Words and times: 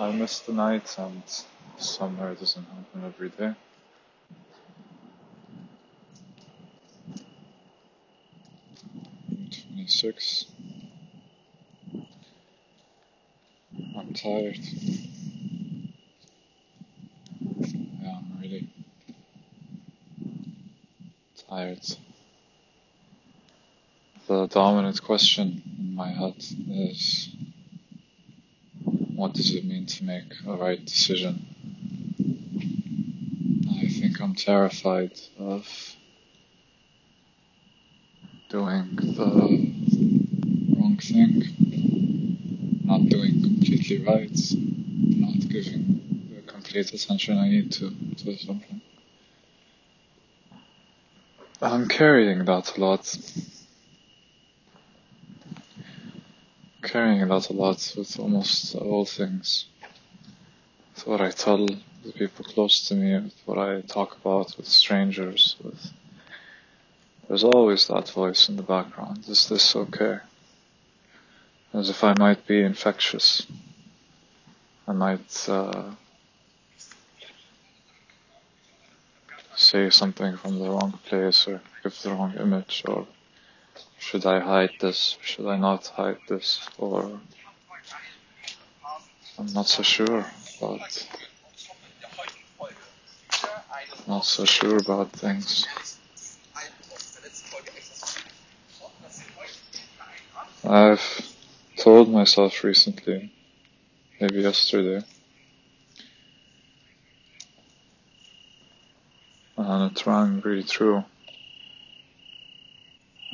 I 0.00 0.12
miss 0.12 0.38
the 0.40 0.52
night 0.52 0.94
and 0.96 1.22
summer 1.76 2.32
doesn't 2.32 2.64
happen 2.64 3.04
every 3.04 3.30
day. 3.30 3.52
I'm 9.28 9.50
26. 9.74 10.44
I'm 13.96 14.14
tired. 14.14 14.58
Yeah, 18.00 18.18
I'm 18.18 18.38
really 18.40 18.68
tired. 21.48 21.84
The 24.28 24.46
dominant 24.46 25.02
question 25.02 25.60
in 25.80 25.94
my 25.96 26.10
head 26.10 26.36
is 26.70 27.30
what 29.18 29.34
does 29.34 29.52
it 29.52 29.64
mean 29.64 29.84
to 29.84 30.04
make 30.04 30.32
a 30.46 30.54
right 30.54 30.84
decision? 30.84 31.44
I 33.68 33.88
think 33.88 34.20
I'm 34.20 34.36
terrified 34.36 35.18
of 35.40 35.66
doing 38.48 38.94
the 38.94 39.24
wrong 40.76 40.98
thing, 41.02 41.42
not 42.84 43.08
doing 43.08 43.42
completely 43.42 44.04
right, 44.04 44.38
not 44.54 45.48
giving 45.48 46.30
the 46.32 46.42
complete 46.42 46.94
attention 46.94 47.38
I 47.38 47.48
need 47.48 47.72
to, 47.72 47.90
to 48.18 48.36
something. 48.36 48.80
I'm 51.60 51.88
carrying 51.88 52.44
that 52.44 52.76
a 52.76 52.80
lot. 52.80 53.18
Carrying 56.88 57.28
that 57.28 57.50
a 57.50 57.52
lot 57.52 57.94
with 57.98 58.18
almost 58.18 58.74
all 58.74 59.04
things. 59.04 59.66
With 60.94 61.06
what 61.06 61.20
I 61.20 61.30
tell 61.30 61.66
the 61.66 62.12
people 62.12 62.46
close 62.46 62.88
to 62.88 62.94
me, 62.94 63.12
with 63.14 63.34
what 63.44 63.58
I 63.58 63.82
talk 63.82 64.16
about 64.16 64.56
with 64.56 64.66
strangers, 64.66 65.56
with 65.62 65.92
there's 67.28 67.44
always 67.44 67.86
that 67.88 68.08
voice 68.08 68.48
in 68.48 68.56
the 68.56 68.62
background. 68.62 69.28
Is 69.28 69.50
this 69.50 69.76
okay? 69.76 70.20
As 71.74 71.90
if 71.90 72.02
I 72.02 72.14
might 72.18 72.46
be 72.46 72.62
infectious. 72.62 73.46
I 74.86 74.92
might 74.92 75.46
uh, 75.46 75.90
say 79.54 79.90
something 79.90 80.38
from 80.38 80.58
the 80.58 80.70
wrong 80.70 80.98
place 81.04 81.46
or 81.46 81.60
give 81.82 82.00
the 82.00 82.10
wrong 82.12 82.32
image 82.40 82.82
or 82.88 83.06
should 83.98 84.24
I 84.26 84.40
hide 84.40 84.74
this? 84.80 85.18
Should 85.22 85.46
I 85.46 85.56
not 85.56 85.86
hide 85.88 86.18
this? 86.28 86.68
Or 86.78 87.20
I'm 89.38 89.52
not 89.52 89.66
so 89.66 89.82
sure 89.82 90.24
about 90.60 91.06
not 94.06 94.24
so 94.24 94.44
sure 94.44 94.78
about 94.78 95.12
things. 95.12 95.66
I've 100.64 101.22
told 101.76 102.10
myself 102.10 102.64
recently, 102.64 103.30
maybe 104.20 104.40
yesterday, 104.40 105.04
and 109.56 109.92
it 109.92 110.06
rang 110.06 110.40
really 110.40 110.64
true. 110.64 111.04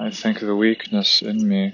I 0.04 0.10
think 0.10 0.40
the 0.40 0.54
weakness 0.54 1.22
in 1.22 1.48
me 1.48 1.72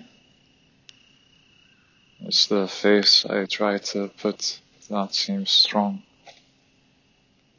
is 2.25 2.47
the 2.47 2.69
face 2.69 3.27
I 3.27 3.45
try 3.47 3.79
to 3.79 4.07
put 4.07 4.61
that 4.89 5.13
seems 5.13 5.51
strong. 5.51 6.05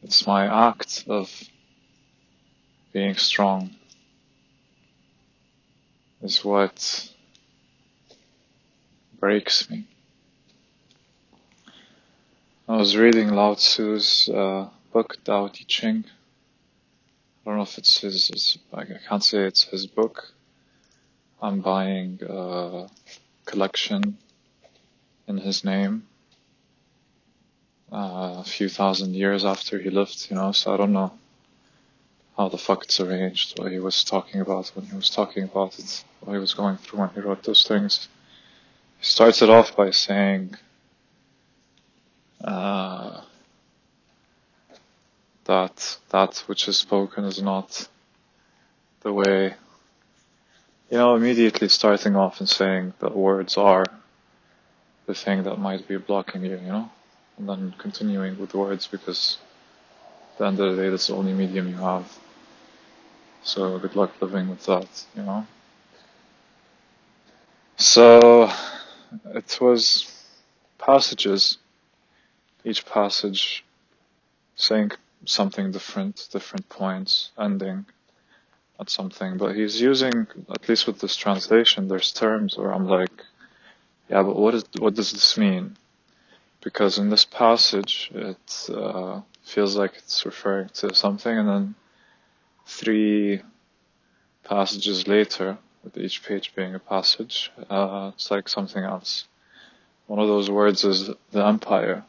It's 0.02 0.26
my 0.26 0.70
act 0.70 1.04
of 1.10 1.30
being 2.94 3.16
strong 3.16 3.72
is 6.22 6.46
what 6.46 7.12
breaks 9.20 9.70
me. 9.70 9.86
I 12.70 12.78
was 12.78 12.96
reading 12.96 13.34
Lao 13.34 13.56
Tzu's 13.56 14.30
uh, 14.30 14.70
book, 14.94 15.18
Tao 15.26 15.50
Te 15.50 15.66
Ching. 15.66 16.06
I 17.46 17.50
don't 17.50 17.58
know 17.58 17.64
if 17.64 17.78
it's 17.78 18.00
his, 18.00 18.30
it's, 18.30 18.58
I 18.74 18.86
can't 19.10 19.22
say 19.22 19.40
it's 19.40 19.66
his 19.66 19.86
book. 19.86 20.34
I'm 21.42 21.62
buying 21.62 22.20
a 22.28 22.88
collection 23.46 24.18
in 25.28 25.38
his 25.38 25.64
name 25.64 26.04
uh, 27.92 28.36
a 28.40 28.44
few 28.44 28.70
thousand 28.70 29.16
years 29.16 29.44
after 29.44 29.80
he 29.80 29.90
lived, 29.90 30.28
you 30.30 30.36
know, 30.36 30.52
so 30.52 30.74
I 30.74 30.78
don't 30.78 30.94
know 30.94 31.12
how 32.38 32.48
the 32.48 32.58
fuck 32.58 32.84
it's 32.84 33.00
arranged, 33.00 33.60
what 33.60 33.72
he 33.72 33.80
was 33.80 34.04
talking 34.04 34.40
about 34.42 34.68
when 34.76 34.86
he 34.86 34.96
was 34.96 35.10
talking 35.10 35.44
about 35.44 35.78
it, 35.80 36.04
what 36.22 36.34
he 36.34 36.40
was 36.40 36.54
going 36.54 36.78
through 36.78 37.00
when 37.00 37.10
he 37.10 37.20
wrote 37.20 37.44
those 37.44 37.68
things. 37.68 38.08
He 39.00 39.06
starts 39.06 39.42
it 39.42 39.50
off 39.50 39.76
by 39.76 39.92
saying 39.92 40.56
uh, 42.44 43.22
that 45.46 45.98
that 46.10 46.38
which 46.48 46.68
is 46.68 46.78
spoken 46.78 47.26
is 47.26 47.42
not 47.42 47.88
the 49.02 49.12
way, 49.12 49.56
you 50.92 50.98
know, 50.98 51.16
immediately 51.16 51.70
starting 51.70 52.18
off 52.18 52.42
and 52.42 52.50
saying 52.50 52.94
that 53.00 53.16
words 53.16 53.56
are 53.56 53.86
the 55.06 55.14
thing 55.14 55.44
that 55.44 55.58
might 55.58 55.88
be 55.88 55.96
blocking 55.96 56.44
you, 56.44 56.52
you 56.58 56.68
know, 56.68 56.92
and 57.38 57.48
then 57.48 57.74
continuing 57.78 58.38
with 58.38 58.54
words 58.54 58.88
because 58.88 59.38
at 60.34 60.38
the 60.38 60.46
end 60.48 60.60
of 60.60 60.76
the 60.76 60.82
day, 60.82 60.90
that's 60.90 61.08
the 61.08 61.16
only 61.16 61.32
medium 61.32 61.70
you 61.70 61.76
have. 61.76 62.06
So 63.42 63.80
good 63.80 63.96
luck 63.96 64.12
living 64.22 64.50
with 64.50 64.66
that, 64.66 65.06
you 65.16 65.24
know. 65.24 65.48
So 67.78 68.52
it 69.34 69.60
was 69.62 70.26
passages, 70.78 71.58
each 72.66 72.86
passage 72.86 73.64
saying 74.58 74.92
something 75.24 75.72
different, 75.72 76.28
different 76.34 76.68
points, 76.68 77.32
ending 77.40 77.86
at 78.82 78.90
something. 78.90 79.38
But 79.38 79.56
he's 79.56 79.80
using, 79.80 80.28
at 80.50 80.68
least 80.68 80.88
with 80.88 81.00
this 81.00 81.16
translation, 81.16 81.88
there's 81.88 82.12
terms 82.12 82.58
where 82.58 82.74
I'm 82.74 82.88
like, 82.88 83.24
yeah, 84.10 84.24
but 84.24 84.36
what 84.36 84.56
is 84.56 84.66
what 84.80 84.96
does 84.96 85.12
this 85.14 85.38
mean? 85.38 85.78
Because 86.62 86.98
in 86.98 87.10
this 87.10 87.24
passage, 87.26 88.12
it 88.14 88.70
uh, 88.70 89.22
feels 89.44 89.78
like 89.78 89.94
it's 89.96 90.26
referring 90.26 90.70
to 90.80 90.94
something, 90.94 91.36
and 91.38 91.48
then 91.48 91.76
three 92.66 93.42
passages 94.44 95.08
later, 95.08 95.58
with 95.84 95.98
each 95.98 96.24
page 96.24 96.54
being 96.56 96.76
a 96.76 96.80
passage, 96.80 97.52
uh, 97.70 98.12
it's 98.14 98.30
like 98.30 98.50
something 98.50 98.84
else. 98.84 99.26
One 100.08 100.20
of 100.20 100.28
those 100.28 100.50
words 100.50 100.84
is 100.84 101.10
the 101.32 101.46
empire. 101.46 102.04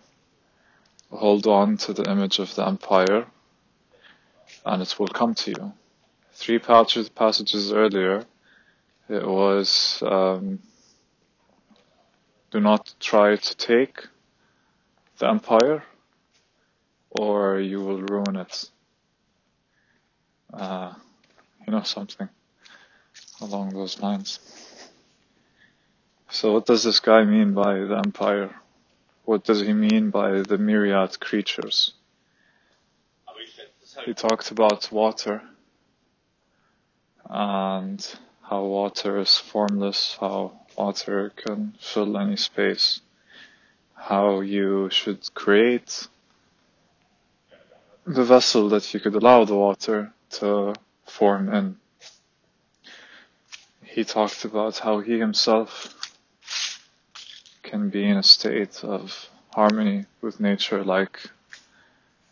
Hold 1.11 1.47
on 1.47 1.77
to 1.85 1.93
the 1.93 2.11
image 2.11 2.39
of 2.41 2.55
the 2.55 2.67
empire, 2.67 3.27
and 4.67 4.83
it 4.83 4.99
will 4.99 5.09
come 5.09 5.35
to 5.35 5.51
you. 5.51 5.73
Three 6.43 6.59
passages 6.59 7.73
earlier, 7.73 8.25
it 9.09 9.25
was 9.25 10.03
um, 10.05 10.59
do 12.51 12.59
not 12.59 12.93
try 12.99 13.37
to 13.37 13.57
take 13.57 14.09
the 15.19 15.29
empire, 15.29 15.85
or 17.13 17.61
you 17.61 17.79
will 17.81 18.03
ruin 18.03 18.35
it. 18.35 18.71
Uh, 20.53 20.95
you 21.65 21.73
know 21.73 21.85
something 21.85 22.29
along 23.41 23.69
those 23.69 24.01
lines. 24.01 24.41
So 26.29 26.55
what 26.55 26.67
does 26.67 26.83
this 26.83 26.99
guy 26.99 27.23
mean 27.23 27.55
by 27.55 27.75
the 27.75 28.03
empire? 28.05 28.53
What 29.27 29.45
does 29.45 29.61
he 29.61 29.73
mean 29.73 30.11
by 30.11 30.43
the 30.43 30.59
myriad 30.59 31.21
creatures? 31.21 31.93
He 34.05 34.13
talked 34.13 34.51
about 34.51 34.91
water 34.91 35.43
and 37.33 38.07
how 38.43 38.63
water 38.63 39.19
is 39.19 39.39
formless, 39.39 40.19
how 40.21 40.53
water 40.77 41.33
can 41.35 41.75
fill 41.81 42.19
any 42.19 42.37
space, 42.37 43.01
how 43.95 44.41
you 44.41 44.91
should 44.91 45.33
create 45.33 46.09
the 48.05 48.23
vessel 48.23 48.69
that 48.69 48.93
you 48.93 49.01
could 49.01 49.15
allow 49.15 49.45
the 49.47 49.55
water 49.55 50.13
to 50.29 50.75
form 51.07 51.49
in. 51.55 51.77
He 53.83 54.05
talked 54.05 54.45
about 54.45 54.79
how 54.79 55.01
he 55.01 55.19
himself 55.19 55.95
can 57.63 57.89
be 57.89 58.05
in 58.05 58.19
a 58.19 58.23
state 58.23 58.85
of 58.85 59.31
harmony 59.55 60.05
with 60.21 60.39
nature 60.39 60.85
like 60.85 61.31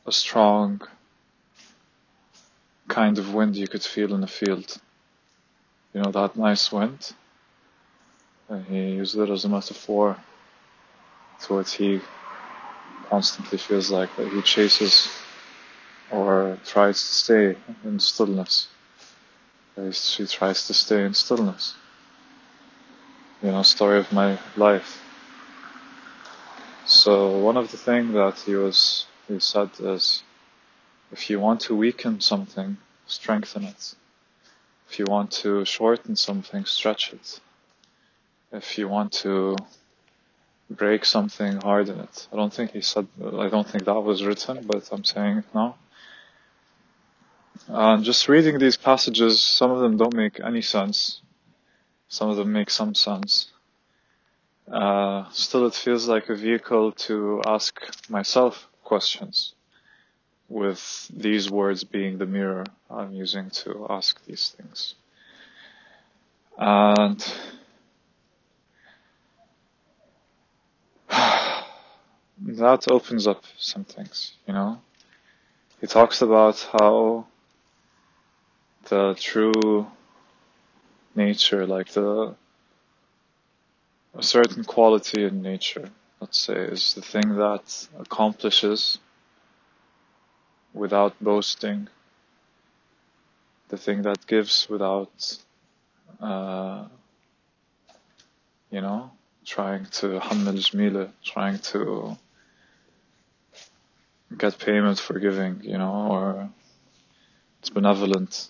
a 0.06 0.12
strong 0.12 0.82
kind 2.88 3.18
of 3.18 3.32
wind 3.32 3.56
you 3.56 3.68
could 3.68 3.82
feel 3.82 4.14
in 4.14 4.22
a 4.22 4.26
field. 4.26 4.78
You 5.94 6.02
know, 6.02 6.10
that 6.12 6.36
nice 6.36 6.70
wind. 6.70 7.12
And 8.48 8.64
he 8.66 8.92
used 8.92 9.16
it 9.16 9.30
as 9.30 9.44
a 9.44 9.48
metaphor 9.48 10.16
to 11.42 11.54
what 11.54 11.68
he 11.68 12.00
constantly 13.08 13.58
feels 13.58 13.90
like 13.90 14.14
that 14.16 14.28
he 14.28 14.42
chases 14.42 15.08
or 16.10 16.58
tries 16.64 16.98
to 16.98 17.14
stay 17.14 17.56
in 17.84 17.98
stillness. 17.98 18.68
She 19.92 20.26
tries 20.26 20.66
to 20.66 20.74
stay 20.74 21.04
in 21.04 21.14
stillness. 21.14 21.74
You 23.42 23.50
know, 23.52 23.62
story 23.62 23.98
of 23.98 24.12
my 24.12 24.38
life. 24.56 25.02
So 26.84 27.38
one 27.38 27.56
of 27.56 27.70
the 27.70 27.76
things 27.76 28.12
that 28.14 28.38
he 28.40 28.54
was, 28.54 29.06
he 29.28 29.40
said 29.40 29.70
is, 29.80 30.22
if 31.12 31.30
you 31.30 31.40
want 31.40 31.60
to 31.62 31.74
weaken 31.74 32.20
something, 32.20 32.76
strengthen 33.06 33.64
it. 33.64 33.94
If 34.90 34.98
you 34.98 35.04
want 35.08 35.30
to 35.42 35.64
shorten 35.64 36.16
something, 36.16 36.64
stretch 36.64 37.12
it. 37.12 37.40
If 38.50 38.76
you 38.76 38.88
want 38.88 39.12
to 39.24 39.56
break 40.68 41.04
something, 41.04 41.60
harden 41.60 42.00
it. 42.00 42.26
I 42.32 42.36
don't 42.36 42.52
think 42.52 42.72
he 42.72 42.80
said, 42.80 43.06
I 43.22 43.48
don't 43.48 43.68
think 43.68 43.84
that 43.84 44.00
was 44.00 44.24
written, 44.24 44.64
but 44.66 44.88
I'm 44.90 45.04
saying 45.04 45.38
it 45.38 45.44
now. 45.54 45.76
And 47.68 48.02
just 48.02 48.28
reading 48.28 48.58
these 48.58 48.76
passages, 48.76 49.40
some 49.40 49.70
of 49.70 49.78
them 49.78 49.96
don't 49.96 50.14
make 50.14 50.40
any 50.40 50.62
sense. 50.62 51.20
Some 52.08 52.28
of 52.28 52.36
them 52.36 52.52
make 52.52 52.70
some 52.70 52.96
sense. 52.96 53.52
Uh, 54.70 55.30
still, 55.30 55.66
it 55.66 55.74
feels 55.74 56.08
like 56.08 56.28
a 56.28 56.34
vehicle 56.34 56.92
to 57.06 57.42
ask 57.46 57.80
myself 58.08 58.68
questions, 58.82 59.54
with 60.50 61.08
these 61.14 61.48
words 61.48 61.84
being 61.84 62.18
the 62.18 62.26
mirror 62.26 62.66
I'm 62.90 63.12
using 63.12 63.48
to 63.50 63.86
ask 63.88 64.22
these 64.26 64.50
things. 64.50 64.96
And 66.58 67.24
that 72.38 72.90
opens 72.90 73.28
up 73.28 73.44
some 73.58 73.84
things, 73.84 74.32
you 74.46 74.52
know. 74.52 74.80
He 75.80 75.86
talks 75.86 76.20
about 76.20 76.68
how 76.72 77.26
the 78.88 79.14
true 79.18 79.86
nature, 81.14 81.66
like 81.66 81.90
the 81.92 82.34
a 84.14 84.22
certain 84.22 84.64
quality 84.64 85.24
in 85.24 85.42
nature, 85.42 85.88
let's 86.20 86.38
say, 86.38 86.56
is 86.56 86.94
the 86.94 87.02
thing 87.02 87.36
that 87.36 87.88
accomplishes 87.96 88.98
without 90.72 91.14
boasting, 91.20 91.88
the 93.68 93.76
thing 93.76 94.02
that 94.02 94.26
gives 94.26 94.68
without, 94.68 95.38
uh, 96.20 96.84
you 98.70 98.80
know, 98.80 99.10
trying 99.44 99.86
to 99.86 100.20
hammel 100.20 100.54
jmila, 100.54 101.10
trying 101.24 101.58
to 101.58 102.16
get 104.36 104.58
payment 104.58 104.98
for 104.98 105.18
giving, 105.18 105.60
you 105.62 105.78
know, 105.78 106.08
or 106.10 106.50
it's 107.60 107.70
benevolent. 107.70 108.48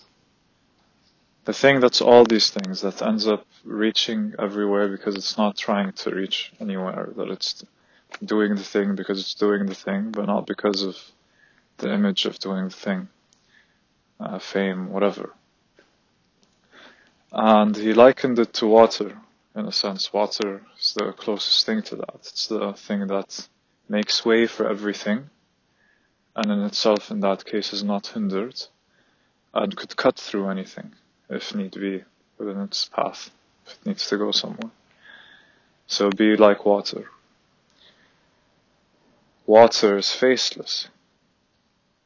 The 1.44 1.52
thing 1.52 1.81
that's 1.81 2.00
all 2.00 2.25
these 2.25 2.50
things 2.50 2.82
that 2.82 3.02
ends 3.02 3.26
up 3.26 3.46
reaching 3.64 4.34
everywhere 4.38 4.88
because 4.88 5.16
it's 5.16 5.38
not 5.38 5.56
trying 5.56 5.93
to 5.93 6.11
reach 6.11 6.52
anywhere, 6.61 7.11
that 7.16 7.28
it's 7.31 7.64
doing 8.25 8.55
the 8.55 8.62
thing 8.62 8.94
because 8.94 9.20
it's 9.20 9.34
doing 9.34 9.66
the 9.66 9.75
thing, 9.75 10.11
but 10.11 10.26
not 10.26 10.46
because 10.46 10.82
of 10.82 10.96
the 11.80 11.92
image 11.92 12.26
of 12.26 12.38
doing 12.38 12.64
the 12.64 12.70
thing, 12.70 13.08
uh, 14.18 14.38
fame, 14.38 14.90
whatever. 14.90 15.34
And 17.32 17.76
he 17.76 17.92
likened 17.94 18.38
it 18.38 18.52
to 18.54 18.66
water, 18.66 19.18
in 19.54 19.66
a 19.66 19.72
sense. 19.72 20.12
Water 20.12 20.62
is 20.78 20.94
the 20.94 21.12
closest 21.12 21.66
thing 21.66 21.82
to 21.82 21.96
that. 21.96 22.14
It's 22.16 22.46
the 22.48 22.72
thing 22.72 23.06
that 23.06 23.48
makes 23.88 24.24
way 24.24 24.46
for 24.46 24.68
everything, 24.68 25.30
and 26.36 26.50
in 26.50 26.60
itself, 26.60 27.10
in 27.10 27.20
that 27.20 27.44
case, 27.44 27.72
is 27.72 27.82
not 27.82 28.08
hindered, 28.08 28.62
and 29.52 29.76
could 29.76 29.96
cut 29.96 30.16
through 30.16 30.48
anything 30.48 30.92
if 31.28 31.54
need 31.54 31.72
be 31.72 32.04
within 32.38 32.60
its 32.62 32.84
path, 32.86 33.30
if 33.66 33.72
it 33.72 33.86
needs 33.86 34.08
to 34.08 34.18
go 34.18 34.30
somewhere. 34.32 34.70
So 35.86 36.10
be 36.10 36.36
like 36.36 36.64
water. 36.64 37.10
Water 39.46 39.98
is 39.98 40.12
faceless. 40.12 40.88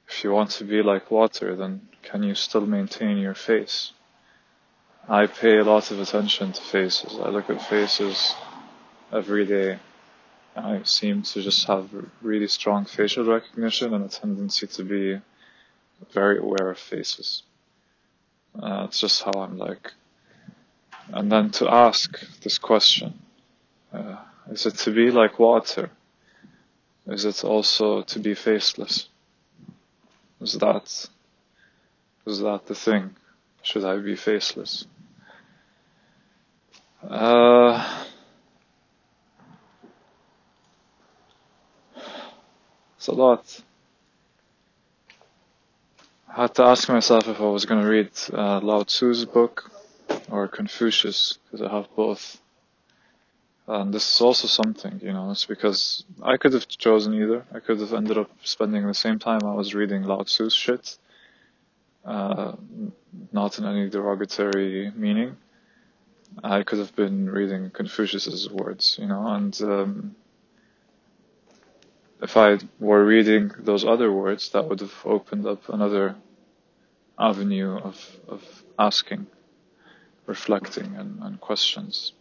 If 0.09 0.25
you 0.25 0.33
want 0.33 0.51
to 0.53 0.65
be 0.65 0.83
like 0.83 1.11
water, 1.11 1.57
then 1.57 1.89
can 2.03 2.23
you 2.23 2.35
still 2.35 2.67
maintain 2.67 3.19
your 3.19 3.35
face? 3.35 3.93
I 5.09 5.27
pay 5.27 5.59
a 5.59 5.65
lot 5.65 5.91
of 5.91 6.01
attention 6.01 6.53
to 6.53 6.63
faces. 6.63 7.19
I 7.23 7.29
look 7.29 7.51
at 7.51 7.61
faces 7.63 8.35
every 9.13 9.45
day. 9.47 9.79
I 10.57 10.83
seem 10.85 11.23
to 11.23 11.43
just 11.43 11.67
have 11.67 11.91
really 12.23 12.49
strong 12.49 12.85
facial 12.85 13.25
recognition 13.25 13.93
and 13.93 14.05
a 14.05 14.09
tendency 14.09 14.67
to 14.67 14.85
be 14.85 15.21
very 16.13 16.39
aware 16.39 16.71
of 16.71 16.79
faces. 16.79 17.43
Uh, 18.61 18.85
it's 18.89 19.01
just 19.01 19.23
how 19.23 19.33
I'm 19.33 19.59
like. 19.59 19.93
And 21.09 21.31
then 21.31 21.51
to 21.53 21.69
ask 21.69 22.19
this 22.41 22.59
question, 22.59 23.19
uh, 23.93 24.17
is 24.51 24.65
it 24.65 24.77
to 24.79 24.91
be 24.91 25.11
like 25.11 25.39
water? 25.39 25.91
Is 27.07 27.25
it 27.25 27.45
also 27.45 28.03
to 28.03 28.19
be 28.19 28.35
faceless? 28.35 29.09
Is 30.41 30.55
that, 30.55 31.09
is 32.27 32.39
that 32.41 32.67
the 32.67 32.75
thing? 32.75 33.17
Should 33.63 33.85
I 33.85 33.97
be 33.99 34.17
faceless? 34.17 34.87
Uh, 37.03 38.05
it's 42.97 43.07
a 43.09 43.13
lot. 43.13 43.63
I 46.29 46.43
had 46.43 46.55
to 46.57 46.65
ask 46.65 46.89
myself 46.89 47.29
if 47.29 47.41
I 47.41 47.45
was 47.45 47.65
going 47.65 47.83
to 47.83 47.89
read 47.89 48.11
uh, 48.33 48.61
Lao 48.61 48.83
Tzu's 48.83 49.25
book 49.25 49.71
or 50.31 50.49
Confucius, 50.49 51.39
because 51.45 51.63
I 51.63 51.71
have 51.75 51.87
both. 51.95 52.41
And 53.67 53.95
this 53.95 54.15
is 54.15 54.21
also 54.21 54.47
something, 54.47 55.01
you 55.03 55.13
know, 55.13 55.31
it's 55.31 55.47
because 55.47 56.05
I 56.23 56.37
could 56.37 56.53
have 56.53 56.69
chosen 56.69 57.15
either. 57.15 57.47
I 57.53 57.61
could 57.61 57.81
have 57.81 57.95
ended 57.95 58.19
up 58.19 58.31
spending 58.43 58.87
the 58.87 58.93
same 58.93 59.19
time 59.19 59.41
I 59.43 59.55
was 59.55 59.75
reading 59.75 60.03
Lao 60.03 60.23
Tzu's 60.23 60.53
shit, 60.53 60.99
uh, 62.05 62.53
not 63.33 63.59
in 63.59 63.65
any 63.65 63.89
derogatory 63.89 64.93
meaning. 64.95 65.37
I 66.43 66.63
could 66.63 66.79
have 66.79 66.95
been 66.95 67.31
reading 67.31 67.71
Confucius's 67.71 68.51
words, 68.51 68.99
you 69.01 69.07
know, 69.07 69.27
and 69.29 69.59
um, 69.63 70.17
if 72.21 72.37
I 72.37 72.59
were 72.81 73.05
reading 73.05 73.51
those 73.59 73.85
other 73.85 74.13
words, 74.13 74.51
that 74.51 74.69
would 74.69 74.81
have 74.81 74.95
opened 75.05 75.47
up 75.47 75.69
another 75.69 76.17
avenue 77.19 77.79
of, 77.79 78.17
of 78.29 78.43
asking, 78.79 79.27
reflecting, 80.27 80.97
and, 80.97 81.23
and 81.23 81.41
questions. 81.41 82.13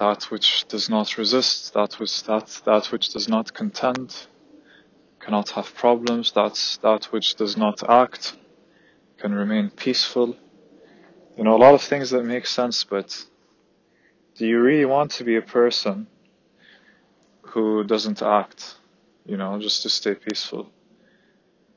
That 0.00 0.24
which 0.30 0.66
does 0.66 0.88
not 0.88 1.18
resist, 1.18 1.74
that 1.74 2.00
which 2.00 2.24
that 2.24 2.62
that 2.64 2.90
which 2.90 3.10
does 3.10 3.28
not 3.28 3.54
contend, 3.54 4.26
cannot 5.20 5.50
have 5.50 5.74
problems. 5.74 6.32
That's 6.32 6.78
that 6.78 7.04
which 7.12 7.36
does 7.36 7.56
not 7.56 7.88
act, 7.88 8.36
can 9.18 9.32
remain 9.34 9.70
peaceful. 9.70 10.36
You 11.36 11.44
know, 11.44 11.54
a 11.54 11.62
lot 11.64 11.74
of 11.74 11.82
things 11.82 12.10
that 12.10 12.24
make 12.24 12.46
sense, 12.46 12.82
but 12.82 13.24
do 14.36 14.46
you 14.46 14.60
really 14.60 14.86
want 14.86 15.12
to 15.12 15.24
be 15.24 15.36
a 15.36 15.42
person 15.42 16.06
who 17.42 17.84
doesn't 17.84 18.22
act? 18.22 18.76
You 19.26 19.36
know, 19.36 19.60
just 19.60 19.82
to 19.82 19.90
stay 19.90 20.14
peaceful 20.14 20.72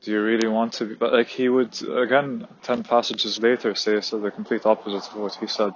do 0.04 0.10
you 0.10 0.22
really 0.22 0.48
want 0.48 0.74
to 0.74 0.84
be? 0.84 0.94
But 0.94 1.12
like 1.12 1.28
he 1.28 1.48
would 1.48 1.80
again, 1.82 2.46
ten 2.62 2.82
passages 2.82 3.40
later, 3.40 3.74
say 3.74 4.00
so 4.02 4.20
the 4.20 4.30
complete 4.30 4.66
opposite 4.66 5.10
of 5.10 5.16
what 5.16 5.34
he 5.36 5.46
said 5.46 5.72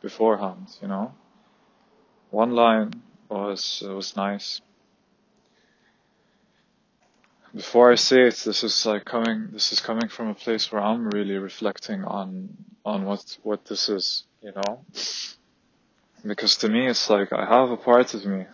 beforehand. 0.00 0.68
You 0.80 0.88
know, 0.88 1.12
one 2.30 2.52
line 2.52 2.92
was 3.28 3.82
was 3.84 4.16
nice. 4.16 4.60
Before 7.54 7.90
I 7.90 7.96
say 7.96 8.28
it, 8.28 8.36
this 8.44 8.62
is 8.62 8.86
like 8.86 9.04
coming. 9.04 9.48
This 9.52 9.72
is 9.72 9.80
coming 9.80 10.08
from 10.08 10.28
a 10.28 10.34
place 10.34 10.70
where 10.70 10.82
I'm 10.82 11.08
really 11.08 11.38
reflecting 11.38 12.04
on 12.04 12.56
on 12.84 13.04
what 13.04 13.38
what 13.42 13.64
this 13.64 13.88
is. 13.88 14.24
You 14.42 14.52
know, 14.54 14.84
because 16.24 16.56
to 16.58 16.68
me, 16.68 16.86
it's 16.86 17.10
like 17.10 17.32
I 17.32 17.44
have 17.44 17.70
a 17.70 17.76
part 17.76 18.14
of 18.14 18.24
me 18.24 18.46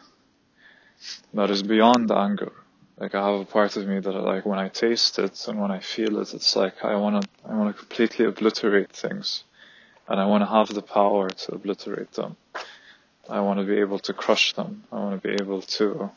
that 1.34 1.50
is 1.50 1.62
beyond 1.62 2.10
anger 2.10 2.52
like 2.96 3.14
I 3.14 3.26
have 3.26 3.40
a 3.40 3.44
part 3.44 3.76
of 3.76 3.86
me 3.86 3.98
that 3.98 4.14
I 4.14 4.20
like 4.20 4.46
when 4.46 4.58
I 4.58 4.68
taste 4.68 5.18
it 5.18 5.48
and 5.48 5.60
when 5.60 5.70
I 5.70 5.80
feel 5.80 6.18
it, 6.20 6.32
it's 6.32 6.54
like 6.54 6.84
I 6.84 6.94
wanna 6.96 7.22
I 7.44 7.54
wanna 7.54 7.72
completely 7.72 8.24
obliterate 8.24 8.92
things, 8.92 9.44
and 10.08 10.20
I 10.20 10.26
wanna 10.26 10.46
have 10.46 10.68
the 10.68 10.82
power 10.82 11.28
to 11.28 11.54
obliterate 11.54 12.12
them. 12.12 12.36
I 13.28 13.40
wanna 13.40 13.64
be 13.64 13.78
able 13.78 13.98
to 14.00 14.12
crush 14.12 14.52
them. 14.52 14.84
I 14.92 14.96
wanna 14.96 15.16
be 15.16 15.32
able 15.32 15.62
to 15.62 16.10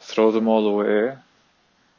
throw 0.00 0.30
them 0.30 0.48
all 0.48 0.66
away, 0.66 1.16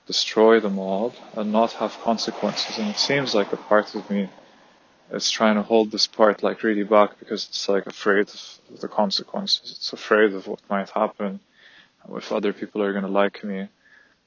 destroy 0.07 0.59
them 0.59 0.79
all, 0.79 1.13
and 1.35 1.51
not 1.51 1.73
have 1.73 1.99
consequences. 2.01 2.77
And 2.77 2.89
it 2.89 2.97
seems 2.97 3.35
like 3.35 3.51
a 3.53 3.57
part 3.57 3.95
of 3.95 4.09
me 4.09 4.29
is 5.11 5.29
trying 5.29 5.55
to 5.55 5.61
hold 5.61 5.91
this 5.91 6.07
part 6.07 6.41
like 6.41 6.63
really 6.63 6.83
back 6.83 7.19
because 7.19 7.47
it's 7.47 7.67
like 7.69 7.85
afraid 7.85 8.29
of 8.29 8.79
the 8.81 8.87
consequences. 8.87 9.73
It's 9.77 9.93
afraid 9.93 10.33
of 10.33 10.47
what 10.47 10.59
might 10.69 10.89
happen 10.89 11.39
if 12.15 12.31
other 12.31 12.53
people 12.53 12.81
are 12.81 12.91
going 12.91 13.05
to 13.05 13.09
like 13.09 13.43
me. 13.43 13.67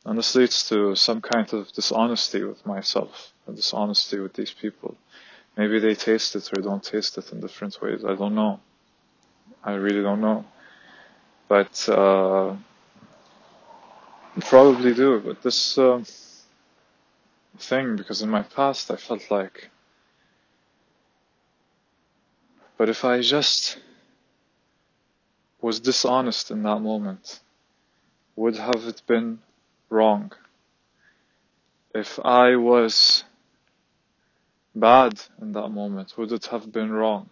And 0.05 0.19
this 0.19 0.35
leads 0.35 0.69
to 0.69 0.95
some 0.95 1.21
kind 1.21 1.53
of 1.53 1.73
dishonesty 1.73 2.45
with 2.45 2.65
myself, 2.65 3.33
a 3.49 3.53
dishonesty 3.53 4.21
with 4.21 4.35
these 4.35 4.53
people. 4.53 4.97
Maybe 5.57 5.79
they 5.81 5.95
taste 5.95 6.37
it 6.37 6.51
or 6.57 6.63
don't 6.63 6.83
taste 6.83 7.19
it 7.19 7.33
in 7.33 7.41
different 7.41 7.81
ways. 7.83 8.05
I 8.05 8.15
don't 8.15 8.35
know. 8.35 8.61
I 9.67 9.75
really 9.75 10.03
don't 10.03 10.23
know. 10.23 10.45
But, 11.49 11.89
uh, 11.89 12.57
probably 14.41 14.95
do. 14.95 15.21
But 15.21 15.43
this, 15.43 15.77
uh, 15.77 16.03
thing, 17.59 17.97
because 17.97 18.23
in 18.23 18.31
my 18.31 18.43
past 18.43 18.91
I 18.91 18.97
felt 18.97 19.31
like, 19.31 19.71
but 22.77 22.89
if 22.89 23.05
I 23.05 23.21
just 23.21 23.79
was 25.61 25.81
dishonest 25.81 26.51
in 26.51 26.63
that 26.63 26.81
moment, 26.81 27.41
would 28.37 28.57
have 28.57 28.85
it 28.87 29.03
been 29.07 29.39
wrong? 29.89 30.33
If 31.95 32.21
I 32.23 32.57
was 32.57 33.25
bad 34.75 35.21
in 35.41 35.53
that 35.53 35.69
moment, 35.69 36.19
would 36.19 36.33
it 36.33 36.47
have 36.47 36.71
been 36.71 36.93
wrong? 36.93 37.31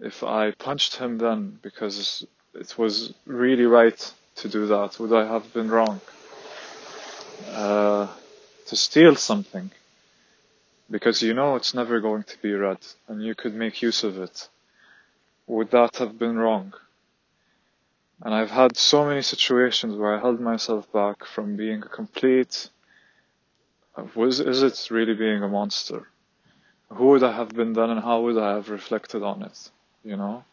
If 0.00 0.22
I 0.22 0.50
punched 0.50 0.96
him 0.96 1.18
then 1.18 1.58
because 1.62 2.26
it 2.54 2.76
was 2.76 3.14
really 3.26 3.64
right 3.64 4.12
to 4.36 4.48
do 4.48 4.66
that, 4.66 4.98
would 4.98 5.12
I 5.12 5.26
have 5.26 5.52
been 5.52 5.70
wrong? 5.70 6.00
Uh, 7.50 8.08
to 8.66 8.76
steal 8.76 9.14
something 9.16 9.70
because 10.90 11.22
you 11.22 11.34
know 11.34 11.56
it's 11.56 11.74
never 11.74 12.00
going 12.00 12.24
to 12.24 12.38
be 12.42 12.52
read 12.52 12.78
and 13.08 13.22
you 13.22 13.34
could 13.34 13.54
make 13.54 13.82
use 13.82 14.04
of 14.04 14.18
it, 14.18 14.48
would 15.46 15.70
that 15.70 15.96
have 15.96 16.18
been 16.18 16.36
wrong? 16.36 16.74
And 18.22 18.34
I've 18.34 18.50
had 18.50 18.76
so 18.76 19.04
many 19.04 19.22
situations 19.22 19.96
where 19.96 20.16
I 20.16 20.20
held 20.20 20.40
myself 20.40 20.90
back 20.92 21.24
from 21.24 21.56
being 21.56 21.82
a 21.82 21.88
complete. 21.88 22.70
Was 24.14 24.40
is 24.40 24.62
it 24.62 24.90
really 24.90 25.14
being 25.14 25.42
a 25.42 25.48
monster? 25.48 26.08
Who 26.88 27.08
would 27.08 27.22
I 27.22 27.32
have 27.32 27.50
been 27.50 27.72
then, 27.72 27.90
and 27.90 28.00
how 28.00 28.20
would 28.22 28.38
I 28.38 28.54
have 28.54 28.70
reflected 28.70 29.22
on 29.22 29.42
it? 29.42 29.70
You 30.04 30.16
know, 30.16 30.44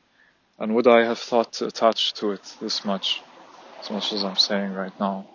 and 0.57 0.73
would 0.75 0.87
I 0.87 1.03
have 1.03 1.19
thought 1.19 1.51
to 1.53 1.65
attach 1.67 2.13
to 2.13 2.31
it 2.31 2.55
this 2.61 2.85
much, 2.85 3.21
as 3.81 3.91
much 3.91 4.13
as 4.13 4.23
I'm 4.23 4.37
saying 4.37 4.73
right 4.73 4.97
now? 4.97 5.27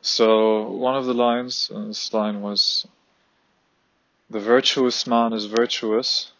So 0.00 0.70
one 0.70 0.96
of 0.96 1.06
the 1.06 1.14
lines 1.14 1.70
in 1.74 1.88
this 1.88 2.14
line 2.14 2.40
was, 2.40 2.86
"The 4.30 4.38
virtuous 4.38 5.06
man 5.06 5.32
is 5.32 5.46
virtuous 5.46 6.30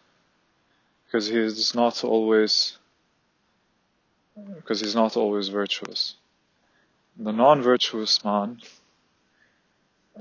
because 1.05 1.27
he 1.27 1.37
is 1.37 1.75
not 1.75 2.03
always 2.05 2.77
because 4.55 4.79
he's 4.79 4.95
not 4.95 5.17
always 5.17 5.49
virtuous. 5.49 6.15
The 7.17 7.33
non-virtuous 7.33 8.23
man 8.23 8.61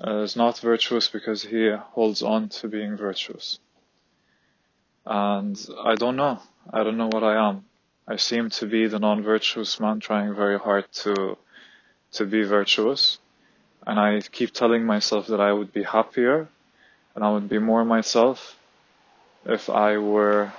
uh, 0.04 0.22
is 0.22 0.36
not 0.36 0.58
virtuous 0.58 1.08
because 1.08 1.44
he 1.44 1.70
holds 1.70 2.22
on 2.22 2.48
to 2.48 2.68
being 2.68 2.96
virtuous. 2.96 3.60
And 5.10 5.58
I 5.84 5.96
don't 5.96 6.14
know. 6.14 6.38
I 6.72 6.84
don't 6.84 6.96
know 6.96 7.08
what 7.08 7.24
I 7.24 7.48
am. 7.48 7.64
I 8.06 8.14
seem 8.14 8.48
to 8.50 8.66
be 8.66 8.86
the 8.86 9.00
non-virtuous 9.00 9.80
man 9.80 9.98
trying 9.98 10.36
very 10.36 10.56
hard 10.56 10.90
to 11.02 11.36
to 12.12 12.26
be 12.26 12.44
virtuous. 12.44 13.18
And 13.84 13.98
I 13.98 14.20
keep 14.20 14.52
telling 14.52 14.84
myself 14.84 15.26
that 15.26 15.40
I 15.40 15.52
would 15.52 15.72
be 15.72 15.82
happier 15.82 16.48
and 17.14 17.24
I 17.24 17.32
would 17.32 17.48
be 17.48 17.58
more 17.58 17.84
myself 17.84 18.56
if 19.44 19.68
I 19.68 19.98
were 19.98 20.52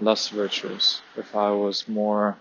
less 0.00 0.28
virtuous, 0.28 1.00
if 1.16 1.36
I 1.36 1.50
was 1.50 1.86
more 1.86 2.36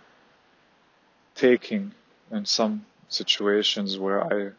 taking 1.36 1.94
in 2.32 2.46
some 2.46 2.86
situations 3.10 4.00
where 4.00 4.24
I 4.24 4.54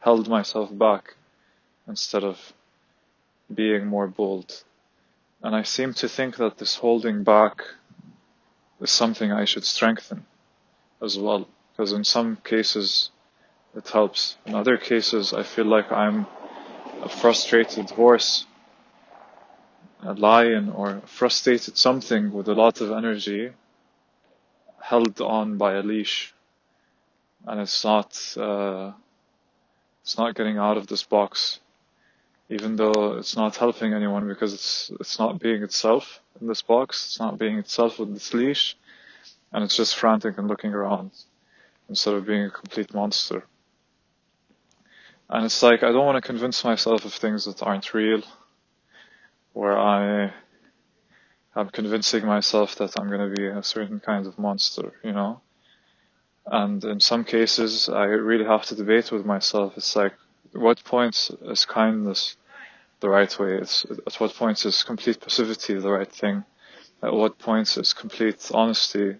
held 0.00 0.28
myself 0.28 0.70
back 0.72 1.14
instead 1.86 2.24
of 2.24 2.54
being 3.54 3.86
more 3.86 4.06
bold. 4.06 4.64
And 5.42 5.54
I 5.54 5.62
seem 5.62 5.94
to 5.94 6.08
think 6.08 6.36
that 6.36 6.58
this 6.58 6.76
holding 6.76 7.22
back 7.22 7.62
is 8.80 8.90
something 8.90 9.32
I 9.32 9.44
should 9.44 9.64
strengthen 9.64 10.26
as 11.02 11.18
well, 11.18 11.48
because 11.72 11.92
in 11.92 12.04
some 12.04 12.36
cases 12.44 13.10
it 13.74 13.88
helps. 13.88 14.36
In 14.46 14.54
other 14.54 14.76
cases, 14.76 15.32
I 15.32 15.42
feel 15.42 15.66
like 15.66 15.92
I'm 15.92 16.26
a 17.02 17.08
frustrated 17.08 17.90
horse 17.90 18.46
a 20.02 20.14
lion 20.14 20.70
or 20.70 21.02
frustrated 21.06 21.76
something 21.76 22.32
with 22.32 22.48
a 22.48 22.54
lot 22.54 22.80
of 22.80 22.92
energy 22.92 23.50
held 24.80 25.20
on 25.20 25.58
by 25.58 25.74
a 25.74 25.82
leash. 25.82 26.32
And 27.46 27.60
it's 27.60 27.84
not 27.84 28.36
uh, 28.36 28.92
it's 30.02 30.16
not 30.16 30.34
getting 30.34 30.58
out 30.58 30.76
of 30.76 30.86
this 30.86 31.02
box 31.02 31.60
even 32.48 32.76
though 32.76 33.18
it's 33.18 33.36
not 33.36 33.56
helping 33.56 33.92
anyone 33.92 34.26
because 34.26 34.54
it's 34.54 34.90
it's 35.00 35.18
not 35.18 35.38
being 35.38 35.62
itself 35.62 36.20
in 36.40 36.46
this 36.46 36.62
box 36.62 37.06
it's 37.06 37.20
not 37.20 37.38
being 37.38 37.58
itself 37.58 37.98
with 37.98 38.12
this 38.12 38.32
leash 38.34 38.76
and 39.52 39.64
it's 39.64 39.76
just 39.76 39.96
frantic 39.96 40.38
and 40.38 40.48
looking 40.48 40.72
around 40.72 41.10
instead 41.88 42.14
of 42.14 42.26
being 42.26 42.44
a 42.44 42.50
complete 42.50 42.92
monster 42.94 43.44
and 45.30 45.44
it's 45.44 45.62
like 45.62 45.82
I 45.82 45.92
don't 45.92 46.06
want 46.06 46.16
to 46.16 46.26
convince 46.26 46.64
myself 46.64 47.04
of 47.04 47.12
things 47.12 47.44
that 47.44 47.62
aren't 47.62 47.92
real 47.92 48.22
where 49.52 49.76
I 49.76 50.32
am 51.56 51.68
convincing 51.70 52.24
myself 52.24 52.76
that 52.76 52.98
I'm 52.98 53.08
going 53.08 53.28
to 53.28 53.34
be 53.34 53.46
a 53.46 53.62
certain 53.62 54.00
kind 54.00 54.26
of 54.26 54.38
monster, 54.38 54.92
you 55.02 55.12
know? 55.12 55.40
And 56.46 56.82
in 56.84 57.00
some 57.00 57.24
cases, 57.24 57.88
I 57.88 58.04
really 58.04 58.44
have 58.44 58.64
to 58.66 58.74
debate 58.74 59.10
with 59.10 59.26
myself. 59.26 59.76
It's 59.76 59.94
like, 59.96 60.14
what 60.52 60.82
points 60.84 61.30
is 61.42 61.64
kindness 61.64 62.36
the 63.00 63.08
right 63.08 63.38
way? 63.38 63.58
It's, 63.58 63.84
at 64.06 64.14
what 64.20 64.34
points 64.34 64.64
is 64.66 64.82
complete 64.82 65.20
passivity 65.20 65.74
the 65.74 65.90
right 65.90 66.10
thing? 66.10 66.44
At 67.02 67.12
what 67.12 67.38
points 67.38 67.76
is 67.76 67.92
complete 67.92 68.50
honesty 68.52 69.16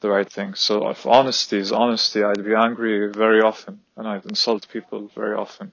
the 0.00 0.08
right 0.08 0.30
thing? 0.30 0.54
So 0.54 0.88
if 0.88 1.06
honesty 1.06 1.58
is 1.58 1.72
honesty, 1.72 2.22
I'd 2.22 2.44
be 2.44 2.54
angry 2.54 3.10
very 3.12 3.42
often 3.42 3.80
and 3.96 4.08
I'd 4.08 4.24
insult 4.24 4.68
people 4.68 5.10
very 5.14 5.36
often. 5.36 5.72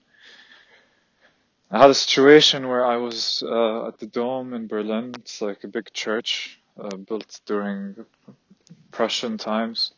I 1.69 1.79
had 1.79 1.89
a 1.89 1.93
situation 1.93 2.67
where 2.69 2.85
I 2.85 2.95
was 2.95 3.43
uh, 3.45 3.87
at 3.87 3.99
the 3.99 4.05
Dome 4.05 4.53
in 4.53 4.67
Berlin. 4.67 5.13
It's 5.19 5.41
like 5.41 5.65
a 5.65 5.67
big 5.67 5.91
church 5.91 6.59
uh, 6.79 6.95
built 6.95 7.41
during 7.45 8.05
Prussian 8.91 9.37
times. 9.37 9.91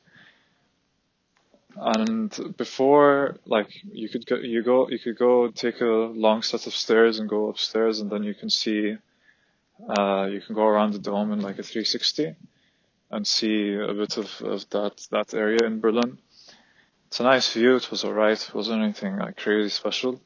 And 1.76 2.56
before, 2.58 3.38
like, 3.46 3.70
you 3.92 4.10
could 4.10 4.26
go, 4.26 4.36
you 4.38 4.64
go, 4.64 4.90
you 4.90 5.00
could 5.00 5.18
go 5.18 5.50
take 5.50 5.82
a 5.82 5.86
long 5.86 6.42
set 6.42 6.68
of 6.68 6.74
stairs 6.74 7.20
and 7.20 7.30
go 7.30 7.50
upstairs, 7.50 8.00
and 8.00 8.10
then 8.10 8.24
you 8.24 8.34
can 8.34 8.50
see, 8.50 8.98
uh, 9.88 10.28
you 10.32 10.42
can 10.42 10.56
go 10.56 10.66
around 10.66 10.94
the 10.94 11.00
dome 11.00 11.32
in 11.32 11.42
like 11.42 11.60
a 11.60 11.64
360 11.64 12.36
and 13.12 13.26
see 13.26 13.74
a 13.76 13.94
bit 13.94 14.18
of, 14.18 14.42
of 14.42 14.70
that 14.70 15.08
that 15.12 15.34
area 15.34 15.60
in 15.66 15.80
Berlin. 15.80 16.18
It's 17.08 17.20
a 17.20 17.24
nice 17.24 17.52
view. 17.54 17.76
It 17.76 17.90
was 17.90 18.04
alright. 18.04 18.42
It 18.42 18.54
wasn't 18.54 18.84
anything 18.84 19.18
like 19.18 19.38
crazy 19.38 19.70
special. 19.70 20.22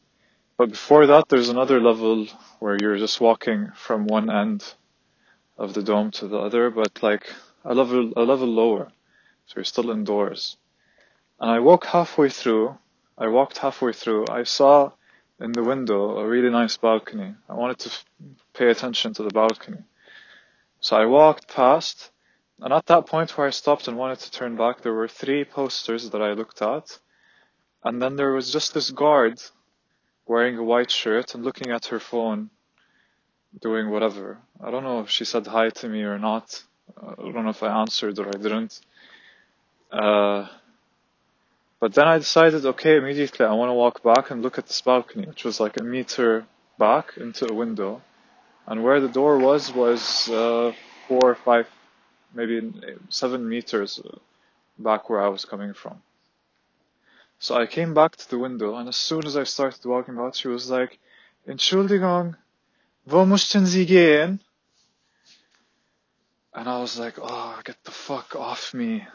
But 0.57 0.69
before 0.69 1.07
that, 1.07 1.29
there's 1.29 1.49
another 1.49 1.79
level 1.79 2.27
where 2.59 2.77
you're 2.79 2.97
just 2.97 3.21
walking 3.21 3.71
from 3.75 4.05
one 4.05 4.29
end 4.29 4.73
of 5.57 5.73
the 5.73 5.81
dome 5.81 6.11
to 6.11 6.27
the 6.27 6.37
other, 6.37 6.69
but 6.69 7.01
like 7.01 7.31
a 7.63 7.73
level, 7.73 8.11
a 8.17 8.23
level 8.23 8.47
lower. 8.47 8.91
So 9.45 9.53
you're 9.57 9.63
still 9.65 9.91
indoors. 9.91 10.57
And 11.43 11.51
I 11.51 11.59
walk 11.59 11.87
halfway 11.87 12.29
through, 12.29 12.77
I 13.17 13.27
walked 13.27 13.57
halfway 13.57 13.91
through, 13.91 14.27
I 14.29 14.43
saw 14.43 14.93
in 15.41 15.51
the 15.51 15.61
window 15.61 16.17
a 16.19 16.25
really 16.25 16.49
nice 16.49 16.77
balcony. 16.77 17.35
I 17.49 17.53
wanted 17.53 17.79
to 17.79 17.89
f- 17.89 18.05
pay 18.53 18.69
attention 18.69 19.13
to 19.15 19.23
the 19.23 19.29
balcony. 19.29 19.79
So 20.79 20.95
I 20.95 21.05
walked 21.05 21.53
past, 21.53 22.11
and 22.61 22.71
at 22.71 22.85
that 22.85 23.07
point 23.07 23.37
where 23.37 23.45
I 23.45 23.49
stopped 23.49 23.89
and 23.89 23.97
wanted 23.97 24.19
to 24.19 24.31
turn 24.31 24.55
back, 24.55 24.79
there 24.79 24.93
were 24.93 25.09
three 25.09 25.43
posters 25.43 26.11
that 26.11 26.21
I 26.21 26.31
looked 26.31 26.61
at. 26.61 26.97
And 27.83 28.01
then 28.01 28.15
there 28.15 28.31
was 28.31 28.49
just 28.49 28.73
this 28.73 28.91
guard 28.91 29.41
wearing 30.25 30.57
a 30.57 30.63
white 30.63 30.91
shirt 30.91 31.35
and 31.35 31.43
looking 31.43 31.71
at 31.71 31.87
her 31.87 31.99
phone, 31.99 32.51
doing 33.61 33.89
whatever. 33.89 34.37
I 34.63 34.71
don't 34.71 34.83
know 34.83 35.01
if 35.01 35.09
she 35.09 35.25
said 35.25 35.45
hi 35.45 35.71
to 35.71 35.89
me 35.89 36.03
or 36.03 36.17
not. 36.17 36.63
I 36.97 37.15
don't 37.15 37.43
know 37.43 37.49
if 37.49 37.63
I 37.63 37.81
answered 37.81 38.17
or 38.17 38.29
I 38.29 38.39
didn't. 38.39 38.79
Uh, 39.91 40.47
but 41.83 41.95
then 41.95 42.07
I 42.07 42.17
decided, 42.17 42.65
okay, 42.65 42.95
immediately 42.95 43.45
I 43.45 43.51
want 43.51 43.67
to 43.67 43.73
walk 43.73 44.01
back 44.03 44.31
and 44.31 44.41
look 44.41 44.57
at 44.57 44.67
this 44.67 44.79
balcony, 44.79 45.27
which 45.27 45.43
was 45.43 45.59
like 45.59 45.77
a 45.77 45.83
meter 45.83 46.45
back 46.79 47.17
into 47.17 47.45
a 47.45 47.53
window. 47.53 48.01
And 48.65 48.85
where 48.85 49.01
the 49.01 49.09
door 49.09 49.37
was, 49.37 49.69
was 49.73 50.29
uh, 50.29 50.71
four 51.09 51.19
or 51.21 51.35
five, 51.35 51.67
maybe 52.33 52.71
seven 53.09 53.49
meters 53.49 53.99
back 54.79 55.09
where 55.09 55.21
I 55.21 55.27
was 55.27 55.43
coming 55.43 55.73
from. 55.73 56.01
So 57.39 57.55
I 57.55 57.65
came 57.65 57.93
back 57.93 58.15
to 58.15 58.29
the 58.29 58.39
window, 58.39 58.77
and 58.77 58.87
as 58.87 58.95
soon 58.95 59.25
as 59.25 59.35
I 59.35 59.43
started 59.43 59.83
walking 59.83 60.17
out, 60.17 60.37
she 60.37 60.47
was 60.47 60.69
like, 60.69 60.97
Entschuldigung, 61.45 62.37
wo 63.05 63.25
möchten 63.25 63.65
Sie 63.65 63.85
gehen? 63.85 64.39
And 66.53 66.69
I 66.69 66.79
was 66.79 66.97
like, 66.97 67.15
oh, 67.21 67.59
get 67.65 67.83
the 67.83 67.91
fuck 67.91 68.37
off 68.37 68.73
me. 68.73 69.05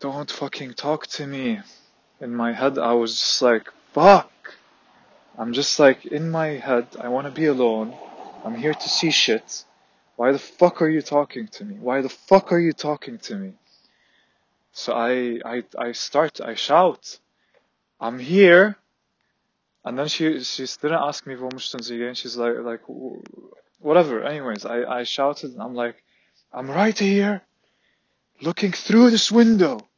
Don't 0.00 0.30
fucking 0.30 0.74
talk 0.74 1.06
to 1.08 1.26
me. 1.26 1.60
In 2.20 2.34
my 2.34 2.54
head, 2.54 2.78
I 2.78 2.94
was 2.94 3.12
just 3.20 3.42
like, 3.42 3.68
fuck. 3.92 4.32
I'm 5.38 5.52
just 5.52 5.78
like, 5.78 6.06
in 6.06 6.30
my 6.30 6.48
head, 6.48 6.86
I 6.98 7.08
want 7.08 7.26
to 7.26 7.30
be 7.30 7.44
alone. 7.44 7.94
I'm 8.42 8.54
here 8.54 8.72
to 8.72 8.88
see 8.88 9.10
shit. 9.10 9.64
Why 10.16 10.32
the 10.32 10.38
fuck 10.38 10.80
are 10.80 10.88
you 10.88 11.02
talking 11.02 11.48
to 11.48 11.64
me? 11.66 11.76
Why 11.78 12.00
the 12.00 12.08
fuck 12.08 12.50
are 12.50 12.58
you 12.58 12.72
talking 12.72 13.18
to 13.18 13.36
me? 13.36 13.52
So 14.72 14.94
I, 14.94 15.40
I, 15.44 15.64
I 15.78 15.92
start, 15.92 16.40
I 16.40 16.54
shout, 16.54 17.18
I'm 18.00 18.18
here. 18.18 18.76
And 19.84 19.98
then 19.98 20.08
she, 20.08 20.42
she 20.44 20.66
didn't 20.80 21.02
ask 21.02 21.26
me 21.26 21.34
möchten 21.34 21.82
Sie 21.82 21.98
gehen. 21.98 22.14
She's 22.14 22.36
like, 22.36 22.56
like, 22.62 22.80
whatever. 23.80 24.22
Anyways, 24.24 24.64
I, 24.64 24.84
I 24.84 25.02
shouted 25.04 25.52
and 25.52 25.62
I'm 25.62 25.74
like, 25.74 26.02
I'm 26.52 26.70
right 26.70 26.98
here, 26.98 27.42
looking 28.40 28.72
through 28.72 29.10
this 29.10 29.30
window. 29.30 29.89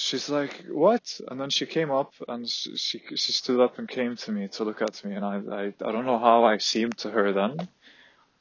She's 0.00 0.30
like, 0.30 0.64
what? 0.66 1.20
And 1.28 1.38
then 1.38 1.50
she 1.50 1.66
came 1.66 1.90
up 1.90 2.14
and 2.26 2.48
she, 2.48 2.74
she, 2.76 3.32
stood 3.32 3.60
up 3.60 3.78
and 3.78 3.86
came 3.86 4.16
to 4.16 4.32
me 4.32 4.48
to 4.48 4.64
look 4.64 4.80
at 4.80 5.04
me. 5.04 5.14
And 5.14 5.24
I, 5.24 5.36
I, 5.52 5.64
I 5.66 5.92
don't 5.92 6.06
know 6.06 6.18
how 6.18 6.44
I 6.44 6.56
seemed 6.56 6.96
to 6.98 7.10
her 7.10 7.32
then, 7.32 7.68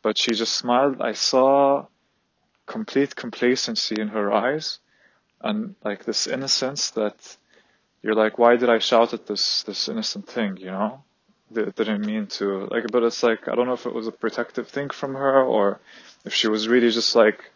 but 0.02 0.18
she 0.18 0.32
just 0.32 0.54
smiled. 0.54 1.02
I 1.02 1.12
saw 1.12 1.88
complete 2.66 3.14
complacency 3.14 4.00
in 4.00 4.08
her 4.08 4.32
eyes 4.32 4.80
and 5.42 5.76
like 5.84 6.06
this 6.06 6.28
innocence 6.28 6.92
that 6.92 7.38
you're 8.02 8.16
like, 8.16 8.38
why 8.38 8.56
did 8.56 8.70
I 8.70 8.80
shout 8.80 9.14
at 9.14 9.28
this, 9.28 9.64
this 9.64 9.90
innocent 9.90 10.30
thing, 10.30 10.56
you 10.58 10.72
know? 10.72 11.04
That 11.52 11.76
didn't 11.76 12.06
mean 12.06 12.28
to, 12.38 12.68
like, 12.72 12.86
but 12.90 13.04
it's 13.04 13.22
like, 13.22 13.50
I 13.50 13.56
don't 13.56 13.68
know 13.68 13.74
if 13.74 13.86
it 13.86 13.94
was 13.94 14.08
a 14.08 14.14
protective 14.14 14.70
thing 14.70 14.92
from 14.92 15.16
her 15.16 15.44
or 15.44 15.82
if 16.24 16.34
she 16.34 16.48
was 16.48 16.70
really 16.70 16.92
just 16.92 17.16
like 17.16 17.52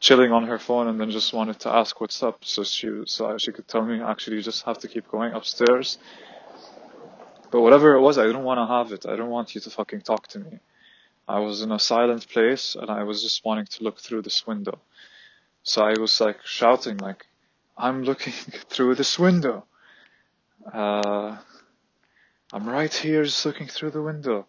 chilling 0.00 0.32
on 0.32 0.44
her 0.46 0.58
phone 0.58 0.88
and 0.88 1.00
then 1.00 1.10
just 1.10 1.32
wanted 1.32 1.58
to 1.60 1.70
ask 1.70 2.00
what's 2.00 2.22
up. 2.22 2.44
So 2.44 2.64
she, 2.64 3.02
so 3.06 3.36
she 3.38 3.52
could 3.52 3.66
tell 3.66 3.82
me, 3.82 4.00
actually, 4.00 4.36
you 4.36 4.42
just 4.42 4.64
have 4.64 4.78
to 4.78 4.88
keep 4.88 5.08
going 5.08 5.32
upstairs. 5.32 5.98
But 7.50 7.62
whatever 7.62 7.94
it 7.94 8.00
was, 8.00 8.18
I 8.18 8.26
didn't 8.26 8.44
want 8.44 8.58
to 8.58 8.66
have 8.66 8.92
it. 8.92 9.06
I 9.06 9.12
didn't 9.12 9.30
want 9.30 9.54
you 9.54 9.60
to 9.60 9.70
fucking 9.70 10.02
talk 10.02 10.28
to 10.28 10.38
me. 10.38 10.58
I 11.26 11.40
was 11.40 11.62
in 11.62 11.72
a 11.72 11.78
silent 11.78 12.28
place 12.28 12.74
and 12.74 12.90
I 12.90 13.02
was 13.02 13.22
just 13.22 13.44
wanting 13.44 13.66
to 13.66 13.84
look 13.84 13.98
through 13.98 14.22
this 14.22 14.46
window. 14.46 14.78
So 15.62 15.82
I 15.82 15.98
was 15.98 16.20
like 16.20 16.38
shouting 16.44 16.98
like, 16.98 17.26
I'm 17.76 18.02
looking 18.02 18.32
through 18.70 18.94
this 18.94 19.18
window. 19.18 19.66
Uh, 20.72 21.36
I'm 22.52 22.68
right 22.68 22.92
here 22.92 23.24
just 23.24 23.44
looking 23.44 23.66
through 23.66 23.90
the 23.90 24.02
window. 24.02 24.46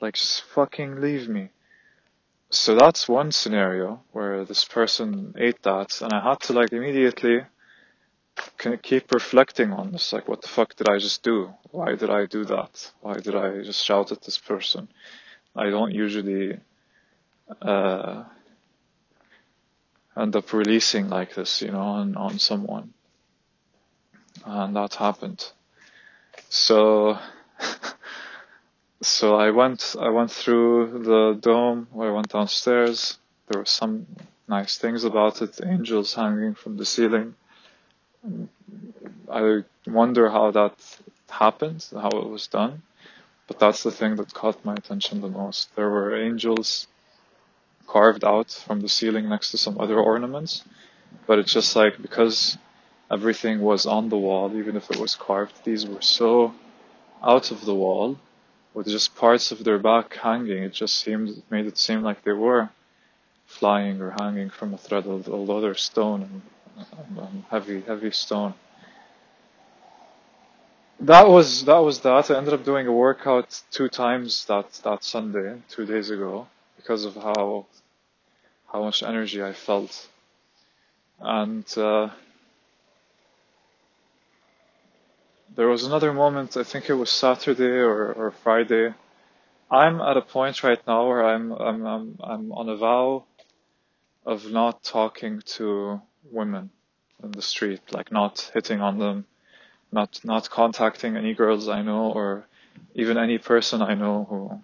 Like 0.00 0.14
just 0.14 0.42
fucking 0.42 1.00
leave 1.00 1.28
me. 1.28 1.50
So 2.50 2.74
that's 2.74 3.08
one 3.08 3.30
scenario 3.30 4.02
where 4.10 4.44
this 4.44 4.64
person 4.64 5.34
ate 5.38 5.62
that 5.62 6.00
and 6.02 6.12
I 6.12 6.20
had 6.20 6.40
to 6.42 6.52
like 6.52 6.72
immediately 6.72 7.42
keep 8.82 9.12
reflecting 9.12 9.72
on 9.72 9.92
this. 9.92 10.12
Like 10.12 10.26
what 10.26 10.42
the 10.42 10.48
fuck 10.48 10.74
did 10.74 10.88
I 10.88 10.98
just 10.98 11.22
do? 11.22 11.54
Why 11.70 11.94
did 11.94 12.10
I 12.10 12.26
do 12.26 12.44
that? 12.46 12.90
Why 13.02 13.14
did 13.14 13.36
I 13.36 13.62
just 13.62 13.84
shout 13.84 14.10
at 14.10 14.22
this 14.22 14.36
person? 14.36 14.88
I 15.54 15.70
don't 15.70 15.92
usually, 15.92 16.58
uh, 17.62 18.24
end 20.16 20.34
up 20.36 20.52
releasing 20.52 21.08
like 21.08 21.34
this, 21.34 21.62
you 21.62 21.70
know, 21.70 21.80
on, 21.80 22.16
on 22.16 22.38
someone. 22.38 22.92
And 24.44 24.74
that 24.74 24.94
happened. 24.94 25.44
So, 26.48 27.18
so 29.02 29.36
I 29.36 29.50
went, 29.50 29.96
I 29.98 30.10
went 30.10 30.30
through 30.30 31.02
the 31.04 31.38
dome, 31.40 31.88
I 31.94 32.10
went 32.10 32.28
downstairs. 32.28 33.18
There 33.48 33.60
were 33.60 33.66
some 33.66 34.06
nice 34.46 34.76
things 34.76 35.04
about 35.04 35.40
it, 35.40 35.58
angels 35.64 36.14
hanging 36.14 36.54
from 36.54 36.76
the 36.76 36.84
ceiling. 36.84 37.34
I 39.30 39.60
wonder 39.86 40.28
how 40.28 40.50
that 40.50 40.74
happened, 41.30 41.86
how 41.92 42.10
it 42.10 42.28
was 42.28 42.46
done. 42.46 42.82
But 43.48 43.58
that's 43.58 43.82
the 43.82 43.90
thing 43.90 44.16
that 44.16 44.34
caught 44.34 44.64
my 44.64 44.74
attention 44.74 45.20
the 45.20 45.28
most. 45.28 45.74
There 45.74 45.88
were 45.88 46.14
angels 46.14 46.86
carved 47.86 48.24
out 48.24 48.50
from 48.50 48.80
the 48.80 48.88
ceiling 48.88 49.28
next 49.28 49.50
to 49.50 49.58
some 49.58 49.80
other 49.80 49.98
ornaments, 49.98 50.62
but 51.26 51.38
it's 51.38 51.52
just 51.52 51.74
like 51.74 52.00
because 52.00 52.58
everything 53.10 53.60
was 53.60 53.86
on 53.86 54.08
the 54.08 54.18
wall, 54.18 54.54
even 54.56 54.76
if 54.76 54.90
it 54.90 54.98
was 54.98 55.16
carved, 55.16 55.64
these 55.64 55.86
were 55.86 56.02
so 56.02 56.54
out 57.22 57.50
of 57.50 57.64
the 57.64 57.74
wall 57.74 58.18
with 58.74 58.86
just 58.86 59.14
parts 59.16 59.52
of 59.52 59.64
their 59.64 59.78
back 59.78 60.14
hanging. 60.16 60.62
It 60.62 60.72
just 60.72 60.96
seemed, 60.96 61.42
made 61.50 61.66
it 61.66 61.78
seem 61.78 62.02
like 62.02 62.22
they 62.22 62.32
were 62.32 62.70
flying 63.46 64.00
or 64.00 64.14
hanging 64.18 64.50
from 64.50 64.74
a 64.74 64.78
thread, 64.78 65.06
although 65.06 65.60
they're 65.60 65.74
stone 65.74 66.22
and, 66.22 66.42
and 67.18 67.44
heavy, 67.50 67.80
heavy 67.82 68.10
stone. 68.10 68.54
That 71.00 71.28
was 71.28 71.64
that 71.64 71.78
was 71.78 72.00
that. 72.00 72.30
I 72.30 72.36
ended 72.36 72.52
up 72.52 72.64
doing 72.64 72.86
a 72.86 72.92
workout 72.92 73.62
two 73.70 73.88
times 73.88 74.44
that 74.46 74.70
that 74.84 75.02
Sunday, 75.02 75.56
two 75.70 75.86
days 75.86 76.10
ago, 76.10 76.46
because 76.76 77.06
of 77.06 77.14
how 77.14 77.64
how 78.70 78.82
much 78.82 79.02
energy 79.02 79.42
I 79.42 79.54
felt. 79.54 80.08
And 81.18 81.64
uh, 81.78 82.10
there 85.56 85.68
was 85.68 85.84
another 85.84 86.12
moment, 86.12 86.56
I 86.56 86.64
think 86.64 86.88
it 86.88 86.94
was 86.94 87.10
Saturday 87.10 87.64
or, 87.64 88.12
or 88.12 88.30
Friday. 88.30 88.94
I'm 89.70 90.00
at 90.00 90.16
a 90.16 90.22
point 90.22 90.62
right 90.62 90.80
now 90.86 91.06
where 91.06 91.24
I'm, 91.24 91.52
I'm, 91.52 91.86
I'm, 91.86 92.18
I'm 92.22 92.52
on 92.52 92.68
a 92.68 92.76
vow 92.76 93.24
of 94.26 94.50
not 94.50 94.82
talking 94.82 95.42
to 95.56 96.00
women 96.30 96.70
in 97.22 97.32
the 97.32 97.42
street, 97.42 97.80
like 97.92 98.12
not 98.12 98.50
hitting 98.54 98.80
on 98.80 98.98
them, 98.98 99.26
not, 99.92 100.20
not 100.24 100.50
contacting 100.50 101.16
any 101.16 101.34
girls 101.34 101.68
I 101.68 101.82
know 101.82 102.12
or 102.12 102.46
even 102.94 103.18
any 103.18 103.38
person 103.38 103.82
I 103.82 103.94
know 103.94 104.26
who 104.28 104.60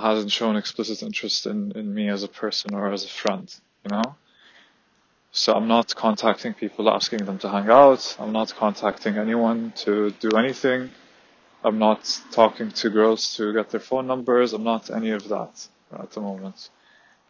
hasn't 0.00 0.32
shown 0.32 0.56
explicit 0.56 1.02
interest 1.02 1.46
in, 1.46 1.72
in 1.72 1.94
me 1.94 2.08
as 2.08 2.22
a 2.22 2.28
person 2.28 2.74
or 2.74 2.92
as 2.92 3.04
a 3.04 3.08
friend, 3.08 3.52
you 3.84 3.90
know? 3.90 4.16
So 5.30 5.54
I'm 5.54 5.68
not 5.68 5.94
contacting 5.94 6.54
people 6.54 6.88
asking 6.88 7.24
them 7.24 7.38
to 7.40 7.48
hang 7.48 7.68
out. 7.68 8.16
I'm 8.18 8.32
not 8.32 8.54
contacting 8.54 9.18
anyone 9.18 9.72
to 9.84 10.10
do 10.12 10.30
anything. 10.36 10.90
I'm 11.62 11.78
not 11.78 12.20
talking 12.30 12.70
to 12.70 12.90
girls 12.90 13.36
to 13.36 13.52
get 13.52 13.70
their 13.70 13.80
phone 13.80 14.06
numbers. 14.06 14.52
I'm 14.52 14.64
not 14.64 14.90
any 14.90 15.10
of 15.10 15.28
that 15.28 15.68
at 15.92 16.10
the 16.12 16.20
moment. 16.20 16.70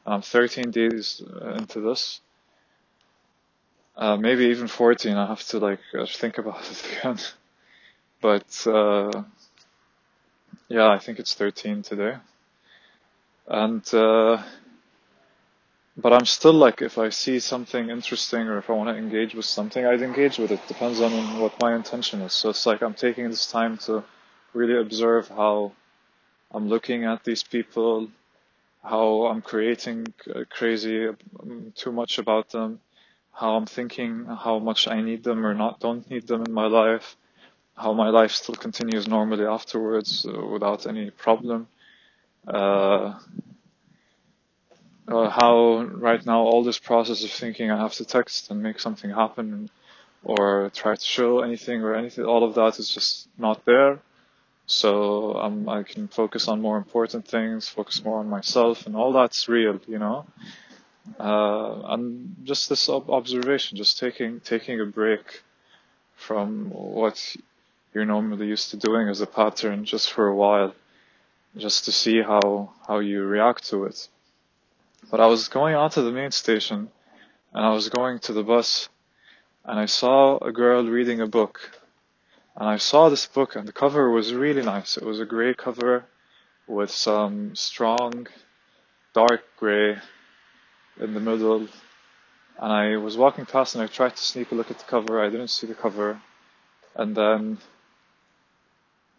I'm 0.06 0.22
13 0.22 0.70
days 0.70 1.22
into 1.56 1.80
this. 1.80 2.20
Uh, 3.96 4.16
maybe 4.16 4.44
even 4.46 4.68
14. 4.68 5.16
I 5.16 5.26
have 5.26 5.42
to 5.48 5.58
like 5.58 5.80
think 6.08 6.38
about 6.38 6.60
it 6.70 6.98
again. 6.98 7.18
But, 8.20 8.66
uh, 8.66 9.22
yeah, 10.68 10.88
I 10.88 10.98
think 10.98 11.18
it's 11.18 11.34
13 11.34 11.82
today. 11.82 12.16
And, 13.48 13.82
uh, 13.94 14.42
but 16.00 16.12
I'm 16.12 16.26
still 16.26 16.52
like, 16.52 16.80
if 16.80 16.96
I 16.96 17.08
see 17.08 17.40
something 17.40 17.90
interesting 17.90 18.42
or 18.42 18.58
if 18.58 18.70
I 18.70 18.74
want 18.74 18.88
to 18.88 18.96
engage 18.96 19.34
with 19.34 19.44
something, 19.44 19.84
I'd 19.84 20.00
engage 20.02 20.38
with 20.38 20.52
it. 20.52 20.60
Depends 20.68 21.00
on 21.00 21.40
what 21.40 21.60
my 21.60 21.74
intention 21.74 22.20
is. 22.22 22.32
So 22.32 22.50
it's 22.50 22.66
like 22.66 22.82
I'm 22.82 22.94
taking 22.94 23.28
this 23.28 23.50
time 23.50 23.78
to 23.78 24.04
really 24.54 24.80
observe 24.80 25.28
how 25.28 25.72
I'm 26.52 26.68
looking 26.68 27.04
at 27.04 27.24
these 27.24 27.42
people, 27.42 28.08
how 28.82 29.26
I'm 29.26 29.42
creating 29.42 30.14
crazy, 30.50 31.08
too 31.74 31.92
much 31.92 32.18
about 32.18 32.50
them, 32.50 32.80
how 33.32 33.56
I'm 33.56 33.66
thinking 33.66 34.24
how 34.24 34.60
much 34.60 34.86
I 34.86 35.00
need 35.00 35.24
them 35.24 35.44
or 35.44 35.54
not, 35.54 35.80
don't 35.80 36.08
need 36.08 36.28
them 36.28 36.44
in 36.44 36.52
my 36.52 36.66
life, 36.66 37.16
how 37.76 37.92
my 37.92 38.08
life 38.08 38.32
still 38.32 38.54
continues 38.54 39.08
normally 39.08 39.44
afterwards 39.46 40.26
uh, 40.26 40.46
without 40.46 40.86
any 40.86 41.10
problem. 41.10 41.68
Uh, 42.46 43.18
uh, 45.08 45.30
how 45.30 45.82
right 45.84 46.24
now 46.24 46.40
all 46.40 46.62
this 46.62 46.78
process 46.78 47.24
of 47.24 47.30
thinking 47.30 47.70
I 47.70 47.78
have 47.78 47.94
to 47.94 48.04
text 48.04 48.50
and 48.50 48.62
make 48.62 48.78
something 48.78 49.10
happen 49.10 49.70
or 50.22 50.70
try 50.74 50.94
to 50.94 51.04
show 51.04 51.40
anything 51.40 51.82
or 51.82 51.94
anything, 51.94 52.24
all 52.24 52.44
of 52.44 52.54
that 52.54 52.78
is 52.78 52.88
just 52.90 53.28
not 53.38 53.64
there. 53.64 54.00
So 54.66 55.34
um, 55.36 55.68
I 55.68 55.82
can 55.82 56.08
focus 56.08 56.46
on 56.46 56.60
more 56.60 56.76
important 56.76 57.26
things, 57.26 57.68
focus 57.68 58.04
more 58.04 58.18
on 58.18 58.28
myself, 58.28 58.86
and 58.86 58.94
all 58.94 59.12
that's 59.12 59.48
real, 59.48 59.80
you 59.86 59.98
know. 59.98 60.26
Uh, 61.18 61.80
and 61.94 62.36
just 62.44 62.68
this 62.68 62.86
ob- 62.90 63.08
observation, 63.08 63.78
just 63.78 63.98
taking 63.98 64.40
taking 64.40 64.78
a 64.78 64.84
break 64.84 65.42
from 66.16 66.68
what 66.70 67.34
you're 67.94 68.04
normally 68.04 68.46
used 68.46 68.70
to 68.72 68.76
doing 68.76 69.08
as 69.08 69.22
a 69.22 69.26
pattern, 69.26 69.86
just 69.86 70.12
for 70.12 70.26
a 70.28 70.36
while, 70.36 70.74
just 71.56 71.86
to 71.86 71.92
see 71.92 72.20
how 72.20 72.70
how 72.86 72.98
you 72.98 73.22
react 73.24 73.66
to 73.70 73.84
it. 73.84 74.08
But 75.10 75.20
I 75.20 75.26
was 75.26 75.48
going 75.48 75.74
onto 75.74 76.02
the 76.02 76.12
main 76.12 76.30
station 76.30 76.90
and 77.52 77.64
I 77.64 77.72
was 77.72 77.88
going 77.88 78.18
to 78.20 78.32
the 78.32 78.42
bus 78.42 78.88
and 79.64 79.78
I 79.78 79.86
saw 79.86 80.38
a 80.38 80.52
girl 80.52 80.84
reading 80.84 81.20
a 81.20 81.26
book 81.26 81.70
And 82.58 82.68
I 82.68 82.78
saw 82.78 83.08
this 83.08 83.26
book 83.26 83.54
and 83.54 83.68
the 83.68 83.72
cover 83.72 84.10
was 84.10 84.34
really 84.34 84.62
nice. 84.62 84.96
It 84.96 85.04
was 85.04 85.20
a 85.20 85.24
grey 85.24 85.54
cover 85.54 86.04
with 86.66 86.90
some 86.90 87.54
strong 87.54 88.26
dark 89.14 89.44
grey 89.56 89.96
in 91.00 91.14
the 91.14 91.20
middle. 91.20 91.68
And 92.58 92.72
I 92.72 92.96
was 92.96 93.16
walking 93.16 93.46
past 93.46 93.76
and 93.76 93.84
I 93.84 93.86
tried 93.86 94.16
to 94.16 94.22
sneak 94.22 94.50
a 94.50 94.56
look 94.56 94.72
at 94.72 94.78
the 94.78 94.84
cover. 94.84 95.22
I 95.24 95.30
didn't 95.30 95.48
see 95.48 95.68
the 95.68 95.74
cover. 95.74 96.20
And 96.96 97.16
then 97.16 97.58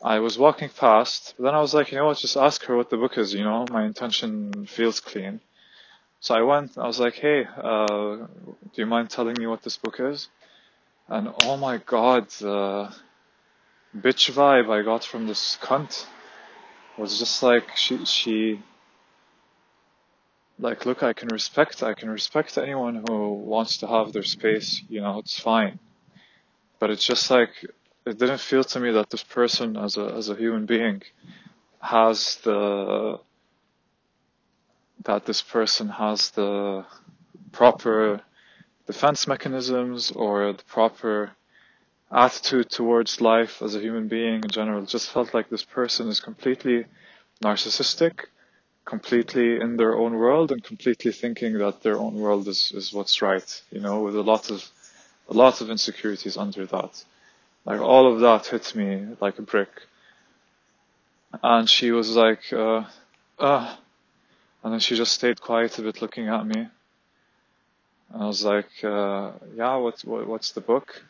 I 0.04 0.20
was 0.20 0.38
walking 0.38 0.70
past, 0.70 1.36
but 1.38 1.46
then 1.46 1.56
I 1.56 1.62
was 1.62 1.74
like, 1.74 1.92
you 1.92 1.98
know 1.98 2.08
what, 2.08 2.18
just 2.18 2.36
ask 2.36 2.66
her 2.66 2.76
what 2.76 2.90
the 2.90 2.98
book 2.98 3.18
is, 3.18 3.34
you 3.34 3.46
know, 3.46 3.66
my 3.72 3.86
intention 3.86 4.66
feels 4.66 5.00
clean. 5.00 5.40
So 6.22 6.36
I 6.36 6.42
went, 6.42 6.78
I 6.78 6.86
was 6.86 7.00
like, 7.00 7.16
hey, 7.16 7.46
uh, 7.46 8.16
do 8.18 8.76
you 8.76 8.86
mind 8.86 9.10
telling 9.10 9.36
me 9.40 9.48
what 9.48 9.64
this 9.64 9.78
book 9.78 10.00
is? 10.00 10.28
And 11.08 11.34
oh 11.44 11.56
my 11.56 11.78
god, 11.78 12.30
the 12.30 12.94
bitch 13.98 14.32
vibe 14.32 14.70
I 14.70 14.84
got 14.84 15.06
from 15.06 15.28
this 15.28 15.58
cunt 15.62 16.06
was 16.98 17.18
just 17.20 17.42
like, 17.42 17.76
she, 17.78 18.06
she, 18.06 18.62
like, 20.60 20.86
look, 20.86 21.04
I 21.04 21.14
can 21.14 21.30
respect, 21.30 21.84
I 21.84 21.94
can 21.94 22.10
respect 22.10 22.58
anyone 22.58 23.06
who 23.08 23.34
wants 23.34 23.78
to 23.78 23.88
have 23.88 24.12
their 24.12 24.24
space, 24.24 24.84
you 24.90 25.00
know, 25.00 25.20
it's 25.20 25.40
fine. 25.40 25.80
But 26.80 26.90
it's 26.90 27.06
just 27.06 27.32
like, 27.32 27.52
it 28.06 28.18
didn't 28.18 28.42
feel 28.42 28.66
to 28.66 28.80
me 28.82 28.92
that 28.92 29.10
this 29.10 29.24
person 29.24 29.78
as 29.78 29.96
a, 29.96 30.14
as 30.16 30.28
a 30.28 30.36
human 30.36 30.66
being 30.66 31.02
has 31.80 32.36
the, 32.44 33.20
that 35.06 35.26
this 35.26 35.42
person 35.42 35.90
has 35.90 36.32
the 36.32 36.86
proper 37.52 38.22
defense 38.88 39.28
mechanisms 39.28 40.12
or 40.12 40.54
the 40.54 40.64
proper 40.64 41.32
attitude 42.12 42.70
towards 42.70 43.22
life 43.22 43.62
as 43.62 43.76
a 43.76 43.80
human 43.80 44.08
being 44.08 44.44
in 44.44 44.50
general. 44.50 44.84
It 44.84 44.90
just 44.90 45.12
felt 45.12 45.34
like 45.34 45.50
this 45.50 45.64
person 45.64 46.08
is 46.08 46.20
completely 46.20 46.86
narcissistic, 47.44 48.26
completely 48.86 49.62
in 49.62 49.78
their 49.78 49.96
own 49.96 50.14
world 50.16 50.52
and 50.52 50.64
completely 50.64 51.12
thinking 51.12 51.54
that 51.60 51.84
their 51.84 51.98
own 51.98 52.16
world 52.16 52.48
is, 52.48 52.72
is 52.76 52.92
what's 52.92 53.22
right, 53.22 53.62
you 53.72 53.80
know, 53.80 54.02
with 54.02 54.16
a 54.16 54.24
lot 54.24 54.50
of, 54.50 54.68
a 55.30 55.34
lot 55.34 55.62
of 55.62 55.70
insecurities 55.70 56.36
under 56.36 56.66
that. 56.66 57.04
Like 57.66 57.80
all 57.80 58.12
of 58.12 58.22
that 58.22 58.48
hit 58.48 58.76
me 58.76 59.16
like 59.22 59.38
a 59.38 59.44
brick. 59.44 59.70
And 61.44 61.70
she 61.70 61.92
was 61.92 62.16
like, 62.16 62.52
uh, 62.52 62.86
uh, 63.38 63.76
and 64.64 64.74
then 64.74 64.80
she 64.80 64.96
just 64.96 65.14
stayed 65.14 65.42
quiet 65.42 65.78
a 65.80 65.82
bit 65.82 66.02
looking 66.02 66.28
at 66.28 66.46
me. 66.46 66.68
And 68.12 68.24
I 68.24 68.26
was 68.26 68.44
like, 68.44 68.84
uh, 68.84 69.32
yeah, 69.56 69.76
what, 69.76 70.02
what, 70.02 70.28
what's 70.28 70.52
the 70.52 70.62
book? 70.62 71.04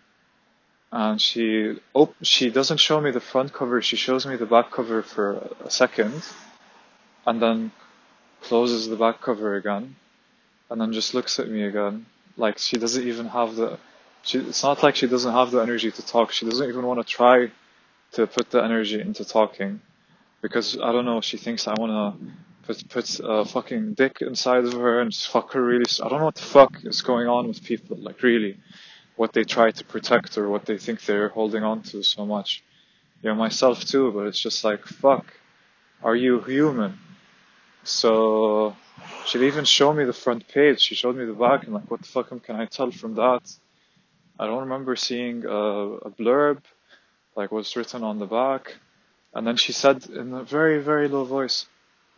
And 0.92 1.22
she, 1.22 1.80
oh, 1.96 2.14
she 2.22 2.50
doesn't 2.50 2.78
show 2.78 3.00
me 3.00 3.12
the 3.12 3.20
front 3.20 3.54
cover, 3.54 3.82
she 3.82 3.96
shows 3.96 4.26
me 4.26 4.36
the 4.36 4.46
back 4.46 4.72
cover 4.72 5.02
for 5.02 5.48
a 5.64 5.70
second, 5.70 6.24
and 7.26 7.42
then 7.42 7.72
closes 8.42 8.90
the 8.90 8.96
back 8.96 9.22
cover 9.22 9.56
again, 9.56 9.96
and 10.70 10.82
then 10.82 10.92
just 10.92 11.14
looks 11.14 11.40
at 11.40 11.48
me 11.48 11.64
again. 11.64 12.06
Like 12.38 12.58
she 12.58 12.78
doesn't 12.78 13.08
even 13.08 13.28
have 13.28 13.56
the, 13.56 13.78
she, 14.24 14.40
it's 14.40 14.64
not 14.64 14.82
like 14.82 14.96
she 14.96 15.08
doesn't 15.08 15.32
have 15.32 15.52
the 15.52 15.62
energy 15.62 15.92
to 15.92 16.06
talk, 16.06 16.32
she 16.32 16.46
doesn't 16.46 16.68
even 16.68 16.86
want 16.86 17.00
to 17.00 17.06
try 17.06 17.52
to 18.14 18.28
put 18.28 18.50
the 18.50 18.64
energy 18.64 19.00
into 19.00 19.24
talking. 19.26 19.82
Because, 20.42 20.78
I 20.80 20.92
don't 20.92 21.06
know, 21.06 21.22
she 21.22 21.38
thinks 21.38 21.68
I 21.68 21.74
wanna 21.78 22.16
put 22.90 23.20
a 23.24 23.46
fucking 23.46 23.94
dick 23.94 24.22
inside 24.22 24.66
of 24.66 24.74
her 24.74 25.02
and 25.02 25.12
just 25.12 25.28
fuck 25.28 25.54
her 25.54 25.64
really. 25.64 25.86
I 26.04 26.10
don't 26.10 26.20
know 26.20 26.26
what 26.26 26.36
the 26.36 26.42
fuck 26.42 26.78
is 26.84 27.02
going 27.02 27.28
on 27.28 27.48
with 27.48 27.64
people. 27.64 27.98
Like 27.98 28.22
really, 28.22 28.58
what 29.16 29.34
they 29.34 29.44
try 29.44 29.72
to 29.72 29.84
protect 29.84 30.38
or 30.38 30.50
what 30.50 30.66
they 30.66 30.78
think 30.78 31.04
they're 31.06 31.30
holding 31.30 31.64
on 31.64 31.82
to 31.84 32.04
so 32.04 32.26
much. 32.26 32.64
You 33.22 33.30
know, 33.30 33.36
myself 33.36 33.86
too. 33.86 34.12
But 34.12 34.28
it's 34.28 34.40
just 34.40 34.64
like 34.64 34.86
fuck. 34.86 35.26
Are 36.04 36.16
you 36.16 36.40
human? 36.42 36.98
So 37.84 38.76
she'd 39.26 39.42
even 39.42 39.66
show 39.66 39.94
me 39.94 40.04
the 40.06 40.14
front 40.14 40.48
page. 40.48 40.80
She 40.80 40.96
showed 40.96 41.16
me 41.16 41.26
the 41.26 41.34
back 41.34 41.64
and 41.64 41.74
like, 41.74 41.90
what 41.90 42.02
the 42.02 42.08
fuck 42.08 42.30
can 42.44 42.56
I 42.56 42.66
tell 42.66 42.92
from 42.92 43.16
that? 43.16 43.42
I 44.40 44.46
don't 44.46 44.62
remember 44.62 44.96
seeing 44.96 45.46
a, 45.46 45.50
a 45.50 46.12
blurb, 46.12 46.62
like 47.36 47.52
what's 47.52 47.76
written 47.76 48.04
on 48.04 48.20
the 48.20 48.26
back. 48.26 48.78
And 49.34 49.46
then 49.46 49.58
she 49.58 49.74
said 49.74 50.06
in 50.08 50.34
a 50.34 50.44
very, 50.44 50.82
very 50.82 51.08
low 51.08 51.24
voice, 51.24 51.66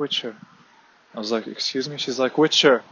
Witcher. 0.01 0.35
I 1.13 1.19
was 1.19 1.31
like, 1.31 1.45
excuse 1.45 1.87
me? 1.87 1.97
She's 1.97 2.17
like, 2.17 2.37
Witcher. 2.37 2.83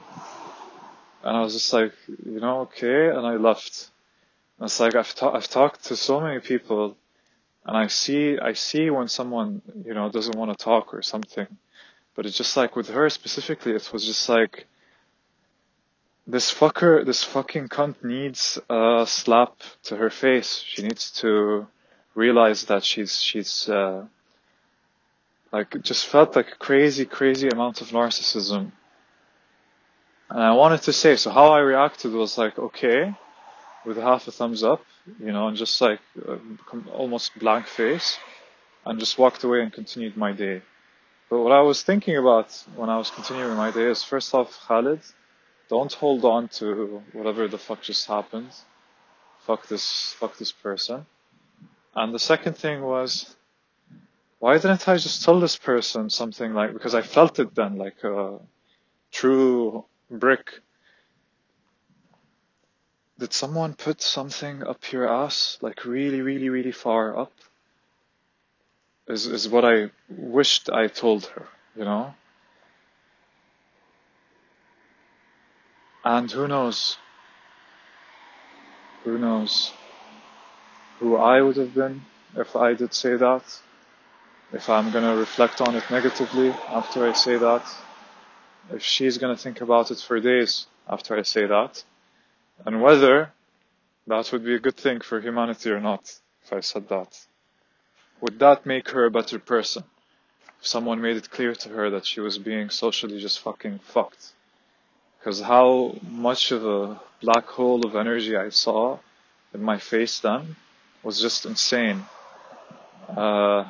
And 1.23 1.37
I 1.37 1.41
was 1.41 1.53
just 1.53 1.73
like, 1.73 1.93
you 2.07 2.39
know, 2.39 2.61
okay. 2.61 3.09
And 3.09 3.25
I 3.25 3.35
left. 3.35 3.89
And 4.57 4.67
it's 4.67 4.79
like, 4.79 4.93
I've, 4.93 5.15
ta- 5.15 5.33
I've 5.33 5.49
talked 5.49 5.85
to 5.85 5.95
so 5.95 6.21
many 6.21 6.39
people 6.39 6.95
and 7.65 7.75
I 7.75 7.87
see, 7.87 8.37
I 8.37 8.53
see 8.53 8.89
when 8.91 9.07
someone, 9.07 9.61
you 9.85 9.93
know, 9.95 10.09
doesn't 10.09 10.37
want 10.37 10.51
to 10.51 10.63
talk 10.63 10.93
or 10.93 11.01
something. 11.01 11.47
But 12.15 12.25
it's 12.27 12.37
just 12.37 12.55
like 12.55 12.75
with 12.75 12.89
her 12.89 13.09
specifically, 13.09 13.73
it 13.73 13.91
was 13.91 14.05
just 14.05 14.29
like, 14.29 14.67
this 16.27 16.53
fucker, 16.53 17.03
this 17.03 17.23
fucking 17.23 17.69
cunt 17.69 18.03
needs 18.03 18.59
a 18.69 19.03
slap 19.07 19.53
to 19.85 19.95
her 19.95 20.11
face. 20.11 20.63
She 20.65 20.83
needs 20.83 21.09
to 21.21 21.65
realize 22.13 22.65
that 22.65 22.83
she's, 22.83 23.19
she's, 23.19 23.67
uh, 23.67 24.05
like, 25.51 25.81
just 25.81 26.05
felt 26.07 26.35
like 26.35 26.59
crazy, 26.59 27.05
crazy 27.05 27.47
amount 27.47 27.81
of 27.81 27.89
narcissism. 27.89 28.71
And 30.29 30.43
I 30.43 30.51
wanted 30.51 30.83
to 30.83 30.93
say, 30.93 31.15
so 31.15 31.31
how 31.31 31.51
I 31.53 31.59
reacted 31.59 32.13
was 32.13 32.37
like, 32.37 32.59
okay, 32.59 33.15
with 33.85 33.97
half 33.97 34.27
a 34.27 34.31
thumbs 34.31 34.63
up, 34.63 34.83
you 35.19 35.31
know, 35.31 35.47
and 35.47 35.57
just 35.57 35.81
like 35.81 35.99
uh, 36.27 36.37
almost 36.93 37.37
blank 37.39 37.65
face, 37.65 38.17
and 38.85 38.99
just 38.99 39.17
walked 39.17 39.43
away 39.43 39.61
and 39.61 39.73
continued 39.73 40.15
my 40.15 40.31
day. 40.31 40.61
But 41.29 41.39
what 41.39 41.51
I 41.51 41.61
was 41.61 41.83
thinking 41.83 42.17
about 42.17 42.51
when 42.75 42.89
I 42.89 42.97
was 42.97 43.09
continuing 43.09 43.55
my 43.55 43.71
day 43.71 43.89
is 43.89 44.03
first 44.03 44.33
off, 44.33 44.59
Khalid, 44.67 45.01
don't 45.69 45.93
hold 45.93 46.25
on 46.25 46.47
to 46.59 47.01
whatever 47.13 47.47
the 47.47 47.57
fuck 47.57 47.81
just 47.81 48.07
happened. 48.07 48.51
Fuck 49.45 49.67
this, 49.67 50.13
fuck 50.19 50.37
this 50.37 50.51
person. 50.51 51.05
And 51.95 52.13
the 52.13 52.19
second 52.19 52.57
thing 52.57 52.81
was, 52.81 53.35
why 54.39 54.57
didn't 54.57 54.87
I 54.87 54.95
just 54.95 55.23
tell 55.23 55.39
this 55.39 55.57
person 55.57 56.09
something 56.09 56.53
like, 56.53 56.73
because 56.73 56.95
I 56.95 57.01
felt 57.01 57.39
it 57.39 57.55
then, 57.55 57.77
like 57.77 58.03
a 58.03 58.39
true 59.11 59.85
brick. 60.09 60.61
Did 63.19 63.33
someone 63.33 63.73
put 63.73 64.01
something 64.01 64.63
up 64.63 64.91
your 64.91 65.07
ass, 65.07 65.57
like 65.61 65.83
really, 65.85 66.21
really, 66.21 66.49
really 66.49 66.71
far 66.71 67.17
up? 67.17 67.33
Is, 69.07 69.25
is 69.25 69.49
what 69.49 69.65
I 69.65 69.91
wished 70.07 70.69
I 70.69 70.87
told 70.87 71.25
her, 71.25 71.47
you 71.75 71.83
know? 71.83 72.13
And 76.05 76.31
who 76.31 76.47
knows? 76.47 76.97
Who 79.03 79.17
knows 79.17 79.73
who 80.99 81.15
I 81.15 81.41
would 81.41 81.57
have 81.57 81.73
been 81.73 82.05
if 82.35 82.55
I 82.55 82.73
did 82.73 82.93
say 82.93 83.15
that? 83.15 83.43
If 84.51 84.69
I'm 84.69 84.91
gonna 84.91 85.15
reflect 85.15 85.61
on 85.61 85.75
it 85.75 85.83
negatively 85.91 86.49
after 86.69 87.07
I 87.07 87.13
say 87.13 87.37
that, 87.37 87.63
if 88.71 88.83
she's 88.83 89.17
gonna 89.17 89.37
think 89.37 89.61
about 89.61 89.91
it 89.91 89.99
for 89.99 90.19
days 90.19 90.67
after 90.87 91.15
I 91.15 91.21
say 91.21 91.45
that, 91.45 91.83
and 92.65 92.81
whether 92.81 93.31
that 94.07 94.31
would 94.31 94.43
be 94.43 94.55
a 94.55 94.59
good 94.59 94.77
thing 94.77 95.01
for 95.01 95.21
humanity 95.21 95.69
or 95.69 95.79
not, 95.79 96.11
if 96.43 96.51
I 96.51 96.61
said 96.61 96.89
that. 96.89 97.19
Would 98.21 98.39
that 98.39 98.65
make 98.65 98.89
her 98.89 99.05
a 99.05 99.11
better 99.11 99.39
person? 99.39 99.83
If 100.59 100.67
someone 100.67 100.99
made 100.99 101.15
it 101.15 101.29
clear 101.29 101.53
to 101.55 101.69
her 101.69 101.89
that 101.91 102.05
she 102.05 102.19
was 102.19 102.37
being 102.37 102.69
socially 102.69 103.21
just 103.21 103.39
fucking 103.39 103.79
fucked. 103.79 104.33
Because 105.19 105.41
how 105.41 105.95
much 106.09 106.51
of 106.51 106.65
a 106.65 106.99
black 107.21 107.45
hole 107.45 107.85
of 107.85 107.95
energy 107.95 108.35
I 108.35 108.49
saw 108.49 108.97
in 109.53 109.61
my 109.61 109.77
face 109.77 110.19
then 110.19 110.55
was 111.03 111.21
just 111.21 111.45
insane. 111.45 112.03
Uh, 113.15 113.49
But 113.59 113.67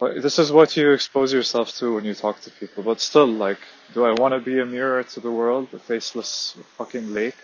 this 0.00 0.38
is 0.38 0.50
what 0.50 0.76
you 0.76 0.92
expose 0.92 1.32
yourself 1.32 1.72
to 1.76 1.94
when 1.94 2.04
you 2.04 2.14
talk 2.14 2.40
to 2.42 2.50
people. 2.50 2.82
But 2.82 3.00
still, 3.00 3.26
like, 3.26 3.58
do 3.92 4.04
I 4.04 4.12
want 4.12 4.32
to 4.32 4.40
be 4.40 4.58
a 4.58 4.66
mirror 4.66 5.02
to 5.02 5.20
the 5.20 5.30
world, 5.30 5.68
a 5.74 5.78
faceless 5.78 6.56
fucking 6.78 7.12
lake 7.12 7.36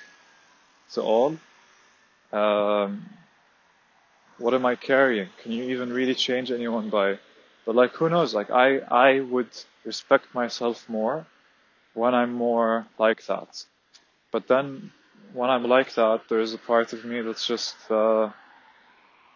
to 0.92 1.02
all? 1.02 1.36
Um, 2.32 3.04
what 4.38 4.54
am 4.54 4.64
I 4.66 4.76
carrying? 4.76 5.28
Can 5.42 5.52
you 5.52 5.64
even 5.64 5.92
really 5.92 6.14
change 6.14 6.50
anyone 6.50 6.88
by? 6.90 7.18
But 7.66 7.74
like, 7.74 7.92
who 7.92 8.08
knows? 8.08 8.34
Like, 8.34 8.50
I 8.50 8.78
I 8.78 9.20
would 9.20 9.50
respect 9.84 10.34
myself 10.34 10.88
more 10.88 11.26
when 11.94 12.14
I'm 12.14 12.32
more 12.32 12.86
like 12.98 13.26
that. 13.26 13.64
But 14.32 14.48
then, 14.48 14.92
when 15.32 15.50
I'm 15.50 15.64
like 15.64 15.94
that, 15.94 16.22
there's 16.28 16.54
a 16.54 16.58
part 16.58 16.92
of 16.92 17.04
me 17.04 17.20
that's 17.20 17.46
just 17.46 17.76
uh, 17.90 18.30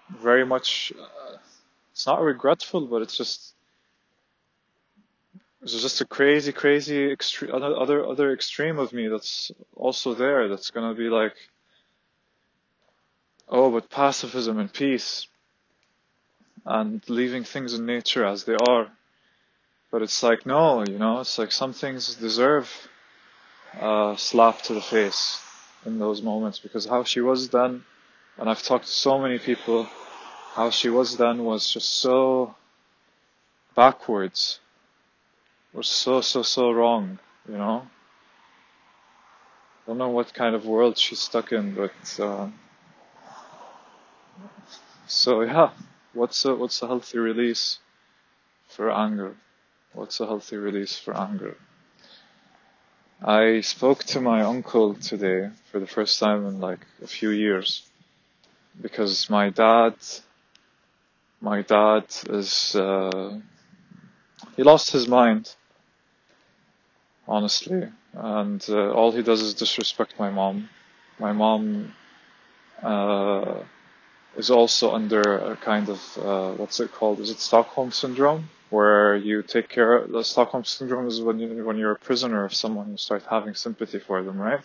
very 0.08 0.46
much. 0.46 0.92
Uh, 0.98 1.36
it's 1.92 2.06
not 2.06 2.22
regretful, 2.22 2.86
but 2.86 3.02
it's 3.02 3.16
just 3.16 3.54
it's 5.62 5.80
just 5.80 6.00
a 6.00 6.06
crazy, 6.06 6.52
crazy 6.52 7.12
extreme, 7.12 7.54
other 7.54 8.06
other 8.06 8.32
extreme 8.32 8.78
of 8.78 8.92
me 8.92 9.08
that's 9.08 9.52
also 9.76 10.14
there. 10.14 10.48
That's 10.48 10.70
gonna 10.70 10.94
be 10.94 11.08
like, 11.08 11.34
oh, 13.48 13.70
but 13.70 13.90
pacifism 13.90 14.58
and 14.58 14.72
peace 14.72 15.26
and 16.64 17.02
leaving 17.08 17.44
things 17.44 17.74
in 17.74 17.86
nature 17.86 18.24
as 18.24 18.44
they 18.44 18.56
are. 18.68 18.88
But 19.90 20.02
it's 20.02 20.22
like, 20.22 20.46
no, 20.46 20.84
you 20.84 20.98
know, 20.98 21.20
it's 21.20 21.38
like 21.38 21.52
some 21.52 21.72
things 21.72 22.14
deserve 22.14 22.70
a 23.80 24.14
slap 24.16 24.62
to 24.62 24.74
the 24.74 24.80
face 24.80 25.40
in 25.84 25.98
those 25.98 26.22
moments 26.22 26.58
because 26.58 26.86
how 26.86 27.04
she 27.04 27.20
was 27.20 27.48
then, 27.48 27.84
and 28.38 28.48
I've 28.48 28.62
talked 28.62 28.86
to 28.86 28.90
so 28.90 29.18
many 29.18 29.38
people, 29.38 29.88
how 30.60 30.68
she 30.68 30.90
was 30.90 31.16
then 31.16 31.42
was 31.42 31.72
just 31.72 31.88
so 31.88 32.54
backwards, 33.74 34.60
was 35.72 35.88
so, 35.88 36.20
so, 36.20 36.42
so 36.42 36.70
wrong, 36.70 37.18
you 37.48 37.56
know? 37.56 37.86
I 39.78 39.86
don't 39.86 39.96
know 39.96 40.10
what 40.10 40.34
kind 40.34 40.54
of 40.54 40.66
world 40.66 40.98
she's 40.98 41.20
stuck 41.20 41.50
in, 41.52 41.74
but, 41.74 42.20
uh, 42.20 42.48
so 45.06 45.40
yeah, 45.40 45.70
what's 46.12 46.44
a, 46.44 46.54
what's 46.54 46.82
a 46.82 46.86
healthy 46.86 47.16
release 47.16 47.78
for 48.68 48.90
anger? 48.92 49.36
What's 49.94 50.20
a 50.20 50.26
healthy 50.26 50.56
release 50.56 50.94
for 50.98 51.16
anger? 51.16 51.56
I 53.22 53.62
spoke 53.62 54.04
to 54.12 54.20
my 54.20 54.42
uncle 54.42 54.92
today 54.92 55.48
for 55.72 55.80
the 55.80 55.86
first 55.86 56.20
time 56.20 56.44
in 56.44 56.60
like 56.60 56.84
a 57.02 57.06
few 57.06 57.30
years 57.30 57.88
because 58.78 59.30
my 59.30 59.48
dad, 59.48 59.94
my 61.40 61.62
dad 61.62 62.04
is, 62.28 62.74
uh, 62.76 63.38
he 64.56 64.62
lost 64.62 64.90
his 64.90 65.08
mind, 65.08 65.54
honestly, 67.26 67.88
and 68.14 68.64
uh, 68.68 68.92
all 68.92 69.12
he 69.12 69.22
does 69.22 69.40
is 69.40 69.54
disrespect 69.54 70.14
my 70.18 70.30
mom. 70.30 70.68
My 71.18 71.32
mom, 71.32 71.94
uh, 72.82 73.60
is 74.36 74.50
also 74.50 74.92
under 74.92 75.20
a 75.52 75.56
kind 75.56 75.88
of, 75.88 76.18
uh, 76.18 76.52
what's 76.52 76.80
it 76.80 76.92
called? 76.92 77.20
Is 77.20 77.30
it 77.30 77.40
Stockholm 77.40 77.90
syndrome? 77.90 78.48
where 78.70 79.16
you 79.16 79.42
take 79.42 79.68
care. 79.68 79.96
of 79.96 80.10
The 80.10 80.24
Stockholm 80.24 80.64
syndrome 80.64 81.08
is 81.08 81.20
when 81.20 81.38
you 81.38 81.64
when 81.64 81.76
you're 81.76 81.92
a 81.92 81.98
prisoner 81.98 82.44
of 82.44 82.54
someone, 82.54 82.90
you 82.92 82.96
start 82.96 83.24
having 83.28 83.54
sympathy 83.54 83.98
for 83.98 84.22
them, 84.22 84.38
right? 84.38 84.64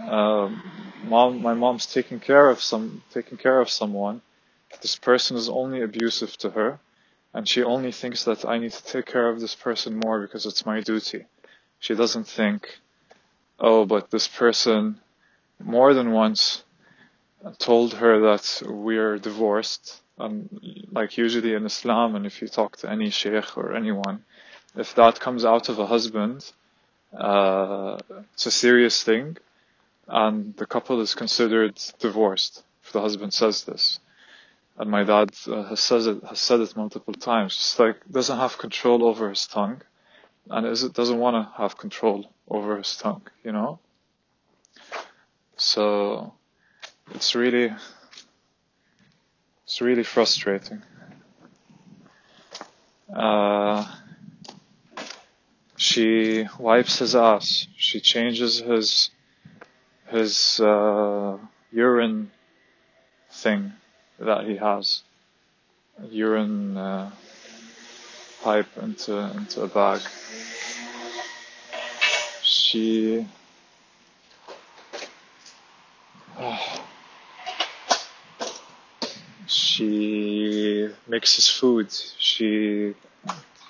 Um, 0.00 0.62
mom, 1.04 1.42
my 1.42 1.54
mom's 1.54 1.86
taking 1.86 2.20
care 2.20 2.50
of 2.50 2.60
some 2.60 3.02
taking 3.12 3.38
care 3.38 3.60
of 3.60 3.70
someone. 3.70 4.20
This 4.80 4.96
person 4.96 5.36
is 5.36 5.48
only 5.48 5.82
abusive 5.82 6.36
to 6.38 6.50
her, 6.50 6.78
and 7.34 7.48
she 7.48 7.62
only 7.62 7.92
thinks 7.92 8.24
that 8.24 8.44
I 8.44 8.58
need 8.58 8.72
to 8.72 8.84
take 8.84 9.06
care 9.06 9.28
of 9.28 9.40
this 9.40 9.54
person 9.54 10.00
more 10.04 10.20
because 10.20 10.46
it's 10.46 10.66
my 10.66 10.80
duty. 10.80 11.24
She 11.78 11.94
doesn't 11.94 12.26
think, 12.26 12.78
oh, 13.58 13.84
but 13.86 14.10
this 14.10 14.28
person 14.28 15.00
more 15.58 15.94
than 15.94 16.12
once 16.12 16.64
told 17.58 17.94
her 17.94 18.20
that 18.20 18.62
we're 18.66 19.18
divorced 19.18 20.00
um, 20.18 20.48
like 20.90 21.16
usually 21.16 21.54
in 21.54 21.64
Islam, 21.64 22.16
and 22.16 22.26
if 22.26 22.42
you 22.42 22.48
talk 22.48 22.76
to 22.78 22.90
any 22.90 23.10
sheikh 23.10 23.56
or 23.56 23.74
anyone, 23.74 24.24
if 24.76 24.94
that 24.96 25.20
comes 25.20 25.44
out 25.44 25.68
of 25.68 25.78
a 25.78 25.86
husband, 25.86 26.50
uh, 27.16 27.98
it's 28.34 28.46
a 28.46 28.50
serious 28.50 29.02
thing, 29.02 29.36
and 30.08 30.56
the 30.56 30.66
couple 30.66 31.00
is 31.00 31.14
considered 31.14 31.80
divorced 31.98 32.62
if 32.82 32.92
the 32.92 33.00
husband 33.00 33.32
says 33.32 33.64
this. 33.64 34.00
And 34.78 34.92
my 34.92 35.02
dad 35.02 35.30
uh, 35.48 35.64
has 35.64 36.06
it 36.06 36.22
has 36.22 36.38
said 36.38 36.60
it 36.60 36.76
multiple 36.76 37.12
times. 37.12 37.56
Just 37.56 37.78
like 37.80 37.96
doesn't 38.08 38.38
have 38.38 38.58
control 38.58 39.04
over 39.04 39.28
his 39.28 39.44
tongue, 39.48 39.82
and 40.48 40.64
is 40.66 40.88
doesn't 40.90 41.18
want 41.18 41.34
to 41.34 41.52
have 41.60 41.76
control 41.76 42.30
over 42.48 42.76
his 42.78 42.96
tongue, 42.96 43.22
you 43.42 43.50
know. 43.50 43.80
So 45.56 46.32
it's 47.12 47.34
really 47.34 47.72
it's 49.64 49.80
really 49.80 50.04
frustrating. 50.04 50.82
Uh, 53.12 53.84
she 55.76 56.46
wipes 56.56 57.00
his 57.00 57.16
ass. 57.16 57.66
She 57.76 57.98
changes 57.98 58.60
his 58.60 59.10
his 60.06 60.60
uh, 60.60 61.36
urine 61.72 62.30
thing 63.32 63.72
that 64.18 64.44
he 64.46 64.56
has, 64.56 65.02
urine 66.10 66.76
uh, 66.76 67.10
pipe 68.42 68.68
into 68.82 69.16
into 69.16 69.62
a 69.62 69.68
bag. 69.68 70.00
She. 72.42 73.26
Uh, 76.36 76.58
She 79.50 80.90
mixes 81.06 81.48
food. 81.48 81.90
She 82.18 82.94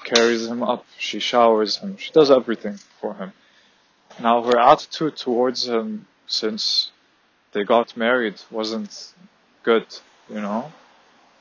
carries 0.02 0.44
him 0.44 0.64
up. 0.64 0.84
She 0.98 1.20
showers 1.20 1.76
him. 1.76 1.96
She 1.96 2.11
does 2.11 2.32
everything 2.32 2.78
for 3.00 3.14
him. 3.14 3.32
Now 4.20 4.42
her 4.42 4.58
attitude 4.58 5.16
towards 5.16 5.68
him 5.68 6.08
since 6.26 6.90
they 7.52 7.62
got 7.62 7.96
married 7.96 8.40
wasn't 8.50 9.12
good, 9.62 9.87
you 10.28 10.40
know. 10.40 10.72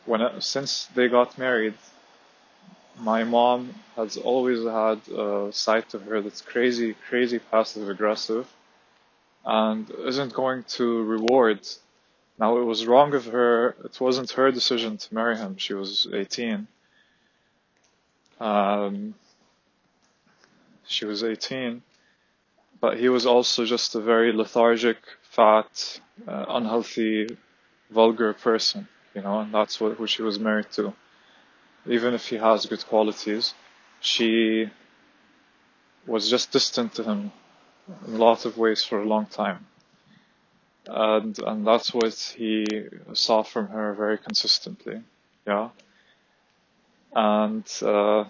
When 0.06 0.21
it, 0.21 0.41
since 0.41 0.86
they 0.95 1.08
got 1.08 1.38
married, 1.38 1.73
my 3.00 3.23
mom 3.23 3.73
has 3.95 4.17
always 4.17 4.63
had 4.63 5.00
a 5.10 5.50
side 5.52 5.89
to 5.89 6.00
her 6.00 6.21
that's 6.21 6.41
crazy, 6.41 6.95
crazy 7.10 7.39
passive 7.39 7.89
aggressive, 7.89 8.47
and 9.45 9.89
isn't 10.06 10.34
going 10.34 10.63
to 10.63 11.04
reward 11.04 11.60
now 12.39 12.58
it 12.58 12.63
was 12.63 12.86
wrong 12.86 13.13
of 13.15 13.26
her, 13.26 13.76
it 13.84 14.00
wasn't 14.00 14.32
her 14.32 14.52
decision 14.52 14.97
to 14.97 15.13
marry 15.13 15.38
him, 15.38 15.58
she 15.58 15.73
was 15.73 16.08
18. 16.13 16.67
Um, 18.39 19.15
she 20.86 21.06
was 21.06 21.23
18, 21.23 21.82
but 22.80 23.00
he 23.00 23.10
was 23.10 23.26
also 23.26 23.65
just 23.65 23.95
a 23.95 24.00
very 24.00 24.32
lethargic, 24.32 24.97
fat, 25.23 26.00
uh, 26.28 26.45
unhealthy, 26.50 27.36
vulgar 27.89 28.34
person, 28.34 28.88
you 29.13 29.21
know, 29.21 29.39
and 29.39 29.54
that's 29.54 29.80
what, 29.80 29.97
who 29.97 30.08
she 30.08 30.21
was 30.21 30.39
married 30.39 30.71
to. 30.73 30.93
Even 31.88 32.13
if 32.13 32.28
he 32.28 32.36
has 32.38 32.65
good 32.65 32.86
qualities, 32.86 33.54
she 34.02 34.69
was 36.06 36.30
just 36.30 36.52
distant 36.52 36.93
to 36.95 37.04
him 37.04 37.32
in 38.08 38.15
a 38.15 38.17
lot 38.17 38.45
of 38.45 38.58
ways 38.58 38.84
for 38.84 39.00
a 39.00 39.06
long 39.06 39.26
time 39.26 39.65
and 40.88 41.39
and 41.39 41.67
that's 41.67 41.93
what 41.93 42.13
he 42.38 42.65
saw 43.13 43.43
from 43.43 43.67
her 43.67 43.93
very 43.93 44.17
consistently. 44.17 45.02
Yeah, 45.45 45.69
and 47.13 47.65
uh, 47.82 48.26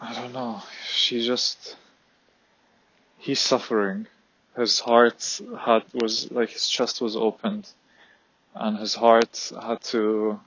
I 0.00 0.14
don't 0.14 0.32
know. 0.32 0.62
She 0.88 1.24
just 1.24 1.76
he's 3.18 3.40
suffering. 3.40 4.06
His 4.56 4.80
heart 4.80 5.40
had 5.60 5.82
was 5.92 6.30
like 6.30 6.50
his 6.50 6.68
chest 6.68 7.00
was 7.00 7.16
opened, 7.16 7.68
and 8.54 8.78
his 8.78 8.94
heart 8.94 9.52
had 9.60 9.80
to 9.94 10.40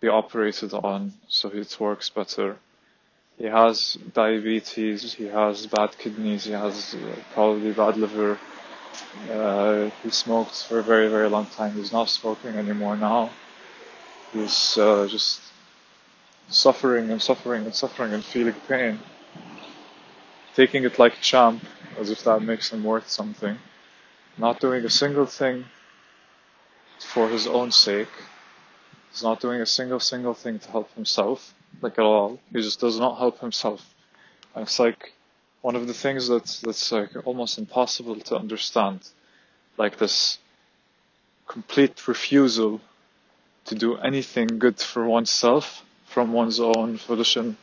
be 0.00 0.08
operated 0.08 0.72
on 0.72 1.12
so 1.28 1.48
it 1.48 1.78
works 1.80 2.08
better 2.10 2.56
he 3.38 3.46
has 3.46 3.98
diabetes, 4.12 5.14
he 5.14 5.26
has 5.26 5.66
bad 5.66 5.96
kidneys, 5.98 6.44
he 6.44 6.52
has 6.52 6.94
uh, 6.94 7.16
probably 7.32 7.72
bad 7.72 7.96
liver. 7.96 8.38
Uh, 9.30 9.90
he 10.02 10.10
smoked 10.10 10.64
for 10.66 10.78
a 10.78 10.82
very, 10.82 11.08
very 11.08 11.28
long 11.28 11.46
time. 11.46 11.72
He's 11.72 11.92
not 11.92 12.08
smoking 12.08 12.54
anymore 12.54 12.96
now. 12.96 13.30
He's 14.32 14.78
uh, 14.78 15.08
just 15.08 15.40
suffering 16.48 17.10
and 17.10 17.20
suffering 17.20 17.64
and 17.64 17.74
suffering 17.74 18.12
and 18.12 18.24
feeling 18.24 18.54
pain. 18.68 19.00
Taking 20.54 20.84
it 20.84 20.98
like 20.98 21.14
a 21.14 21.20
champ, 21.20 21.64
as 21.98 22.10
if 22.10 22.24
that 22.24 22.40
makes 22.42 22.70
him 22.70 22.84
worth 22.84 23.08
something. 23.08 23.58
Not 24.38 24.60
doing 24.60 24.84
a 24.84 24.90
single 24.90 25.26
thing 25.26 25.64
for 26.98 27.28
his 27.28 27.46
own 27.46 27.70
sake. 27.72 28.08
He's 29.10 29.22
not 29.22 29.40
doing 29.40 29.60
a 29.60 29.66
single, 29.66 30.00
single 30.00 30.34
thing 30.34 30.58
to 30.58 30.70
help 30.70 30.92
himself 30.94 31.54
like 31.80 31.98
at 31.98 32.04
all. 32.04 32.38
He 32.52 32.60
just 32.60 32.80
does 32.80 32.98
not 32.98 33.18
help 33.18 33.40
himself. 33.40 33.94
And 34.54 34.62
it's 34.62 34.78
like 34.78 35.12
one 35.62 35.76
of 35.76 35.86
the 35.86 35.94
things 35.94 36.28
that's 36.28 36.60
that's 36.60 36.92
like 36.92 37.10
almost 37.26 37.58
impossible 37.58 38.16
to 38.20 38.36
understand. 38.36 39.00
Like 39.76 39.98
this 39.98 40.38
complete 41.46 42.06
refusal 42.06 42.80
to 43.66 43.74
do 43.74 43.96
anything 43.96 44.58
good 44.58 44.78
for 44.78 45.06
oneself 45.06 45.82
from 46.06 46.32
one's 46.32 46.60
own 46.60 46.96
volition 46.96 47.56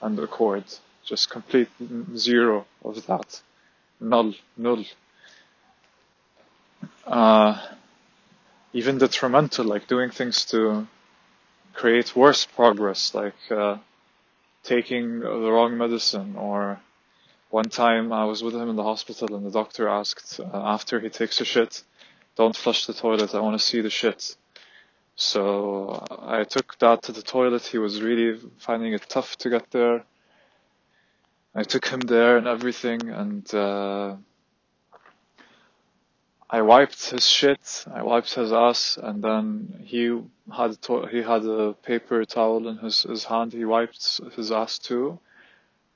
and 0.00 0.18
accord. 0.18 0.64
Just 1.04 1.30
complete 1.30 1.68
zero 2.16 2.66
of 2.84 3.06
that. 3.06 3.42
Null, 4.00 4.34
null. 4.56 4.84
Uh, 7.06 7.60
even 8.72 8.98
detrimental, 8.98 9.64
like 9.64 9.88
doing 9.88 10.10
things 10.10 10.44
to 10.46 10.86
create 11.74 12.14
worse 12.14 12.46
progress, 12.46 13.14
like 13.14 13.34
uh, 13.50 13.78
taking 14.62 15.20
the 15.20 15.50
wrong 15.52 15.76
medicine 15.78 16.36
or 16.36 16.80
One 17.50 17.68
time 17.68 18.12
I 18.12 18.24
was 18.26 18.44
with 18.44 18.54
him 18.54 18.68
in 18.70 18.76
the 18.76 18.84
hospital 18.84 19.34
and 19.34 19.44
the 19.44 19.50
doctor 19.50 19.88
asked, 19.88 20.38
uh, 20.38 20.46
after 20.54 21.00
he 21.00 21.08
takes 21.08 21.40
a 21.40 21.44
shit, 21.44 21.82
don't 22.36 22.54
flush 22.56 22.86
the 22.86 22.94
toilet, 22.94 23.34
I 23.34 23.40
want 23.40 23.58
to 23.58 23.64
see 23.64 23.80
the 23.80 23.90
shit. 23.90 24.36
So 25.16 26.04
I 26.22 26.44
took 26.44 26.78
that 26.78 27.02
to 27.02 27.12
the 27.12 27.22
toilet. 27.22 27.66
He 27.66 27.78
was 27.78 28.00
really 28.00 28.40
finding 28.58 28.92
it 28.92 29.04
tough 29.08 29.36
to 29.38 29.50
get 29.50 29.68
there. 29.72 30.04
I 31.54 31.64
took 31.64 31.86
him 31.86 32.00
there 32.00 32.36
and 32.36 32.46
everything, 32.46 33.08
and 33.10 33.54
uh, 33.54 34.16
I 36.48 36.62
wiped 36.62 37.10
his 37.10 37.28
shit. 37.28 37.84
I 37.92 38.02
wiped 38.02 38.34
his 38.34 38.52
ass, 38.52 38.98
and 39.02 39.22
then 39.22 39.82
he 39.84 40.20
had 40.56 40.78
he 41.10 41.22
had 41.22 41.44
a 41.44 41.74
paper 41.74 42.24
towel 42.24 42.68
in 42.68 42.78
his 42.78 43.02
his 43.02 43.24
hand. 43.24 43.52
He 43.52 43.64
wiped 43.64 44.20
his 44.36 44.52
ass 44.52 44.78
too, 44.78 45.18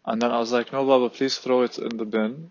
and 0.05 0.21
then 0.21 0.33
I 0.33 0.39
was 0.39 0.53
like, 0.53 0.73
"No, 0.73 0.85
Baba, 0.85 1.09
please 1.11 1.39
throw 1.39 1.63
it 1.63 1.79
in 1.79 1.97
the 1.97 2.05
bin." 2.05 2.51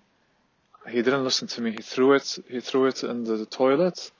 He 0.89 1.01
didn't 1.01 1.23
listen 1.23 1.47
to 1.49 1.61
me. 1.61 1.71
He 1.71 1.81
threw 1.81 2.13
it. 2.13 2.37
He 2.49 2.59
threw 2.61 2.87
it 2.87 3.03
in 3.03 3.25
the 3.25 3.45
toilet, 3.45 4.11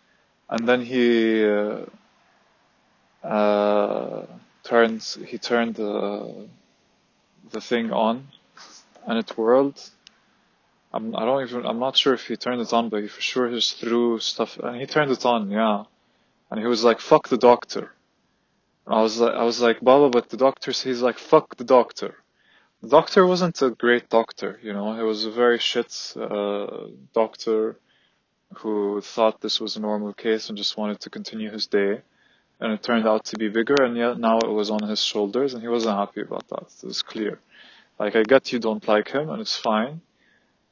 and 0.49 0.67
then 0.67 0.81
he 0.81 1.45
uh, 1.45 1.85
uh, 3.23 4.25
turned 4.63 5.03
he 5.25 5.37
turned 5.37 5.75
the 5.75 6.47
the 7.51 7.61
thing 7.61 7.91
on, 7.91 8.27
and 9.07 9.17
it 9.17 9.37
whirled. 9.37 9.79
I'm 10.93 11.15
I 11.15 11.25
don't 11.25 11.43
even 11.47 11.65
I'm 11.65 11.79
not 11.79 11.97
sure 11.97 12.13
if 12.13 12.27
he 12.27 12.35
turned 12.35 12.61
it 12.61 12.73
on, 12.73 12.89
but 12.89 13.01
he 13.01 13.07
for 13.07 13.21
sure 13.21 13.49
just 13.49 13.79
threw 13.79 14.19
stuff, 14.19 14.57
and 14.57 14.79
he 14.79 14.85
turned 14.85 15.11
it 15.11 15.25
on, 15.25 15.49
yeah. 15.49 15.85
And 16.49 16.59
he 16.59 16.67
was 16.67 16.83
like, 16.83 16.99
"Fuck 16.99 17.29
the 17.29 17.37
doctor." 17.37 17.91
And 18.85 18.95
I 18.95 19.01
was 19.01 19.19
like, 19.19 19.33
I 19.33 19.43
was 19.43 19.61
like, 19.61 19.81
Baba, 19.81 20.09
but 20.09 20.29
the 20.29 20.37
doctor. 20.37 20.71
He's 20.71 21.01
like, 21.01 21.17
"Fuck 21.17 21.57
the 21.57 21.63
doctor." 21.63 22.15
The 22.81 22.89
doctor 22.89 23.25
wasn't 23.25 23.61
a 23.61 23.69
great 23.69 24.09
doctor, 24.09 24.59
you 24.61 24.73
know. 24.73 24.95
He 24.95 25.03
was 25.03 25.23
a 25.23 25.31
very 25.31 25.57
shit 25.57 26.13
uh, 26.17 26.87
doctor 27.13 27.77
who 28.57 28.99
thought 29.01 29.39
this 29.39 29.61
was 29.61 29.77
a 29.77 29.79
normal 29.79 30.13
case 30.13 30.49
and 30.49 30.57
just 30.57 30.77
wanted 30.77 30.99
to 30.99 31.09
continue 31.09 31.49
his 31.49 31.65
day 31.67 32.01
and 32.63 32.71
it 32.71 32.81
turned 32.81 33.05
out 33.05 33.25
to 33.25 33.37
be 33.37 33.49
bigger, 33.49 33.75
and 33.83 33.97
yet 33.97 34.17
now 34.17 34.39
it 34.39 34.49
was 34.49 34.69
on 34.69 34.83
his 34.83 35.03
shoulders, 35.03 35.53
and 35.53 35.61
he 35.61 35.67
wasn't 35.67 35.97
happy 35.97 36.21
about 36.21 36.47
that. 36.47 36.67
It 36.81 36.85
was 36.85 37.01
clear. 37.01 37.39
Like, 37.99 38.15
I 38.15 38.23
get 38.23 38.51
you 38.51 38.59
don't 38.59 38.87
like 38.87 39.09
him, 39.09 39.29
and 39.29 39.39
it's 39.41 39.57
fine, 39.57 40.01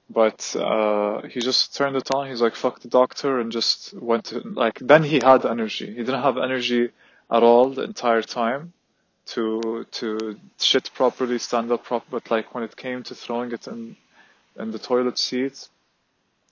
but 0.09 0.55
uh, 0.55 1.21
he 1.27 1.39
just 1.39 1.75
turned 1.75 1.95
it 1.95 2.09
on. 2.11 2.27
He's 2.29 2.41
like, 2.41 2.55
fuck 2.55 2.79
the 2.79 2.89
doctor, 2.89 3.39
and 3.39 3.51
just 3.51 3.93
went 3.93 4.25
to, 4.25 4.39
like, 4.39 4.79
then 4.79 5.03
he 5.03 5.19
had 5.23 5.45
energy. 5.45 5.87
He 5.87 6.03
didn't 6.03 6.23
have 6.23 6.37
energy 6.37 6.89
at 7.29 7.43
all 7.43 7.69
the 7.69 7.83
entire 7.83 8.21
time 8.21 8.73
to 9.25 9.85
to 9.91 10.37
shit 10.59 10.89
properly, 10.93 11.37
stand 11.37 11.71
up 11.71 11.83
proper, 11.83 12.05
but 12.09 12.29
like 12.31 12.53
when 12.53 12.63
it 12.63 12.75
came 12.75 13.03
to 13.03 13.15
throwing 13.15 13.51
it 13.51 13.67
in 13.67 13.95
in 14.59 14.71
the 14.71 14.79
toilet 14.79 15.17
seat, 15.17 15.69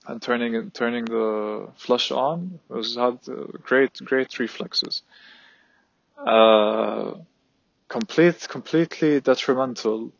and 0.06 0.22
turning 0.22 0.54
it, 0.54 0.72
turning 0.74 1.04
the 1.04 1.68
flush 1.76 2.10
on 2.10 2.58
was 2.68 2.96
had 2.96 3.18
uh, 3.28 3.44
great 3.62 3.92
great 4.04 4.38
reflexes. 4.38 5.02
Uh, 6.16 7.14
complete 7.88 8.48
completely 8.48 9.20
detrimental, 9.20 10.12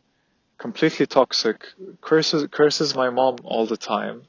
completely 0.61 1.07
toxic. 1.07 1.57
Curses 2.01 2.47
curses 2.51 2.95
my 2.95 3.09
mom 3.09 3.37
all 3.43 3.65
the 3.65 3.81
time. 3.95 4.21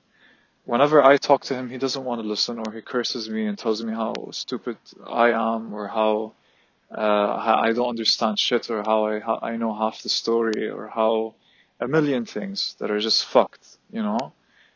Whenever 0.65 1.05
I 1.05 1.19
talk 1.19 1.43
to 1.45 1.55
him, 1.55 1.69
he 1.69 1.77
doesn't 1.77 2.05
want 2.05 2.23
to 2.23 2.27
listen, 2.27 2.59
or 2.59 2.73
he 2.73 2.81
curses 2.81 3.29
me 3.29 3.47
and 3.47 3.59
tells 3.59 3.85
me 3.85 3.93
how 3.93 4.15
stupid 4.31 4.79
I 5.07 5.29
am, 5.51 5.75
or 5.75 5.89
how 5.89 6.33
uh, 6.91 7.61
I 7.67 7.73
don't 7.75 7.91
understand 7.97 8.39
shit, 8.39 8.71
or 8.71 8.83
how 8.83 9.01
I 9.11 9.21
how 9.21 9.39
I 9.43 9.57
know 9.57 9.75
half 9.75 10.03
the 10.03 10.09
story, 10.09 10.71
or 10.71 10.89
how 10.89 11.35
a 11.81 11.87
million 11.87 12.25
things 12.25 12.77
that 12.79 12.91
are 12.91 13.01
just 13.09 13.27
fucked, 13.27 13.67
you 13.91 14.03
know. 14.03 14.33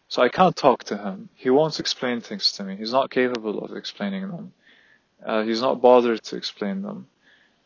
So 0.09 0.23
I 0.23 0.29
can't 0.29 0.57
talk 0.67 0.85
to 0.85 0.97
him. 0.99 1.31
He 1.35 1.51
won't 1.51 1.81
explain 1.81 2.21
things 2.21 2.53
to 2.53 2.65
me. 2.65 2.77
He's 2.77 2.93
not 2.93 3.11
capable 3.11 3.65
of 3.65 3.77
explaining 3.77 4.29
them. 4.29 4.53
Uh, 5.25 5.43
he's 5.43 5.63
not 5.63 5.81
bothered 5.81 6.23
to 6.25 6.37
explain 6.37 6.83
them. 6.83 7.07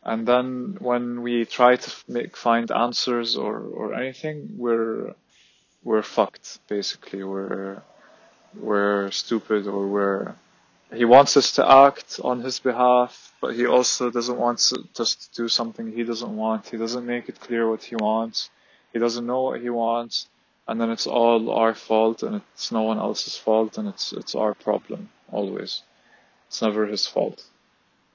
And 0.03 0.27
then 0.27 0.77
when 0.79 1.21
we 1.21 1.45
try 1.45 1.75
to 1.75 1.91
make 2.07 2.35
find 2.35 2.71
answers 2.71 3.35
or 3.35 3.59
or 3.59 3.93
anything, 3.93 4.55
we're 4.57 5.13
we're 5.83 6.03
fucked. 6.03 6.59
Basically, 6.67 7.23
we're 7.23 7.81
we're 8.55 9.11
stupid 9.11 9.67
or 9.67 9.87
we're 9.87 10.35
he 10.93 11.05
wants 11.05 11.37
us 11.37 11.53
to 11.53 11.65
act 11.65 12.19
on 12.23 12.41
his 12.41 12.59
behalf, 12.59 13.33
but 13.39 13.55
he 13.55 13.65
also 13.65 14.11
doesn't 14.11 14.37
want 14.37 14.59
us 14.99 15.15
to 15.15 15.27
do 15.41 15.47
something 15.47 15.91
he 15.91 16.03
doesn't 16.03 16.35
want. 16.35 16.67
He 16.67 16.77
doesn't 16.77 17.05
make 17.05 17.29
it 17.29 17.39
clear 17.39 17.69
what 17.69 17.83
he 17.83 17.95
wants. 17.95 18.49
He 18.91 18.99
doesn't 18.99 19.25
know 19.25 19.41
what 19.41 19.61
he 19.61 19.69
wants 19.69 20.27
and 20.67 20.79
then 20.79 20.89
it's 20.89 21.07
all 21.07 21.49
our 21.51 21.73
fault 21.73 22.23
and 22.23 22.41
it's 22.53 22.71
no 22.71 22.83
one 22.83 22.97
else's 22.97 23.35
fault 23.35 23.77
and 23.77 23.87
it's 23.89 24.13
it's 24.13 24.35
our 24.35 24.53
problem 24.53 25.09
always. 25.31 25.81
It's 26.47 26.61
never 26.61 26.85
his 26.85 27.07
fault 27.07 27.43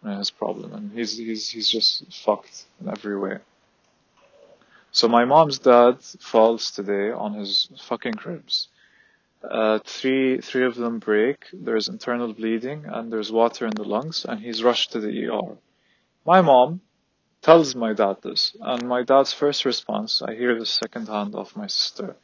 his 0.02 0.30
problem 0.30 0.72
and 0.72 0.92
he's 0.92 1.16
he's 1.16 1.48
he's 1.48 1.68
just 1.68 2.12
fucked 2.12 2.66
in 2.80 2.88
every 2.88 3.18
way. 3.18 3.38
So 4.92 5.08
my 5.08 5.24
mom's 5.24 5.58
dad 5.58 6.02
falls 6.02 6.70
today 6.70 7.10
on 7.10 7.34
his 7.34 7.68
fucking 7.82 8.14
ribs. 8.24 8.68
Uh, 9.42 9.78
three 9.84 10.40
three 10.40 10.64
of 10.64 10.74
them 10.76 10.98
break. 10.98 11.46
There's 11.52 11.88
internal 11.88 12.32
bleeding 12.32 12.84
and 12.86 13.12
there's 13.12 13.32
water 13.32 13.66
in 13.66 13.74
the 13.74 13.84
lungs 13.84 14.24
and 14.24 14.40
he's 14.40 14.62
rushed 14.62 14.92
to 14.92 15.00
the 15.00 15.26
ER. 15.26 15.56
My 16.24 16.40
mom 16.40 16.80
tells 17.42 17.74
my 17.74 17.92
dad 17.92 18.16
this 18.22 18.56
and 18.60 18.88
my 18.88 19.02
dad's 19.02 19.32
first 19.32 19.64
response, 19.64 20.22
I 20.22 20.34
hear 20.34 20.58
this 20.58 20.70
second 20.70 21.08
hand 21.08 21.34
off 21.34 21.56
my 21.56 21.66
sister 21.66 22.16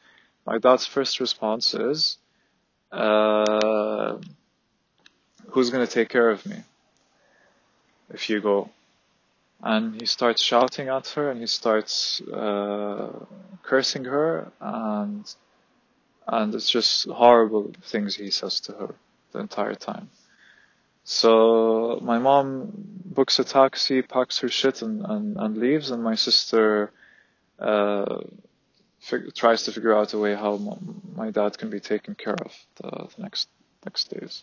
my 0.46 0.58
dad's 0.58 0.86
first 0.86 1.20
response 1.20 1.74
is, 1.74 2.18
uh, 2.90 4.18
who's 5.48 5.70
to 5.86 5.92
take 5.92 6.08
care 6.08 6.30
of 6.30 6.44
me 6.46 6.56
if 8.12 8.28
you 8.30 8.40
go? 8.40 8.70
And 9.62 10.00
he 10.00 10.06
starts 10.06 10.42
shouting 10.42 10.88
at 10.88 11.08
her 11.08 11.30
and 11.30 11.40
he 11.40 11.46
starts 11.46 12.20
uh, 12.22 13.10
cursing 13.62 14.04
her 14.04 14.50
and 14.60 15.32
and 16.26 16.54
it's 16.54 16.70
just 16.70 17.08
horrible 17.08 17.72
things 17.82 18.14
he 18.14 18.30
says 18.30 18.60
to 18.60 18.72
her 18.72 18.94
the 19.32 19.40
entire 19.40 19.74
time. 19.74 20.08
So 21.04 21.98
my 22.02 22.18
mom 22.18 22.70
books 23.04 23.38
a 23.38 23.44
taxi, 23.44 24.02
packs 24.02 24.38
her 24.38 24.48
shit 24.48 24.82
and, 24.82 25.04
and, 25.04 25.36
and 25.36 25.58
leaves 25.58 25.90
and 25.90 26.02
my 26.02 26.14
sister 26.14 26.92
uh, 27.58 28.20
fig- 29.00 29.34
tries 29.34 29.64
to 29.64 29.72
figure 29.72 29.96
out 29.96 30.12
a 30.12 30.18
way 30.18 30.34
how 30.34 30.56
my 31.14 31.30
dad 31.30 31.58
can 31.58 31.70
be 31.70 31.80
taken 31.80 32.14
care 32.14 32.34
of 32.34 32.54
the, 32.76 33.08
the 33.16 33.22
next 33.22 33.48
next 33.84 34.10
days. 34.10 34.42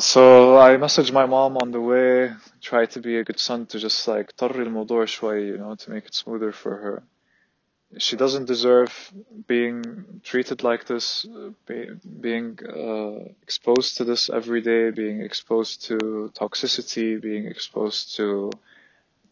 So 0.00 0.56
I 0.56 0.76
messaged 0.76 1.12
my 1.12 1.26
mom 1.26 1.58
on 1.58 1.72
the 1.72 1.80
way, 1.80 2.32
try 2.62 2.86
to 2.86 3.00
be 3.00 3.18
a 3.18 3.24
good 3.24 3.38
son 3.38 3.66
to 3.66 3.78
just 3.78 4.08
like 4.08 4.32
طر 4.36 4.54
الموضوع 4.54 5.04
شوي, 5.04 5.46
you 5.46 5.58
know, 5.58 5.74
to 5.74 5.90
make 5.90 6.06
it 6.06 6.14
smoother 6.14 6.52
for 6.52 6.76
her. 6.76 7.02
She 7.98 8.16
doesn't 8.16 8.46
deserve 8.46 9.12
being 9.46 10.22
treated 10.22 10.62
like 10.62 10.86
this, 10.86 11.26
be, 11.66 11.90
being 12.20 12.58
uh, 12.64 13.28
exposed 13.42 13.98
to 13.98 14.04
this 14.04 14.30
every 14.30 14.62
day, 14.62 14.90
being 14.90 15.20
exposed 15.20 15.84
to 15.88 16.32
toxicity, 16.34 17.20
being 17.20 17.44
exposed 17.46 18.16
to 18.16 18.50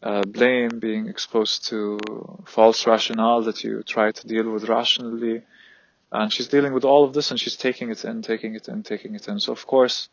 uh, 0.03 0.21
blame, 0.21 0.77
being 0.77 1.07
exposed 1.07 1.65
to 1.69 1.97
false 2.45 2.85
rationale 2.85 3.41
that 3.41 3.63
you 3.63 3.81
try 3.81 4.11
to 4.11 4.27
deal 4.27 4.51
with 4.51 4.69
rationally. 4.69 5.41
And 6.11 6.31
she's 6.31 6.47
dealing 6.47 6.73
with 6.73 6.85
all 6.85 7.05
of 7.05 7.13
this 7.13 7.31
and 7.31 7.39
she's 7.39 7.55
taking 7.55 7.89
it 7.89 8.05
in, 8.05 8.21
taking 8.21 8.53
it 8.53 8.67
in, 8.67 8.83
taking 8.83 9.15
it 9.15 9.27
in. 9.27 9.39
So 9.39 9.51
of 9.51 9.65
course, 9.65 10.09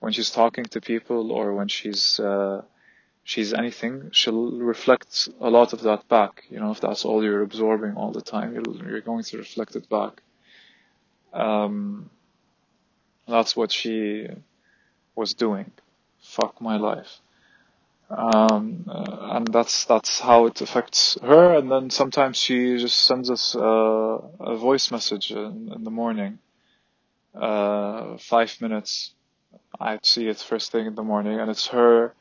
when 0.00 0.12
she's 0.12 0.30
talking 0.30 0.64
to 0.64 0.80
people 0.80 1.32
or 1.32 1.54
when 1.54 1.68
she's, 1.68 2.18
uh, 2.20 2.62
she's 3.24 3.52
anything, 3.52 4.10
she'll 4.12 4.52
reflect 4.52 5.28
a 5.40 5.50
lot 5.50 5.72
of 5.72 5.82
that 5.82 6.08
back. 6.08 6.44
You 6.50 6.60
know, 6.60 6.72
if 6.72 6.80
that's 6.80 7.04
all 7.04 7.22
you're 7.22 7.42
absorbing 7.42 7.94
all 7.94 8.12
the 8.12 8.22
time, 8.22 8.54
you're, 8.54 8.88
you're 8.88 9.00
going 9.00 9.24
to 9.24 9.38
reflect 9.38 9.76
it 9.76 9.88
back. 9.88 10.22
Um, 11.32 12.10
that's 13.28 13.54
what 13.54 13.70
she 13.70 14.26
was 15.14 15.34
doing. 15.34 15.70
Fuck 16.20 16.60
my 16.60 16.76
life 16.76 17.20
um, 18.10 18.84
uh, 18.88 19.36
and 19.36 19.46
that's 19.48 19.84
that's 19.84 20.18
how 20.18 20.46
it 20.46 20.60
affects 20.60 21.16
her. 21.22 21.54
And 21.56 21.70
then 21.70 21.90
sometimes 21.90 22.36
she 22.36 22.76
just 22.78 22.98
sends 22.98 23.30
us 23.30 23.54
uh, 23.54 23.60
a 23.60 24.56
voice 24.56 24.90
message 24.90 25.30
in, 25.30 25.72
in 25.74 25.84
the 25.84 25.90
morning, 25.90 26.38
uh, 27.34 28.16
five 28.18 28.56
minutes. 28.60 29.12
I'd 29.78 30.04
see 30.04 30.28
it 30.28 30.38
first 30.38 30.72
thing 30.72 30.86
in 30.86 30.94
the 30.94 31.02
morning, 31.02 31.38
and 31.38 31.50
it's 31.50 31.68
her 31.68 32.14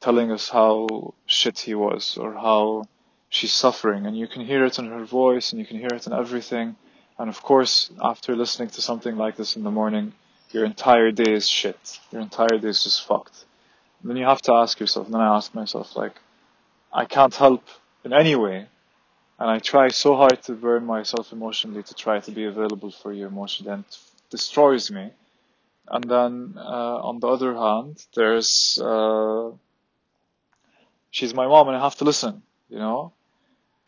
telling 0.00 0.30
us 0.30 0.48
how 0.48 1.14
shit 1.26 1.58
he 1.60 1.74
was 1.74 2.16
or 2.16 2.34
how 2.34 2.84
she's 3.28 3.52
suffering, 3.52 4.06
and 4.06 4.16
you 4.16 4.26
can 4.26 4.44
hear 4.44 4.64
it 4.64 4.78
in 4.78 4.86
her 4.86 5.04
voice, 5.04 5.52
and 5.52 5.60
you 5.60 5.66
can 5.66 5.78
hear 5.78 5.94
it 5.94 6.06
in 6.06 6.12
everything. 6.12 6.76
And 7.18 7.28
of 7.28 7.42
course, 7.42 7.90
after 8.02 8.36
listening 8.36 8.70
to 8.70 8.82
something 8.82 9.16
like 9.16 9.36
this 9.36 9.56
in 9.56 9.64
the 9.64 9.70
morning, 9.70 10.12
your 10.50 10.64
entire 10.64 11.10
day 11.12 11.32
is 11.32 11.48
shit. 11.48 11.98
Your 12.10 12.22
entire 12.22 12.58
day 12.58 12.68
is 12.68 12.84
just 12.84 13.06
fucked 13.06 13.44
then 14.04 14.16
you 14.16 14.24
have 14.24 14.42
to 14.42 14.52
ask 14.52 14.78
yourself, 14.78 15.06
and 15.06 15.14
then 15.14 15.20
I 15.20 15.34
ask 15.36 15.52
myself, 15.52 15.96
like, 15.96 16.14
I 16.92 17.06
can't 17.06 17.34
help 17.34 17.64
in 18.04 18.12
any 18.12 18.36
way 18.36 18.68
and 19.38 19.50
I 19.50 19.58
try 19.58 19.88
so 19.88 20.16
hard 20.16 20.42
to 20.44 20.52
burn 20.52 20.84
myself 20.86 21.32
emotionally 21.32 21.82
to 21.82 21.94
try 21.94 22.20
to 22.20 22.30
be 22.30 22.44
available 22.44 22.90
for 22.90 23.12
you 23.12 23.26
emotionally, 23.26 23.72
and 23.72 23.84
it 23.84 23.98
destroys 24.30 24.90
me. 24.90 25.10
And 25.88 26.04
then 26.04 26.54
uh, 26.56 26.98
on 27.08 27.20
the 27.20 27.28
other 27.28 27.54
hand, 27.54 28.04
there's 28.14 28.78
uh, 28.82 29.50
she's 31.10 31.34
my 31.34 31.46
mom, 31.46 31.68
and 31.68 31.76
I 31.76 31.80
have 31.80 31.96
to 31.96 32.04
listen. 32.04 32.42
You 32.68 32.78
know, 32.78 33.12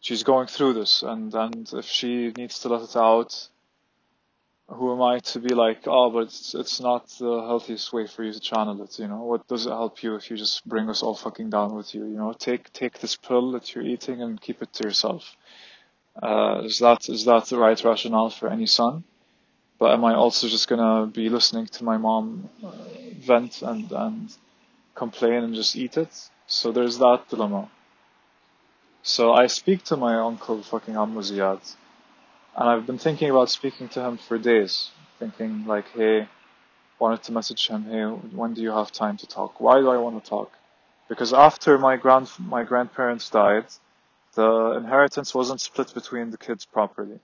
she's 0.01 0.23
going 0.23 0.47
through 0.47 0.75
this, 0.75 1.03
and 1.03 1.35
and 1.35 1.69
if 1.73 1.87
she 1.87 2.33
needs 2.37 2.61
to 2.61 2.69
let 2.69 2.83
it 2.83 2.97
out, 2.97 3.49
who 4.69 4.93
am 4.93 5.03
I 5.03 5.19
to 5.21 5.41
be 5.41 5.55
like, 5.55 5.87
oh, 5.87 6.11
but 6.11 6.25
it's, 6.25 6.55
it's 6.55 6.81
not 6.81 7.09
the 7.19 7.41
healthiest 7.41 7.93
way 7.93 8.07
for 8.07 8.23
you 8.23 8.33
to 8.33 8.41
channel 8.41 8.83
it, 8.83 8.99
you 8.99 9.09
know? 9.09 9.23
What 9.23 9.49
does 9.49 9.67
it 9.67 9.71
help 9.71 10.03
you 10.03 10.15
if 10.15 10.31
you 10.31 10.37
just 10.37 10.67
bring 10.69 10.91
us 10.91 11.03
all 11.03 11.15
fucking 11.15 11.49
down 11.49 11.75
with 11.75 11.95
you, 11.95 12.05
you 12.05 12.17
know? 12.17 12.35
Take, 12.35 12.71
take 12.75 12.99
this 12.99 13.17
pill 13.17 13.53
that 13.53 13.75
you're 13.75 13.85
eating 13.85 14.21
and 14.21 14.41
keep 14.41 14.61
it 14.61 14.73
to 14.75 14.85
yourself. 14.85 15.37
Uh, 16.23 16.63
is 16.65 16.81
that, 16.81 17.09
is 17.09 17.25
that 17.25 17.47
the 17.47 17.57
right 17.57 17.83
rationale 17.83 18.29
for 18.29 18.51
any 18.51 18.67
son? 18.67 19.05
But 19.79 19.93
am 19.93 20.05
I 20.05 20.15
also 20.15 20.49
just 20.49 20.69
gonna 20.69 21.07
be 21.07 21.29
listening 21.29 21.67
to 21.67 21.85
my 21.85 21.97
mom 21.97 22.49
uh, 22.65 22.73
vent 23.21 23.63
and, 23.63 23.91
and 23.93 24.35
complain 24.95 25.45
and 25.45 25.55
just 25.55 25.77
eat 25.77 25.97
it? 25.97 26.31
So 26.47 26.73
there's 26.73 26.99
that 26.99 27.29
dilemma. 27.29 27.71
So 29.03 29.33
I 29.33 29.47
speak 29.47 29.85
to 29.85 29.97
my 29.97 30.17
uncle 30.17 30.63
fucking 30.63 30.95
Ammu 30.95 31.23
Ziyad 31.23 31.61
and 32.57 32.69
I've 32.69 32.87
been 32.87 32.99
thinking 32.99 33.31
about 33.31 33.51
speaking 33.51 33.89
to 33.91 34.03
him 34.03 34.17
for 34.17 34.37
days, 34.37 34.91
thinking 35.21 35.65
like, 35.67 35.89
hey, 35.93 36.29
wanted 36.99 37.23
to 37.25 37.33
message 37.33 37.69
him, 37.69 37.85
hey, 37.85 38.05
when 38.05 38.55
do 38.55 38.63
you 38.63 38.73
have 38.73 38.91
time 38.91 39.17
to 39.19 39.27
talk? 39.27 39.61
Why 39.61 39.79
do 39.79 39.89
I 39.91 39.97
want 39.99 40.23
to 40.23 40.29
talk? 40.29 40.51
Because 41.09 41.33
after 41.33 41.79
my 41.79 41.97
grand 41.97 42.29
my 42.39 42.65
grandparents 42.65 43.31
died, 43.31 43.67
the 44.35 44.75
inheritance 44.77 45.35
wasn't 45.35 45.61
split 45.61 45.95
between 45.95 46.31
the 46.31 46.39
kids 46.39 46.67
properly. 46.67 47.21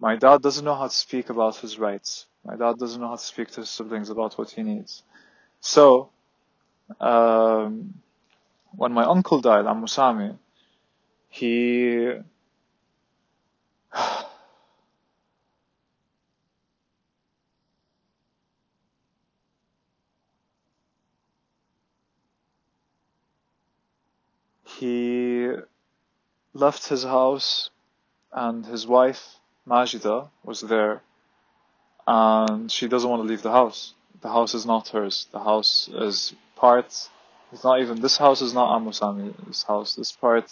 My 0.00 0.16
dad 0.16 0.42
doesn't 0.42 0.64
know 0.64 0.76
how 0.76 0.86
to 0.88 0.94
speak 0.94 1.30
about 1.30 1.56
his 1.56 1.78
rights. 1.78 2.26
My 2.44 2.56
dad 2.56 2.78
doesn't 2.78 3.00
know 3.00 3.08
how 3.08 3.16
to 3.16 3.22
speak 3.22 3.48
to 3.52 3.60
his 3.62 3.70
siblings 3.70 4.10
about 4.10 4.38
what 4.38 4.50
he 4.50 4.62
needs. 4.62 5.02
So, 5.60 6.10
um, 7.00 7.94
when 8.76 8.92
my 8.92 9.04
uncle 9.04 9.40
died, 9.40 9.64
Amusami, 9.64 10.38
he 11.28 12.12
he 24.64 25.50
left 26.54 26.88
his 26.88 27.04
house 27.04 27.70
and 28.32 28.64
his 28.66 28.86
wife, 28.86 29.36
Majida, 29.68 30.28
was 30.44 30.60
there 30.60 31.02
and 32.06 32.72
she 32.72 32.88
doesn't 32.88 33.08
want 33.08 33.22
to 33.22 33.28
leave 33.28 33.42
the 33.42 33.52
house. 33.52 33.94
The 34.22 34.28
house 34.28 34.54
is 34.54 34.64
not 34.64 34.88
hers. 34.88 35.26
The 35.30 35.40
house 35.40 35.88
is 35.92 36.34
part, 36.56 36.86
it's 37.52 37.64
not 37.64 37.80
even, 37.80 38.00
this 38.00 38.16
house 38.16 38.40
is 38.40 38.54
not 38.54 38.80
Amusami's 38.80 39.62
house. 39.64 39.94
This 39.94 40.12
part, 40.12 40.50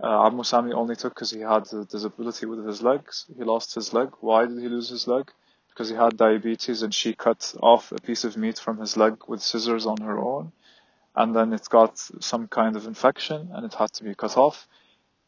uh, 0.00 0.30
Amusami 0.30 0.72
only 0.72 0.94
took 0.94 1.14
because 1.14 1.32
he 1.32 1.40
had 1.40 1.70
a 1.72 1.84
disability 1.84 2.46
with 2.46 2.64
his 2.64 2.80
legs. 2.80 3.26
He 3.36 3.42
lost 3.42 3.74
his 3.74 3.92
leg. 3.92 4.10
Why 4.20 4.46
did 4.46 4.58
he 4.58 4.68
lose 4.68 4.88
his 4.88 5.08
leg? 5.08 5.32
Because 5.68 5.88
he 5.88 5.96
had 5.96 6.16
diabetes 6.16 6.82
and 6.82 6.94
she 6.94 7.14
cut 7.14 7.54
off 7.60 7.90
a 7.90 8.00
piece 8.00 8.22
of 8.24 8.36
meat 8.36 8.58
from 8.58 8.78
his 8.78 8.96
leg 8.96 9.16
with 9.26 9.42
scissors 9.42 9.84
on 9.84 10.00
her 10.00 10.18
own 10.18 10.52
and 11.18 11.34
then 11.34 11.52
it 11.52 11.68
got 11.68 11.98
some 12.20 12.46
kind 12.46 12.76
of 12.76 12.86
infection 12.86 13.50
and 13.52 13.66
it 13.66 13.74
had 13.74 13.92
to 13.94 14.04
be 14.04 14.14
cut 14.14 14.36
off. 14.36 14.68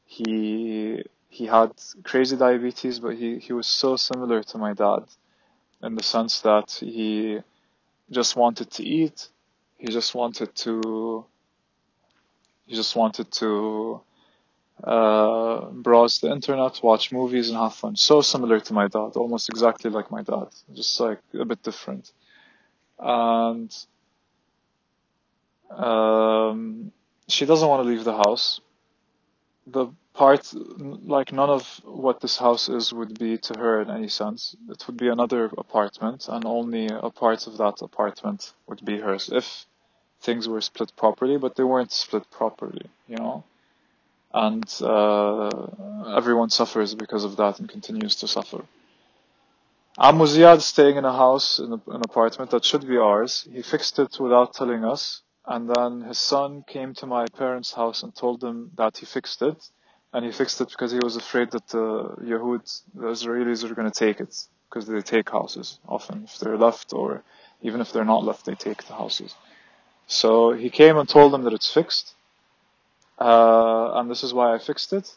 He 0.05 1.03
he 1.31 1.47
had 1.47 1.73
crazy 2.05 2.37
diabetes, 2.37 2.99
but 2.99 3.15
he, 3.17 3.39
he 3.39 3.53
was 3.53 3.67
so 3.67 3.97
similar 3.97 4.43
to 4.43 4.59
my 4.59 4.75
dad 4.75 5.05
in 5.83 5.95
the 5.95 6.03
sense 6.03 6.41
that 6.43 6.71
he 6.73 7.39
just 8.11 8.37
wanted 8.37 8.71
to 8.73 8.83
eat. 8.85 9.29
He 9.79 9.87
just 9.87 10.15
wanted 10.15 10.55
to 10.57 11.25
he 12.67 12.77
just 12.77 12.95
wanted 12.95 13.31
to 13.33 14.01
uh, 14.85 15.67
browse 15.71 16.21
the 16.21 16.31
internet, 16.31 16.81
watch 16.83 17.13
movies, 17.13 17.49
and 17.49 17.59
have 17.59 17.75
fun. 17.75 17.97
So 17.97 18.21
similar 18.21 18.61
to 18.61 18.73
my 18.73 18.89
dad, 18.89 19.13
almost 19.17 19.49
exactly 19.49 19.91
like 19.91 20.11
my 20.11 20.23
dad, 20.23 20.49
just 20.73 20.99
like 21.01 21.21
a 21.39 21.45
bit 21.45 21.63
different. 21.63 22.13
And 22.99 23.75
um, 25.71 26.93
she 27.29 27.47
doesn't 27.47 27.69
want 27.69 27.83
to 27.85 27.89
leave 27.89 28.05
the 28.05 28.17
house. 28.17 28.61
The 29.67 29.89
part, 30.15 30.53
like 30.55 31.33
none 31.33 31.51
of 31.51 31.81
what 31.85 32.21
this 32.21 32.37
house 32.37 32.69
is 32.69 32.93
would 32.93 33.19
be 33.19 33.39
to 33.39 33.59
her 33.59 33.83
in 33.83 33.91
any 33.91 34.09
sense. 34.09 34.55
It 34.69 34.87
would 34.87 34.97
be 34.97 35.09
another 35.09 35.47
apartment 35.57 36.29
and 36.29 36.45
only 36.45 36.87
a 36.87 37.11
part 37.11 37.47
of 37.47 37.57
that 37.59 37.83
apartment 37.83 38.53
would 38.67 38.85
be 38.85 38.99
hers 38.99 39.31
if 39.33 39.67
things 40.21 40.49
were 40.49 40.61
split 40.61 40.93
properly, 40.97 41.39
but 41.39 41.57
they 41.57 41.65
weren't 41.65 41.93
split 41.93 42.31
properly, 42.31 42.87
you 43.09 43.17
know? 43.17 43.45
And, 44.33 44.65
uh, 44.81 45.51
everyone 46.17 46.51
suffers 46.51 46.95
because 46.95 47.25
of 47.25 47.37
that 47.37 47.59
and 47.59 47.69
continues 47.69 48.17
to 48.17 48.29
suffer. 48.29 48.65
Ammu 49.99 50.27
Ziyad 50.27 50.61
staying 50.61 50.97
in 50.97 51.05
a 51.05 51.13
house, 51.13 51.59
in 51.59 51.73
a, 51.73 51.81
an 51.91 52.03
apartment 52.05 52.51
that 52.53 52.65
should 52.65 52.87
be 52.87 52.97
ours. 52.97 53.49
He 53.53 53.63
fixed 53.63 53.99
it 53.99 54.21
without 54.21 54.55
telling 54.55 54.85
us 54.85 55.23
and 55.47 55.69
then 55.69 56.03
his 56.03 56.19
son 56.19 56.63
came 56.67 56.95
to 56.95 57.07
my 57.07 57.27
parents' 57.27 57.73
house 57.73 58.03
and 58.03 58.15
told 58.15 58.41
them 58.41 58.71
that 58.77 58.99
he 58.99 59.07
fixed 59.07 59.43
it. 59.43 59.71
And 60.13 60.25
he 60.25 60.33
fixed 60.33 60.61
it 60.61 60.71
because 60.71 60.91
he 60.93 60.99
was 61.03 61.17
afraid 61.17 61.53
that 61.53 61.69
the 61.69 62.17
Yahud, 62.23 62.83
the 62.95 63.07
Israelis, 63.07 63.65
are 63.65 63.75
going 63.75 63.91
to 63.91 63.99
take 64.07 64.21
it. 64.21 64.35
Because 64.69 64.87
they 64.87 65.01
take 65.01 65.31
houses 65.31 65.81
often. 65.89 66.23
If 66.25 66.39
they're 66.39 66.57
left 66.57 66.93
or 66.93 67.25
even 67.61 67.81
if 67.81 67.93
they're 67.93 68.05
not 68.05 68.25
left, 68.25 68.47
they 68.47 68.55
take 68.55 68.85
the 68.85 68.95
houses. 68.95 69.35
So 70.07 70.53
he 70.53 70.71
came 70.71 70.97
and 70.97 71.09
told 71.09 71.33
them 71.33 71.43
that 71.43 71.53
it's 71.53 71.73
fixed. 71.73 72.15
Uh, 73.19 73.93
and 73.95 74.11
this 74.11 74.23
is 74.23 74.33
why 74.33 74.55
I 74.55 74.59
fixed 74.59 74.93
it. 74.93 75.15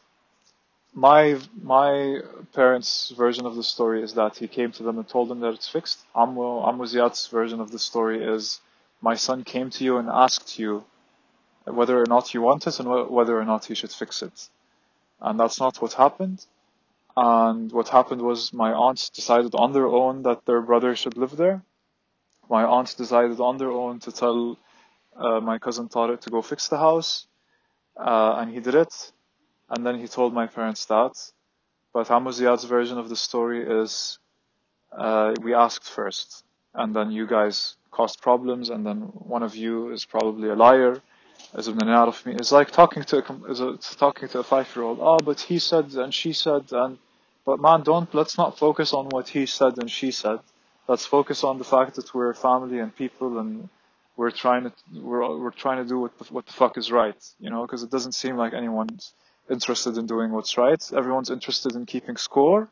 My, 0.94 1.40
my 1.62 2.20
parents' 2.54 3.14
version 3.16 3.46
of 3.46 3.56
the 3.56 3.64
story 3.64 4.04
is 4.04 4.14
that 4.16 4.38
he 4.38 4.48
came 4.48 4.72
to 4.74 4.84
them 4.84 4.98
and 4.98 5.08
told 5.08 5.30
them 5.30 5.40
that 5.40 5.54
it's 5.54 5.70
fixed. 5.70 6.04
Ammu, 6.16 6.66
Ammu 6.68 7.30
version 7.30 7.60
of 7.60 7.72
the 7.72 7.80
story 7.80 8.24
is 8.24 8.60
my 9.02 9.16
son 9.16 9.44
came 9.44 9.70
to 9.72 9.84
you 9.84 9.98
and 9.98 10.10
asked 10.10 10.60
you 10.60 10.84
whether 11.66 12.00
or 12.00 12.06
not 12.06 12.34
you 12.34 12.42
want 12.42 12.68
it 12.68 12.80
and 12.80 13.10
whether 13.10 13.40
or 13.40 13.46
not 13.46 13.66
he 13.66 13.76
should 13.76 13.92
fix 13.92 14.22
it. 14.22 14.50
And 15.24 15.40
that's 15.40 15.60
not 15.60 15.82
what 15.82 15.94
happened. 15.94 16.46
And 17.16 17.72
what 17.72 17.90
happened 17.90 18.22
was 18.22 18.54
my 18.54 18.74
aunt 18.74 19.10
decided 19.14 19.56
on 19.56 19.72
their 19.72 19.88
own 19.88 20.24
that 20.24 20.46
their 20.46 20.62
brother 20.62 20.96
should 20.96 21.18
live 21.18 21.38
there. 21.38 21.64
My 22.50 22.64
aunt 22.64 22.96
decided 22.98 23.40
on 23.40 23.58
their 23.58 23.72
own 23.72 24.00
to 24.02 24.12
tell 24.12 24.60
uh, 25.16 25.40
my 25.40 25.58
cousin 25.60 25.88
Tariq 25.88 26.20
to 26.22 26.30
go 26.30 26.42
fix 26.42 26.68
the 26.68 26.78
house. 26.78 27.28
Uh, 27.96 28.36
and 28.40 28.52
he 28.54 28.60
did 28.60 28.76
it. 28.76 29.12
And 29.70 29.86
then 29.86 30.00
he 30.00 30.08
told 30.08 30.34
my 30.34 30.48
parents 30.48 30.86
that. 30.86 31.14
But 31.94 32.08
Ziyad's 32.08 32.66
version 32.66 32.98
of 32.98 33.08
the 33.10 33.16
story 33.16 33.64
is 33.82 34.20
uh, 34.92 35.34
we 35.42 35.54
asked 35.54 35.90
first. 35.90 36.44
And 36.74 36.96
then 36.96 37.12
you 37.12 37.28
guys 37.28 37.76
caused 37.92 38.22
problems, 38.22 38.70
and 38.70 38.86
then 38.86 39.02
one 39.36 39.44
of 39.44 39.56
you 39.56 39.92
is 39.92 40.06
probably 40.06 40.50
a 40.50 40.56
liar, 40.56 41.02
as 41.56 41.68
of 41.68 41.76
me. 42.26 42.34
It's 42.34 42.52
like 42.52 42.72
talking 42.72 43.04
to 43.04 43.18
a, 43.18 43.74
it's 43.74 43.96
talking 43.96 44.28
to 44.30 44.40
a 44.40 44.44
five-year-old. 44.44 45.00
Oh, 45.02 45.20
but 45.20 45.40
he 45.40 45.60
said 45.60 45.94
and 45.94 46.14
she 46.14 46.34
said, 46.34 46.72
and 46.72 46.98
but 47.46 47.60
man, 47.60 47.84
don't 47.84 48.14
let's 48.14 48.38
not 48.38 48.58
focus 48.58 48.94
on 48.94 49.08
what 49.10 49.30
he 49.30 49.46
said 49.46 49.78
and 49.78 49.90
she 49.90 50.12
said. 50.12 50.40
Let's 50.88 51.06
focus 51.06 51.44
on 51.44 51.60
the 51.60 51.64
fact 51.64 51.96
that 51.96 52.14
we're 52.14 52.34
family 52.34 52.80
and 52.80 52.96
people, 52.96 53.40
and 53.40 53.70
we're 54.18 54.32
trying 54.32 54.64
to 54.64 54.72
we're 54.96 55.40
we're 55.40 55.52
trying 55.52 55.84
to 55.84 55.88
do 55.88 56.00
what 56.00 56.18
the, 56.18 56.26
what 56.26 56.46
the 56.46 56.54
fuck 56.54 56.78
is 56.78 56.92
right, 56.92 57.22
you 57.40 57.50
know, 57.50 57.62
because 57.62 57.84
it 57.84 57.92
doesn't 57.92 58.14
seem 58.14 58.36
like 58.36 58.54
anyone's 58.54 59.14
interested 59.50 59.98
in 59.98 60.06
doing 60.08 60.32
what's 60.32 60.58
right. 60.58 60.82
Everyone's 60.94 61.30
interested 61.30 61.76
in 61.76 61.86
keeping 61.86 62.18
score 62.18 62.70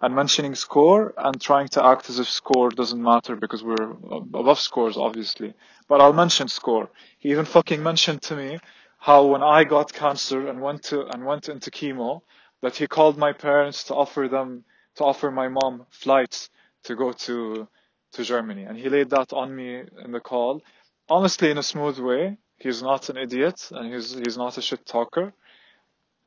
and 0.00 0.14
mentioning 0.14 0.54
score 0.54 1.14
and 1.16 1.40
trying 1.40 1.68
to 1.68 1.84
act 1.84 2.10
as 2.10 2.18
if 2.18 2.28
score 2.28 2.70
doesn't 2.70 3.02
matter 3.02 3.36
because 3.36 3.62
we're 3.62 3.92
above 4.34 4.58
scores, 4.58 4.96
obviously. 4.96 5.54
But 5.88 6.00
I'll 6.00 6.12
mention 6.12 6.48
score. 6.48 6.90
He 7.18 7.30
even 7.30 7.44
fucking 7.44 7.82
mentioned 7.82 8.22
to 8.22 8.36
me 8.36 8.58
how 8.98 9.26
when 9.26 9.42
I 9.42 9.64
got 9.64 9.92
cancer 9.92 10.48
and 10.48 10.60
went 10.60 10.82
to 10.84 11.06
and 11.06 11.24
went 11.24 11.48
into 11.48 11.70
chemo, 11.70 12.22
that 12.62 12.76
he 12.76 12.86
called 12.86 13.18
my 13.18 13.32
parents 13.32 13.84
to 13.84 13.94
offer 13.94 14.28
them 14.28 14.64
to 14.96 15.04
offer 15.04 15.30
my 15.30 15.48
mom 15.48 15.86
flights 15.90 16.50
to 16.84 16.94
go 16.96 17.12
to 17.12 17.68
to 18.12 18.24
Germany, 18.24 18.62
and 18.62 18.78
he 18.78 18.88
laid 18.88 19.10
that 19.10 19.32
on 19.32 19.54
me 19.54 19.82
in 20.04 20.12
the 20.12 20.20
call, 20.20 20.62
honestly 21.08 21.50
in 21.50 21.58
a 21.58 21.62
smooth 21.62 21.98
way. 21.98 22.38
He's 22.56 22.82
not 22.82 23.08
an 23.08 23.16
idiot, 23.16 23.68
and 23.72 23.92
he's 23.92 24.14
he's 24.14 24.38
not 24.38 24.56
a 24.56 24.62
shit 24.62 24.86
talker. 24.86 25.32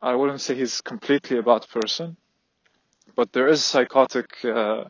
I 0.01 0.13
wouldn't 0.13 0.41
say 0.41 0.53
he's 0.53 0.81
completely 0.81 1.37
a 1.37 1.43
bad 1.43 1.67
person, 1.69 2.17
but 3.15 3.31
there 3.33 3.47
is 3.47 3.63
psychotic 3.63 4.29
uh, 4.45 4.85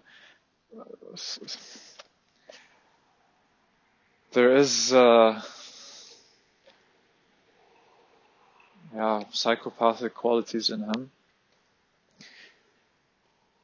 there 4.33 4.55
is 4.55 4.93
uh, 4.93 5.41
yeah 8.95 9.23
psychopathic 9.31 10.13
qualities 10.13 10.69
in 10.69 10.81
him 10.83 11.11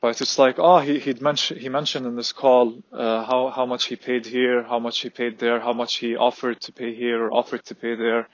But 0.04 0.20
it's 0.20 0.38
like, 0.38 0.60
oh, 0.60 0.80
he 0.80 1.00
he'd 1.00 1.22
mentioned 1.22 1.62
he 1.62 1.70
mentioned 1.70 2.06
in 2.06 2.18
this 2.18 2.34
call 2.34 2.74
uh, 2.92 3.24
how 3.24 3.48
how 3.56 3.66
much 3.66 3.86
he 3.86 3.96
paid 3.96 4.26
here, 4.26 4.62
how 4.62 4.78
much 4.78 5.00
he 5.00 5.10
paid 5.10 5.40
there, 5.40 5.62
how 5.62 5.72
much 5.72 5.96
he 5.96 6.18
offered 6.18 6.60
to 6.60 6.74
pay 6.74 6.94
here 6.94 7.24
or 7.24 7.32
offered 7.34 7.64
to 7.68 7.74
pay 7.74 7.96
there, 7.96 8.28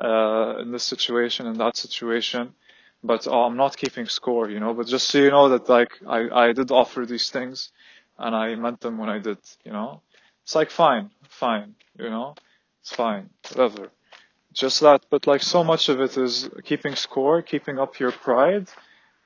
uh, 0.00 0.58
in 0.62 0.70
this 0.70 0.84
situation, 0.84 1.48
in 1.48 1.58
that 1.58 1.76
situation. 1.76 2.54
But 3.02 3.26
oh, 3.28 3.44
I'm 3.44 3.56
not 3.56 3.76
keeping 3.76 4.06
score, 4.06 4.50
you 4.50 4.60
know. 4.60 4.74
But 4.74 4.86
just 4.86 5.08
so 5.08 5.18
you 5.18 5.30
know 5.30 5.48
that 5.50 5.68
like 5.68 5.92
I 6.06 6.28
I 6.46 6.52
did 6.52 6.70
offer 6.70 7.06
these 7.06 7.30
things, 7.30 7.70
and 8.18 8.34
I 8.34 8.54
meant 8.54 8.80
them 8.80 8.98
when 8.98 9.08
I 9.08 9.18
did, 9.18 9.38
you 9.64 9.72
know. 9.72 10.00
It's 10.42 10.54
like 10.54 10.70
fine, 10.70 11.10
fine, 11.28 11.74
you 11.98 12.08
know, 12.08 12.34
it's 12.80 12.92
fine, 12.94 13.30
whatever. 13.48 13.90
Just 14.52 14.80
that, 14.80 15.04
but 15.10 15.26
like 15.26 15.42
so 15.42 15.64
much 15.64 15.88
of 15.88 16.00
it 16.00 16.16
is 16.16 16.48
keeping 16.64 16.94
score, 16.94 17.42
keeping 17.42 17.78
up 17.78 17.98
your 17.98 18.12
pride 18.12 18.68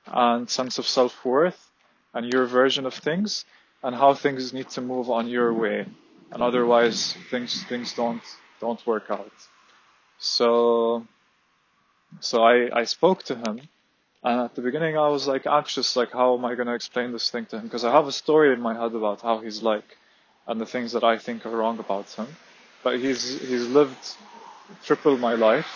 and 0.07 0.49
sense 0.49 0.77
of 0.79 0.87
self 0.87 1.23
worth 1.23 1.69
and 2.13 2.31
your 2.33 2.45
version 2.47 2.85
of 2.85 2.93
things 2.93 3.45
and 3.83 3.95
how 3.95 4.13
things 4.13 4.51
need 4.53 4.69
to 4.69 4.81
move 4.81 5.09
on 5.09 5.27
your 5.27 5.53
way. 5.53 5.85
And 6.31 6.41
otherwise 6.41 7.15
things, 7.29 7.63
things 7.65 7.93
don't, 7.93 8.21
don't 8.59 8.85
work 8.87 9.05
out. 9.09 9.31
So, 10.17 11.05
so 12.20 12.42
I, 12.44 12.80
I 12.80 12.84
spoke 12.84 13.22
to 13.24 13.34
him 13.34 13.60
and 14.22 14.40
at 14.40 14.54
the 14.54 14.62
beginning 14.62 14.96
I 14.98 15.08
was 15.08 15.28
like 15.28 15.46
anxious, 15.46 15.96
like 15.96 16.12
how 16.12 16.36
am 16.36 16.44
I 16.44 16.54
going 16.54 16.66
to 16.68 16.74
explain 16.74 17.12
this 17.12 17.30
thing 17.30 17.46
to 17.46 17.56
him? 17.58 17.64
Because 17.64 17.84
I 17.84 17.92
have 17.92 18.06
a 18.06 18.12
story 18.12 18.52
in 18.52 18.60
my 18.60 18.74
head 18.74 18.94
about 18.94 19.22
how 19.22 19.38
he's 19.40 19.62
like 19.62 19.96
and 20.46 20.60
the 20.60 20.66
things 20.66 20.92
that 20.92 21.04
I 21.04 21.18
think 21.18 21.46
are 21.46 21.50
wrong 21.56 21.78
about 21.78 22.10
him. 22.12 22.26
But 22.82 22.98
he's, 23.00 23.40
he's 23.40 23.66
lived 23.68 24.16
triple 24.84 25.16
my 25.18 25.34
life 25.34 25.68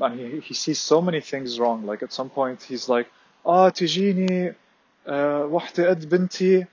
and 0.00 0.18
he, 0.18 0.40
he 0.40 0.54
sees 0.54 0.80
so 0.80 1.00
many 1.00 1.20
things 1.20 1.58
wrong. 1.58 1.86
Like 1.86 2.02
at 2.02 2.12
some 2.12 2.30
point 2.30 2.62
he's 2.62 2.88
like, 2.88 3.08
ah, 3.46 3.70
تجيني 3.70 4.54
واحدة 5.08 5.88
قد 5.88 6.08
بنتي 6.08 6.66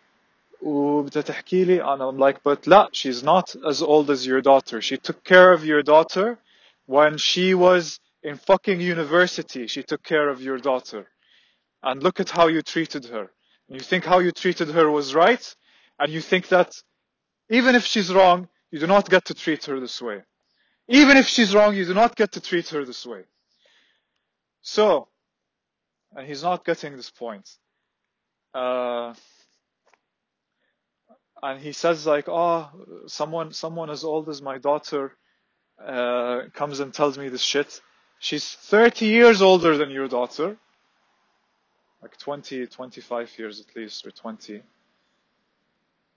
وبدها 0.62 1.22
تحكي 1.22 1.66
لي 1.66 1.80
and 1.82 2.02
I'm 2.02 2.18
like 2.18 2.44
but 2.44 2.68
لا 2.68 2.90
she's 2.94 3.24
not 3.24 3.56
as 3.68 3.82
old 3.82 4.10
as 4.10 4.26
your 4.26 4.42
daughter 4.42 4.82
she 4.82 4.98
took 4.98 5.24
care 5.24 5.54
of 5.54 5.66
your 5.66 5.82
daughter 5.82 6.38
when 6.86 7.18
she 7.18 7.54
was 7.54 8.00
in 8.25 8.37
fucking 8.37 8.81
university 8.81 9.67
she 9.67 9.83
took 9.83 10.03
care 10.03 10.29
of 10.29 10.43
your 10.43 10.59
daughter. 10.59 11.07
And 11.83 12.03
look 12.03 12.19
at 12.19 12.31
how 12.31 12.47
you 12.49 12.63
treated 12.63 13.05
her. 13.07 13.31
You 13.69 13.81
think 13.81 14.05
how 14.05 14.19
you 14.19 14.33
treated 14.33 14.69
her 14.71 14.91
was 14.91 15.15
right? 15.15 15.55
And 15.99 16.11
you 16.11 16.21
think 16.21 16.49
that 16.49 16.75
even 17.51 17.75
if 17.75 17.85
she's 17.85 18.13
wrong 18.13 18.49
you 18.71 18.81
do 18.81 18.87
not 18.87 19.09
get 19.09 19.27
to 19.27 19.35
treat 19.35 19.65
her 19.67 19.79
this 19.79 20.01
way. 20.03 20.23
Even 20.89 21.17
if 21.17 21.27
she's 21.29 21.55
wrong 21.55 21.77
you 21.77 21.85
do 21.85 21.95
not 21.95 22.17
get 22.17 22.33
to 22.33 22.41
treat 22.41 22.69
her 22.71 22.85
this 22.85 23.07
way. 23.07 23.23
So 24.63 25.09
and 26.17 26.27
he's 26.27 26.43
not 26.43 26.65
getting 26.65 26.97
this 26.97 27.11
point. 27.11 27.49
Uh, 28.55 29.15
and 31.43 31.61
he 31.61 31.73
says 31.73 32.07
like, 32.07 32.29
oh, 32.29 32.71
someone, 33.07 33.53
someone 33.53 33.91
as 33.91 34.05
old 34.05 34.29
as 34.29 34.41
my 34.41 34.59
daughter, 34.59 35.13
uh, 35.85 36.43
comes 36.55 36.81
and 36.81 36.95
tells 36.95 37.19
me 37.19 37.29
this 37.29 37.43
shit. 37.43 37.81
She's 38.25 38.53
30 38.53 39.05
years 39.05 39.43
older 39.43 39.77
than 39.77 39.91
your 39.91 40.09
daughter. 40.09 40.57
Like 42.01 42.17
20, 42.17 42.67
25 42.67 43.39
years 43.39 43.61
at 43.61 43.77
least, 43.77 44.07
or 44.07 44.13
20. 44.13 44.63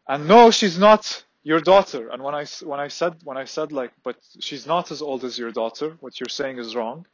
And 0.08 0.26
no, 0.26 0.49
she's 0.49 0.80
not 0.80 1.26
your 1.43 1.60
daughter. 1.60 2.08
And 2.08 2.24
when 2.24 2.34
I, 2.34 2.45
when 2.64 2.80
I 2.80 2.88
said, 2.88 3.16
when 3.26 3.36
I 3.36 3.43
said 3.43 3.74
like, 3.74 3.91
but 4.05 4.16
she's 4.39 4.66
not 4.66 4.89
as 4.89 5.01
old 5.01 5.26
as 5.26 5.38
your 5.38 5.51
daughter, 5.51 5.97
what 5.99 6.18
you're 6.18 6.30
saying 6.30 6.60
is 6.60 6.78
wrong. 6.78 7.05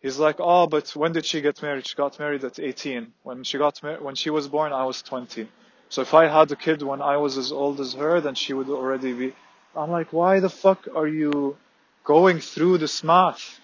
He's 0.00 0.16
like, 0.16 0.36
oh, 0.38 0.68
but 0.68 0.94
when 0.94 1.10
did 1.10 1.26
she 1.26 1.40
get 1.40 1.60
married? 1.60 1.84
She 1.84 1.96
got 1.96 2.16
married 2.20 2.44
at 2.44 2.60
18. 2.60 3.12
When 3.24 3.42
she 3.42 3.58
got 3.58 3.82
mar- 3.82 4.00
when 4.00 4.14
she 4.14 4.30
was 4.30 4.46
born, 4.46 4.72
I 4.72 4.84
was 4.84 5.02
20. 5.02 5.48
So 5.88 6.02
if 6.02 6.14
I 6.14 6.28
had 6.28 6.52
a 6.52 6.56
kid 6.56 6.82
when 6.82 7.02
I 7.02 7.16
was 7.16 7.36
as 7.36 7.50
old 7.50 7.80
as 7.80 7.94
her, 7.94 8.20
then 8.20 8.36
she 8.36 8.52
would 8.52 8.68
already 8.68 9.12
be. 9.12 9.34
I'm 9.74 9.90
like, 9.90 10.12
why 10.12 10.38
the 10.38 10.50
fuck 10.50 10.86
are 10.94 11.08
you 11.08 11.56
going 12.04 12.38
through 12.38 12.78
this 12.78 13.02
math? 13.02 13.58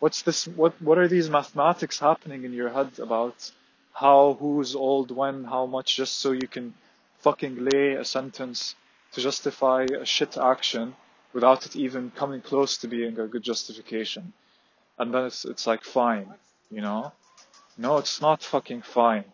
What's 0.00 0.22
this? 0.22 0.48
What 0.48 0.74
what 0.82 0.98
are 0.98 1.08
these 1.08 1.30
mathematics 1.30 2.00
happening 2.00 2.44
in 2.44 2.52
your 2.52 2.70
head 2.70 2.98
about 2.98 3.52
how 3.92 4.36
who's 4.40 4.74
old 4.74 5.10
when 5.10 5.44
how 5.44 5.66
much 5.66 5.96
just 5.96 6.18
so 6.18 6.32
you 6.32 6.48
can 6.48 6.74
fucking 7.20 7.64
lay 7.64 7.92
a 7.92 8.04
sentence 8.04 8.74
to 9.12 9.20
justify 9.20 9.84
a 9.84 10.04
shit 10.04 10.36
action 10.36 10.96
without 11.32 11.66
it 11.66 11.76
even 11.76 12.10
coming 12.10 12.40
close 12.40 12.76
to 12.78 12.88
being 12.88 13.18
a 13.18 13.28
good 13.28 13.42
justification 13.42 14.32
and 15.00 15.14
then 15.14 15.24
it's 15.24 15.44
it's 15.46 15.66
like 15.66 15.82
fine, 15.82 16.28
you 16.70 16.82
know? 16.82 17.12
No, 17.78 17.96
it's 17.96 18.20
not 18.20 18.42
fucking 18.42 18.82
fine. 18.82 19.24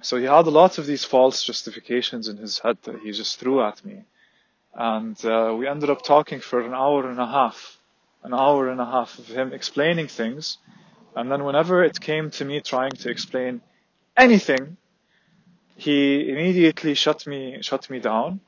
So 0.00 0.16
he 0.16 0.24
had 0.24 0.46
a 0.46 0.50
lot 0.62 0.78
of 0.78 0.86
these 0.86 1.04
false 1.04 1.44
justifications 1.44 2.28
in 2.28 2.38
his 2.38 2.58
head 2.58 2.78
that 2.84 3.00
he 3.00 3.12
just 3.12 3.38
threw 3.38 3.62
at 3.62 3.84
me. 3.84 4.04
And 4.74 5.22
uh, 5.24 5.54
we 5.56 5.68
ended 5.68 5.90
up 5.90 6.02
talking 6.02 6.40
for 6.40 6.60
an 6.60 6.72
hour 6.72 7.08
and 7.08 7.20
a 7.20 7.26
half 7.26 7.78
An 8.23 8.33
hour 8.33 8.69
and 8.69 8.81
a 8.81 8.85
half 8.85 9.17
of 9.19 9.27
him 9.27 9.53
explaining 9.53 10.07
things. 10.07 10.57
And 11.15 11.31
then 11.31 11.43
whenever 11.43 11.83
it 11.83 11.99
came 11.99 12.31
to 12.31 12.45
me 12.45 12.61
trying 12.61 12.91
to 12.91 13.09
explain 13.09 13.61
anything, 14.15 14.77
he 15.75 16.29
immediately 16.29 16.93
shut 16.93 17.25
me, 17.25 17.59
shut 17.61 17.89
me 17.89 17.99
down, 17.99 18.41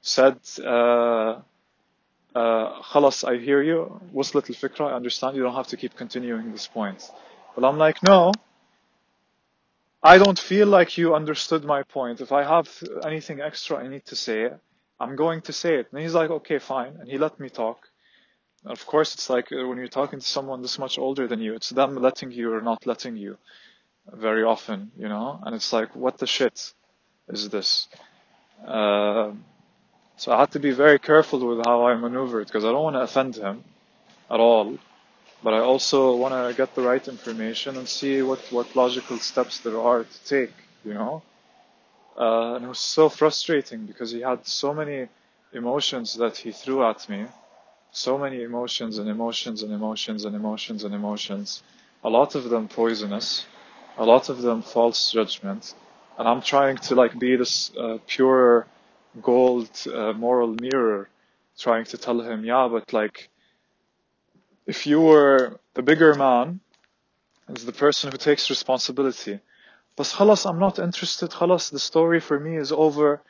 said, 0.00 0.38
uh, 0.64 1.40
uh, 2.34 2.80
خلاص 2.82 3.24
I 3.24 3.38
hear 3.38 3.62
you 3.62 4.00
وصلت 4.14 4.50
الفكرة 4.50 4.90
I 4.90 4.92
understand 4.94 5.36
you 5.36 5.42
don't 5.42 5.54
have 5.54 5.66
to 5.68 5.76
keep 5.76 5.96
continuing 5.96 6.52
this 6.52 6.68
point 6.68 7.10
but 7.56 7.64
I'm 7.64 7.78
like 7.78 8.02
no 8.04 8.32
I 10.02 10.18
don't 10.18 10.38
feel 10.38 10.68
like 10.68 10.96
you 10.96 11.14
understood 11.14 11.64
my 11.64 11.82
point 11.82 12.20
if 12.20 12.30
I 12.32 12.44
have 12.44 12.68
anything 13.04 13.40
extra 13.40 13.78
I 13.78 13.88
need 13.88 14.06
to 14.06 14.16
say 14.16 14.50
I'm 15.00 15.16
going 15.16 15.40
to 15.42 15.52
say 15.52 15.74
it 15.80 15.88
and 15.90 16.00
he's 16.00 16.14
like 16.14 16.30
okay 16.30 16.58
fine 16.58 16.96
and 17.00 17.08
he 17.08 17.18
let 17.18 17.40
me 17.40 17.48
talk 17.48 17.88
of 18.65 18.85
course 18.85 19.13
it's 19.13 19.29
like 19.29 19.51
uh, 19.51 19.67
when 19.67 19.77
you're 19.77 19.87
talking 19.87 20.19
to 20.19 20.25
someone 20.25 20.61
this 20.61 20.79
much 20.79 20.97
older 20.97 21.27
than 21.27 21.39
you 21.39 21.53
it's 21.53 21.69
them 21.69 21.95
letting 21.95 22.31
you 22.31 22.53
or 22.53 22.61
not 22.61 22.85
letting 22.85 23.15
you 23.15 23.37
very 24.11 24.43
often 24.43 24.91
you 24.97 25.07
know 25.07 25.39
and 25.43 25.55
it's 25.55 25.73
like 25.73 25.95
what 25.95 26.17
the 26.17 26.27
shit 26.27 26.73
is 27.29 27.49
this 27.49 27.87
uh, 28.65 29.31
so 30.17 30.31
I 30.31 30.39
had 30.39 30.51
to 30.51 30.59
be 30.59 30.71
very 30.71 30.97
careful 30.99 31.45
with 31.45 31.65
how 31.65 31.87
I 31.87 31.95
maneuvered 31.95 32.47
because 32.47 32.63
I 32.63 32.71
don't 32.71 32.83
want 32.83 32.95
to 32.95 33.01
offend 33.01 33.35
him 33.35 33.63
at 34.29 34.39
all. 34.39 34.77
But 35.43 35.53
I 35.53 35.59
also 35.59 36.15
want 36.15 36.33
to 36.33 36.55
get 36.55 36.73
the 36.73 36.81
right 36.81 37.05
information 37.07 37.77
and 37.77 37.87
see 37.87 38.21
what, 38.21 38.39
what 38.51 38.75
logical 38.75 39.19
steps 39.19 39.59
there 39.59 39.79
are 39.79 40.03
to 40.03 40.25
take, 40.25 40.53
you 40.83 40.93
know? 40.93 41.21
Uh, 42.17 42.55
and 42.55 42.65
it 42.65 42.67
was 42.67 42.79
so 42.79 43.09
frustrating 43.09 43.85
because 43.85 44.11
he 44.11 44.21
had 44.21 44.47
so 44.47 44.73
many 44.73 45.07
emotions 45.53 46.15
that 46.15 46.37
he 46.37 46.51
threw 46.51 46.83
at 46.83 47.07
me. 47.09 47.25
So 47.97 48.17
many 48.17 48.43
emotions 48.43 48.97
and 48.97 49.07
emotions 49.07 49.63
and 49.63 49.71
emotions 49.71 50.25
and 50.25 50.35
emotions 50.35 50.83
and 50.83 50.93
emotions. 50.93 51.63
A 52.03 52.09
lot 52.09 52.35
of 52.35 52.49
them 52.49 52.67
poisonous. 52.67 53.45
A 53.97 54.03
lot 54.05 54.27
of 54.27 54.41
them 54.41 54.61
false 54.61 55.13
judgment. 55.13 55.73
And 56.17 56.27
I'm 56.27 56.41
trying 56.41 56.75
to 56.87 56.95
like 56.95 57.17
be 57.17 57.37
this 57.37 57.71
uh, 57.77 57.99
pure 58.05 58.67
gold 59.21 59.69
uh, 59.87 60.11
moral 60.11 60.57
mirror 60.59 61.07
trying 61.57 61.85
to 61.85 61.97
tell 61.97 62.19
him, 62.19 62.43
yeah, 62.43 62.67
but 62.69 62.91
like, 62.91 63.29
if 64.67 64.85
you 64.85 64.99
were 64.99 65.57
the 65.73 65.81
bigger 65.81 66.15
man, 66.15 66.59
as 67.47 67.63
the 67.63 67.71
person 67.71 68.11
who 68.11 68.17
takes 68.17 68.49
responsibility, 68.49 69.39
but 69.95 70.07
khalas, 70.07 70.45
I'm 70.45 70.59
not 70.59 70.79
interested, 70.79 71.29
khalas, 71.31 71.71
the 71.71 71.79
story 71.79 72.19
for 72.19 72.37
me 72.37 72.57
is 72.57 72.73
over. 72.73 73.21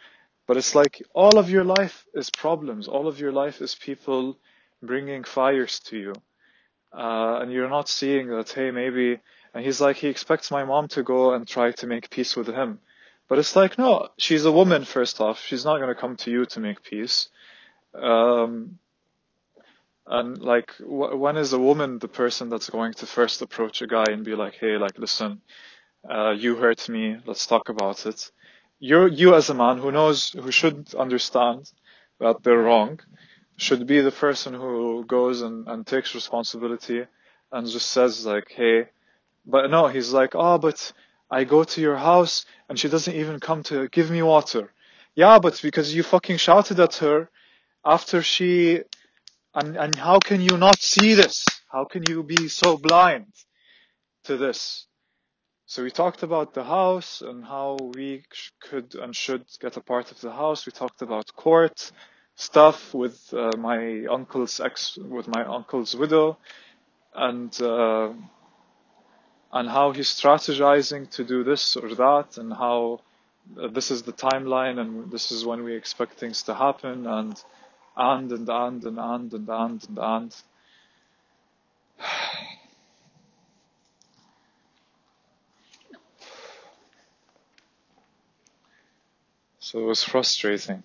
But 0.48 0.58
it's 0.58 0.74
like 0.74 1.04
all 1.14 1.38
of 1.38 1.52
your 1.52 1.64
life 1.64 2.06
is 2.16 2.30
problems. 2.32 2.88
All 2.88 3.08
of 3.08 3.20
your 3.20 3.32
life 3.32 3.62
is 3.62 3.76
people 3.76 4.38
bringing 4.86 5.24
fires 5.24 5.80
to 5.82 5.98
you. 5.98 6.14
Uh, 6.94 7.40
and 7.42 7.52
you're 7.52 7.70
not 7.70 7.90
seeing 7.90 8.28
that, 8.30 8.50
hey, 8.50 8.72
maybe, 8.72 9.20
and 9.54 9.66
he's 9.66 9.82
like, 9.82 9.98
he 9.98 10.08
expects 10.08 10.52
my 10.52 10.64
mom 10.64 10.88
to 10.90 11.04
go 11.04 11.34
and 11.34 11.48
try 11.48 11.72
to 11.72 11.88
make 11.88 12.10
peace 12.10 12.36
with 12.36 12.48
him. 12.48 12.80
But 13.28 13.40
it's 13.40 13.56
like, 13.56 13.78
no, 13.78 14.10
she's 14.18 14.46
a 14.46 14.52
woman, 14.52 14.86
first 14.86 15.20
off. 15.20 15.42
She's 15.42 15.66
not 15.66 15.78
going 15.78 15.94
to 15.94 16.00
come 16.00 16.16
to 16.18 16.32
you 16.32 16.46
to 16.48 16.60
make 16.60 16.84
peace. 16.84 17.30
Um, 17.94 18.78
and 20.06 20.38
like, 20.42 20.72
wh- 20.78 21.20
when 21.20 21.36
is 21.36 21.54
a 21.54 21.60
woman 21.60 22.00
the 22.00 22.08
person 22.08 22.50
that's 22.50 22.70
going 22.70 22.94
to 22.94 23.06
first 23.08 23.42
approach 23.42 23.82
a 23.82 23.88
guy 23.88 24.06
and 24.10 24.24
be 24.24 24.36
like, 24.36 24.56
hey, 24.56 24.78
like, 24.78 25.00
listen, 25.00 25.42
uh, 26.10 26.32
you 26.32 26.56
hurt 26.56 26.88
me, 26.88 27.18
let's 27.26 27.48
talk 27.48 27.70
about 27.70 28.06
it. 28.06 28.32
You're, 28.80 29.08
you 29.08 29.34
as 29.36 29.50
a 29.50 29.54
man 29.54 29.80
who 29.80 29.92
knows, 29.92 30.30
who 30.32 30.52
should 30.52 30.94
understand 30.96 31.72
that 32.20 32.44
they're 32.44 32.60
wrong, 32.60 33.00
should 33.58 33.88
be 33.88 34.02
the 34.02 34.12
person 34.12 34.54
who 34.54 35.06
goes 35.06 35.42
and, 35.42 35.68
and 35.68 35.88
takes 35.88 36.14
responsibility 36.14 37.06
and 37.52 37.68
just 37.68 37.90
says 37.90 38.26
like, 38.26 38.52
hey, 38.52 38.88
but 39.46 39.70
no, 39.70 39.88
he's 39.88 40.12
like, 40.12 40.36
oh, 40.36 40.58
but 40.58 40.92
I 41.30 41.44
go 41.44 41.64
to 41.64 41.82
your 41.82 41.96
house 41.96 42.46
and 42.68 42.78
she 42.78 42.90
doesn't 42.90 43.16
even 43.16 43.40
come 43.40 43.64
to 43.64 43.88
give 43.90 44.12
me 44.12 44.22
water. 44.22 44.74
Yeah, 45.16 45.40
but 45.40 45.60
because 45.62 45.96
you 45.96 46.04
fucking 46.04 46.38
shouted 46.38 46.80
at 46.80 46.96
her 46.96 47.30
after 47.86 48.22
she, 48.22 48.82
and, 49.54 49.78
and 49.78 49.96
how 49.96 50.20
can 50.20 50.42
you 50.42 50.58
not 50.58 50.80
see 50.80 51.14
this? 51.14 51.46
How 51.72 51.86
can 51.86 52.04
you 52.10 52.24
be 52.24 52.48
so 52.50 52.78
blind 52.78 53.32
to 54.26 54.36
this? 54.36 54.88
So 55.68 55.84
we 55.84 55.92
talked 55.92 56.24
about 56.24 56.54
the 56.54 56.64
house 56.64 57.22
and 57.22 57.44
how 57.44 57.78
we 57.96 58.24
could 58.62 58.96
and 58.96 59.16
should 59.16 59.46
get 59.60 59.78
a 59.78 59.82
part 59.82 60.12
of 60.12 60.22
the 60.22 60.32
house. 60.32 60.66
We 60.66 60.72
talked 60.72 61.02
about 61.02 61.34
court 61.34 61.92
stuff 62.36 62.94
with 62.94 63.34
uh, 63.34 63.52
my 63.58 64.06
uncle's 64.06 64.60
ex, 64.60 64.98
with 64.98 65.28
my 65.28 65.44
uncle's 65.46 65.96
widow, 65.96 66.38
and 67.14 67.60
uh, 67.62 68.12
and 69.54 69.70
how 69.70 69.92
he's 69.92 70.10
strategizing 70.10 71.10
to 71.12 71.24
do 71.24 71.44
this 71.44 71.78
or 71.78 71.96
that, 71.96 72.38
and 72.38 72.52
how 72.54 73.00
uh, 73.62 73.68
this 73.68 73.90
is 73.92 74.04
the 74.04 74.14
timeline, 74.14 74.80
and 74.80 75.12
this 75.12 75.32
is 75.32 75.46
when 75.46 75.64
we 75.64 75.76
expect 75.76 76.20
things 76.20 76.44
to 76.44 76.54
happen, 76.54 77.08
and 77.08 77.42
and 77.96 78.32
and 78.32 78.50
and 78.50 78.84
and 78.84 78.98
and 79.00 79.34
and 79.34 79.50
and 79.50 79.50
and 79.50 80.00
and. 80.00 80.36
So 89.60 89.80
it 89.80 89.86
was 89.86 90.04
frustrating. 90.04 90.84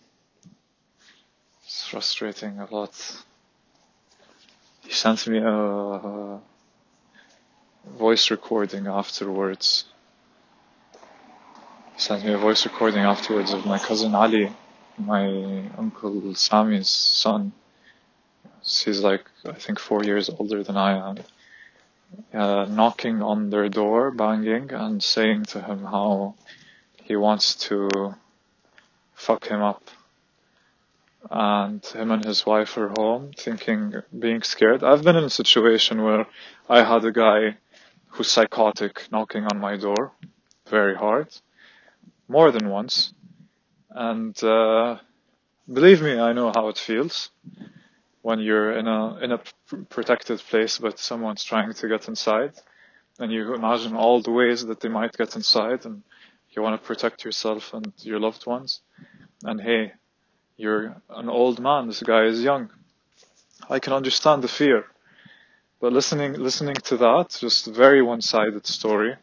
Frustrating 1.91 2.61
a 2.61 2.73
lot. 2.73 2.95
He 4.83 4.93
sent 4.93 5.27
me 5.27 5.39
a, 5.39 5.49
a 5.49 6.41
voice 7.99 8.31
recording 8.31 8.87
afterwards. 8.87 9.87
He 11.97 12.01
sent 12.01 12.25
me 12.25 12.33
a 12.33 12.39
voice 12.39 12.65
recording 12.65 13.01
afterwards 13.01 13.53
of 13.53 13.67
my 13.67 13.81
cousin 13.81 14.15
Ali, 14.15 14.53
my 14.99 15.69
uncle 15.77 16.33
Sami's 16.37 16.89
son. 16.89 17.51
He's 18.63 19.01
like, 19.01 19.25
I 19.45 19.55
think 19.55 19.81
four 19.81 20.05
years 20.05 20.31
older 20.31 20.63
than 20.63 20.77
I 20.77 20.93
am. 21.11 21.17
Uh, 22.33 22.67
knocking 22.67 23.21
on 23.21 23.51
their 23.51 23.69
door, 23.69 24.13
banging, 24.13 24.71
and 24.71 25.03
saying 25.03 25.47
to 25.47 25.61
him 25.61 25.83
how 25.83 26.37
he 27.03 27.17
wants 27.17 27.57
to 27.67 28.15
fuck 29.13 29.49
him 29.49 29.61
up. 29.61 29.83
And 31.29 31.85
him 31.85 32.11
and 32.11 32.25
his 32.25 32.47
wife 32.47 32.77
are 32.79 32.93
home, 32.97 33.33
thinking, 33.37 33.95
being 34.17 34.43
scared. 34.43 34.83
I've 34.83 35.03
been 35.03 35.17
in 35.17 35.25
a 35.25 35.31
situation 35.31 36.03
where 36.03 36.27
I 36.69 36.83
had 36.83 37.05
a 37.05 37.13
guy 37.13 37.57
who's 38.09 38.31
psychotic 38.31 39.07
knocking 39.13 39.45
on 39.45 39.61
my 39.61 39.77
door 39.77 40.13
very 40.69 40.95
hard, 40.95 41.29
more 42.29 42.51
than 42.51 42.69
once. 42.69 43.13
And 43.91 44.43
uh, 44.43 44.99
believe 45.71 46.01
me, 46.01 46.19
I 46.19 46.33
know 46.33 46.53
how 46.55 46.69
it 46.69 46.79
feels 46.79 47.31
when 48.23 48.39
you're 48.39 48.73
in 48.79 48.87
a 48.87 49.17
in 49.19 49.33
a 49.33 49.41
protected 49.89 50.39
place, 50.39 50.79
but 50.79 50.99
someone's 50.99 51.45
trying 51.45 51.73
to 51.73 51.89
get 51.89 52.09
inside, 52.09 52.53
and 53.19 53.33
you 53.33 53.55
imagine 53.55 53.97
all 53.97 54.21
the 54.23 54.31
ways 54.31 54.65
that 54.67 54.81
they 54.81 54.89
might 54.89 55.17
get 55.17 55.37
inside, 55.37 55.85
and 55.87 56.03
you 56.51 56.63
want 56.63 56.81
to 56.81 56.87
protect 56.87 57.25
yourself 57.25 57.75
and 57.75 57.93
your 57.99 58.21
loved 58.21 58.47
ones. 58.47 58.81
And 59.45 59.61
hey, 59.61 59.93
you're 60.61 60.95
an 61.09 61.31
old 61.31 61.59
man. 61.59 61.87
This 61.87 62.03
guy 62.03 62.25
is 62.25 62.43
young. 62.43 62.69
I 63.69 63.79
can 63.79 63.95
understand 63.95 64.43
the 64.43 64.49
fear, 64.49 64.85
but 65.81 65.93
listening 65.93 66.35
listening 66.35 66.75
to 66.91 66.97
that, 66.99 67.37
just 67.41 67.67
very 67.67 68.03
one-sided 68.03 68.67
story. 68.67 69.17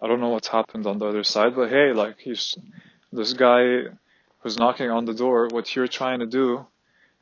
I 0.00 0.06
don't 0.06 0.20
know 0.20 0.28
what's 0.28 0.48
happened 0.48 0.86
on 0.86 0.98
the 0.98 1.06
other 1.06 1.24
side, 1.24 1.56
but 1.56 1.68
hey, 1.70 1.92
like 1.92 2.18
he's 2.20 2.56
this 3.12 3.32
guy 3.32 3.62
who's 4.40 4.58
knocking 4.58 4.90
on 4.90 5.04
the 5.04 5.14
door. 5.14 5.48
What 5.50 5.74
you're 5.74 5.88
trying 5.88 6.20
to 6.20 6.26
do 6.26 6.66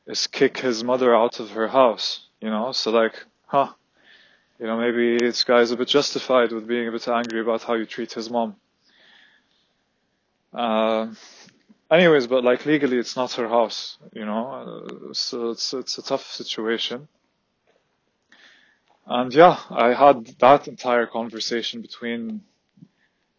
is 0.07 0.27
kick 0.27 0.59
his 0.59 0.85
mother 0.85 1.17
out 1.17 1.41
of 1.41 1.51
her 1.51 1.69
house. 1.69 2.21
You 2.43 2.51
know, 2.51 2.73
so 2.73 2.91
like, 2.91 3.15
huh? 3.47 3.73
You 4.59 4.67
know, 4.67 4.79
maybe 4.79 5.19
this 5.19 5.45
guy's 5.45 5.71
a 5.71 5.77
bit 5.77 5.89
justified 5.89 6.53
with 6.53 6.67
being 6.67 6.89
a 6.89 6.93
bit 6.93 7.09
angry 7.09 7.41
about 7.41 7.63
how 7.63 7.75
you 7.75 7.87
treat 7.87 8.13
his 8.13 8.29
mom. 8.29 8.57
Uh, 10.53 11.09
anyways, 11.91 12.27
but 12.27 12.45
like 12.45 12.67
legally, 12.67 12.99
it's 12.99 13.17
not 13.17 13.33
her 13.35 13.49
house, 13.49 13.99
you 14.13 14.25
know, 14.25 14.49
uh, 14.51 15.13
so 15.13 15.51
it's 15.51 15.73
it's 15.75 15.99
a 15.99 16.03
tough 16.03 16.27
situation. 16.33 17.09
And 19.07 19.33
yeah, 19.33 19.59
I 19.71 19.93
had 19.93 20.27
that 20.41 20.67
entire 20.69 21.07
conversation 21.07 21.81
between 21.81 22.43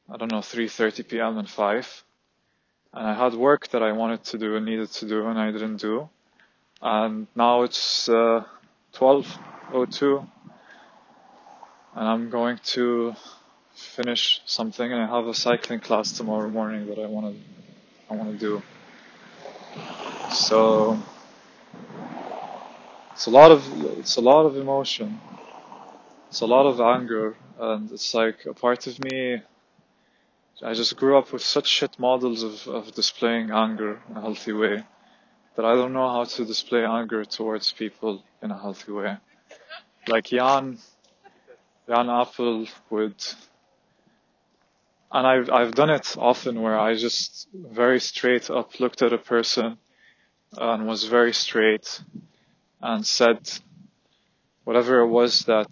I 0.10 0.18
don't 0.18 0.32
know 0.32 0.40
3:30 0.40 1.08
p.m. 1.08 1.38
and 1.38 1.50
5, 1.50 2.04
and 2.94 3.08
I 3.08 3.14
had 3.14 3.34
work 3.34 3.68
that 3.70 3.84
I 3.84 3.92
wanted 3.92 4.24
to 4.26 4.38
do 4.38 4.56
and 4.56 4.66
needed 4.66 4.92
to 4.94 5.08
do, 5.08 5.28
and 5.28 5.38
I 5.38 5.52
didn't 5.52 5.78
do. 5.78 6.10
And 6.82 7.28
now 7.36 7.64
it's 7.64 8.08
uh, 8.08 8.46
12:02, 8.94 10.28
and 11.96 12.08
I'm 12.08 12.30
going 12.30 12.60
to 12.76 13.16
finish 13.76 14.42
something, 14.46 14.92
and 14.92 15.02
I 15.02 15.08
have 15.08 15.28
a 15.28 15.34
cycling 15.34 15.82
class 15.82 16.14
tomorrow 16.14 16.50
morning 16.50 16.88
that 16.88 17.00
I 17.00 17.08
want 17.08 17.36
to 17.36 17.57
I 18.10 18.16
want 18.16 18.32
to 18.32 18.38
do. 18.38 18.62
So 20.32 21.00
it's 23.12 23.26
a 23.26 23.30
lot 23.32 23.52
of 23.52 23.62
it's 24.00 24.18
a 24.18 24.22
lot 24.22 24.46
of 24.46 24.58
emotion. 24.58 25.20
It's 26.30 26.42
a 26.42 26.46
lot 26.46 26.66
of 26.66 26.80
anger, 26.82 27.36
and 27.60 27.92
it's 27.92 28.14
like 28.14 28.46
a 28.46 28.54
part 28.54 28.88
of 28.88 29.00
me. 29.00 29.42
I 30.64 30.74
just 30.74 30.96
grew 30.98 31.18
up 31.18 31.32
with 31.34 31.44
such 31.44 31.68
shit 31.68 32.00
models 32.00 32.44
of, 32.44 32.68
of 32.68 32.94
displaying 32.96 33.52
anger 33.52 34.02
in 34.10 34.18
a 34.18 34.22
healthy 34.22 34.54
way 34.54 34.84
that 35.56 35.66
I 35.66 35.76
don't 35.76 35.94
know 35.94 36.10
how 36.10 36.24
to 36.24 36.46
display 36.46 36.86
anger 36.86 37.26
towards 37.26 37.72
people 37.72 38.24
in 38.42 38.52
a 38.52 38.58
healthy 38.58 38.92
way. 38.92 39.18
Like 40.08 40.26
Jan, 40.26 40.78
Jan 41.88 42.10
Apple 42.10 42.68
would 42.90 43.24
and 45.12 45.26
I've 45.26 45.50
I've 45.50 45.76
done 45.76 45.90
it 45.90 46.16
often 46.18 46.62
where 46.62 46.78
I 46.80 46.96
just 46.96 47.48
very 47.54 48.00
straight 48.00 48.50
up 48.50 48.80
looked 48.80 49.02
at 49.02 49.14
a 49.14 49.18
person 49.18 49.78
and 50.58 50.88
was 50.88 51.06
very 51.06 51.34
straight 51.34 52.02
and 52.82 53.06
said 53.06 53.50
whatever 54.64 55.00
it 55.00 55.08
was 55.08 55.42
that 55.46 55.70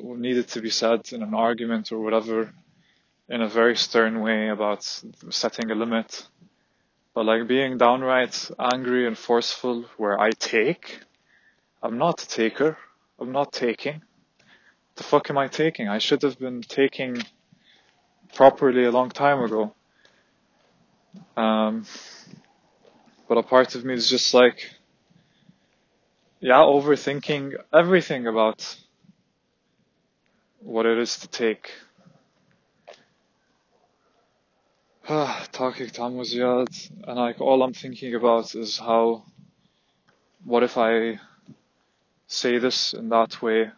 needed 0.00 0.48
to 0.48 0.60
be 0.60 0.70
said 0.70 1.12
in 1.12 1.22
an 1.22 1.34
argument 1.34 1.92
or 1.92 2.00
whatever 2.00 2.50
in 3.28 3.42
a 3.42 3.48
very 3.48 3.76
stern 3.76 4.20
way 4.20 4.48
about 4.48 4.82
setting 5.30 5.70
a 5.70 5.74
limit. 5.74 6.26
But 7.14 7.26
like 7.26 7.46
being 7.46 7.76
downright 7.76 8.50
angry 8.58 9.06
and 9.06 9.18
forceful 9.18 9.84
where 9.98 10.18
I 10.18 10.30
take, 10.30 11.00
I'm 11.82 11.98
not 11.98 12.22
a 12.22 12.28
taker. 12.28 12.78
I'm 13.20 13.32
not 13.32 13.52
taking. 13.52 14.02
The 14.96 15.02
fuck 15.02 15.28
am 15.30 15.38
I 15.38 15.48
taking? 15.48 15.88
I 15.88 15.98
should 15.98 16.22
have 16.22 16.38
been 16.38 16.62
taking 16.62 17.22
properly 18.34 18.84
a 18.84 18.90
long 18.90 19.10
time 19.10 19.42
ago. 19.42 19.74
Um, 21.36 21.84
but 23.28 23.38
a 23.38 23.42
part 23.42 23.74
of 23.74 23.84
me 23.84 23.94
is 23.94 24.08
just 24.08 24.34
like, 24.34 24.70
yeah, 26.40 26.58
overthinking 26.58 27.54
everything 27.72 28.26
about 28.26 28.76
what 30.60 30.86
it 30.86 30.98
is 30.98 31.18
to 31.20 31.28
take. 31.28 31.70
Talking 35.06 35.88
to 35.88 36.00
Ziyad, 36.00 36.90
and 37.06 37.18
like 37.18 37.40
all 37.40 37.62
I'm 37.62 37.72
thinking 37.72 38.14
about 38.14 38.54
is 38.54 38.78
how, 38.78 39.24
what 40.44 40.62
if 40.62 40.76
I 40.76 41.18
say 42.26 42.58
this 42.58 42.92
in 42.92 43.08
that 43.08 43.40
way? 43.40 43.70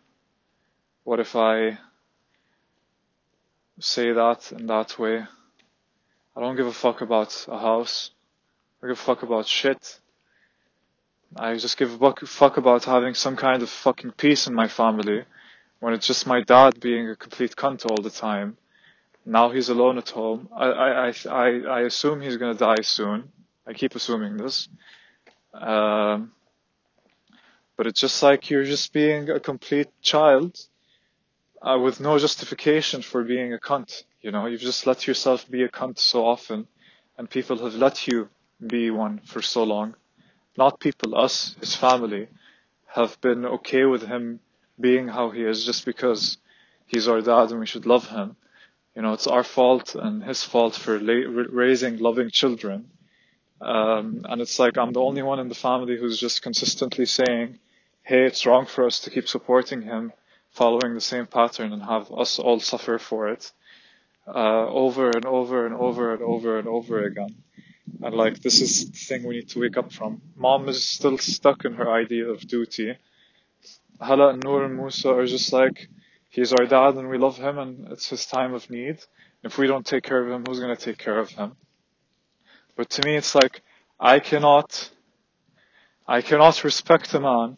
What 1.04 1.20
if 1.20 1.36
I 1.36 1.78
say 3.80 4.12
that 4.12 4.52
in 4.52 4.66
that 4.66 4.98
way. 4.98 5.24
I 6.36 6.40
don't 6.40 6.56
give 6.56 6.66
a 6.66 6.72
fuck 6.72 7.00
about 7.00 7.46
a 7.48 7.58
house. 7.58 8.10
I 8.82 8.86
give 8.86 8.98
a 8.98 9.00
fuck 9.00 9.22
about 9.22 9.46
shit. 9.46 9.98
I 11.36 11.56
just 11.56 11.76
give 11.76 12.02
a 12.02 12.14
fuck 12.26 12.56
about 12.56 12.84
having 12.84 13.14
some 13.14 13.36
kind 13.36 13.62
of 13.62 13.70
fucking 13.70 14.12
peace 14.12 14.46
in 14.46 14.54
my 14.54 14.68
family 14.68 15.24
when 15.80 15.94
it's 15.94 16.06
just 16.06 16.26
my 16.26 16.42
dad 16.42 16.80
being 16.80 17.08
a 17.08 17.16
complete 17.16 17.56
cunt 17.56 17.86
all 17.90 18.02
the 18.02 18.10
time. 18.10 18.56
Now 19.24 19.50
he's 19.50 19.68
alone 19.68 19.98
at 19.98 20.10
home. 20.10 20.48
I, 20.54 20.66
I, 20.66 21.12
I, 21.28 21.46
I 21.60 21.80
assume 21.82 22.20
he's 22.20 22.36
gonna 22.36 22.54
die 22.54 22.82
soon. 22.82 23.30
I 23.66 23.72
keep 23.72 23.94
assuming 23.94 24.36
this. 24.36 24.68
Um, 25.54 26.32
but 27.76 27.86
it's 27.86 28.00
just 28.00 28.22
like 28.22 28.50
you're 28.50 28.64
just 28.64 28.92
being 28.92 29.30
a 29.30 29.40
complete 29.40 29.88
child 30.02 30.58
uh, 31.62 31.78
with 31.78 32.00
no 32.00 32.18
justification 32.18 33.02
for 33.02 33.22
being 33.22 33.52
a 33.52 33.58
cunt. 33.58 34.04
You 34.22 34.30
know, 34.30 34.46
you've 34.46 34.60
just 34.60 34.86
let 34.86 35.06
yourself 35.06 35.48
be 35.50 35.62
a 35.62 35.68
cunt 35.68 35.98
so 35.98 36.26
often, 36.26 36.66
and 37.18 37.28
people 37.28 37.58
have 37.58 37.74
let 37.74 38.06
you 38.06 38.28
be 38.66 38.90
one 38.90 39.20
for 39.24 39.42
so 39.42 39.64
long. 39.64 39.94
Not 40.56 40.80
people, 40.80 41.16
us, 41.16 41.56
his 41.60 41.74
family, 41.74 42.28
have 42.86 43.20
been 43.20 43.46
okay 43.46 43.84
with 43.84 44.02
him 44.06 44.40
being 44.78 45.08
how 45.08 45.30
he 45.30 45.42
is 45.42 45.64
just 45.64 45.84
because 45.84 46.38
he's 46.86 47.08
our 47.08 47.20
dad 47.20 47.50
and 47.50 47.60
we 47.60 47.66
should 47.66 47.86
love 47.86 48.08
him. 48.08 48.36
You 48.96 49.02
know, 49.02 49.12
it's 49.12 49.26
our 49.26 49.44
fault 49.44 49.94
and 49.94 50.24
his 50.24 50.42
fault 50.42 50.74
for 50.74 50.98
la- 50.98 51.44
raising 51.50 51.98
loving 51.98 52.30
children. 52.30 52.90
Um, 53.60 54.24
and 54.28 54.40
it's 54.40 54.58
like 54.58 54.76
I'm 54.78 54.92
the 54.92 55.00
only 55.00 55.22
one 55.22 55.38
in 55.38 55.48
the 55.48 55.54
family 55.54 55.96
who's 55.98 56.18
just 56.18 56.42
consistently 56.42 57.06
saying, 57.06 57.58
hey, 58.02 58.24
it's 58.24 58.46
wrong 58.46 58.66
for 58.66 58.86
us 58.86 59.00
to 59.00 59.10
keep 59.10 59.28
supporting 59.28 59.82
him 59.82 60.12
following 60.52 60.94
the 60.94 61.00
same 61.00 61.26
pattern 61.26 61.72
and 61.72 61.82
have 61.82 62.12
us 62.12 62.38
all 62.38 62.60
suffer 62.60 62.98
for 62.98 63.28
it. 63.30 63.44
uh, 64.28 64.66
over 64.68 65.10
and 65.10 65.26
over 65.26 65.66
and 65.66 65.74
over 65.74 66.14
and 66.14 66.22
over 66.22 66.58
and 66.58 66.68
over 66.68 67.04
again. 67.04 67.36
And 68.02 68.14
like, 68.14 68.40
this 68.42 68.60
is 68.60 68.90
the 68.90 68.98
thing 68.98 69.24
we 69.24 69.36
need 69.36 69.50
to 69.50 69.60
wake 69.60 69.76
up 69.76 69.92
from. 69.92 70.22
Mom 70.36 70.68
is 70.68 70.84
still 70.86 71.18
stuck 71.18 71.64
in 71.64 71.74
her 71.74 71.90
idea 71.92 72.28
of 72.28 72.40
duty. 72.46 72.96
Hala 74.00 74.30
and 74.34 74.44
Noor 74.44 74.64
and 74.66 74.76
Musa 74.76 75.10
are 75.10 75.26
just 75.26 75.52
like, 75.52 75.88
he's 76.30 76.52
our 76.52 76.66
dad 76.66 76.96
and 76.96 77.08
we 77.10 77.18
love 77.18 77.38
him 77.38 77.58
and 77.58 77.88
it's 77.92 78.08
his 78.10 78.26
time 78.26 78.54
of 78.54 78.70
need. 78.70 78.98
If 79.44 79.58
we 79.58 79.66
don't 79.68 79.86
take 79.86 80.04
care 80.04 80.22
of 80.24 80.30
him, 80.30 80.44
who's 80.46 80.60
going 80.60 80.76
to 80.76 80.82
take 80.82 80.98
care 80.98 81.18
of 81.18 81.30
him? 81.30 81.52
But 82.76 82.90
to 82.92 83.06
me, 83.06 83.16
it's 83.16 83.34
like, 83.34 83.62
I 84.00 84.20
cannot, 84.20 84.90
I 86.08 86.22
cannot 86.22 86.64
respect 86.64 87.14
a 87.14 87.20
man 87.20 87.56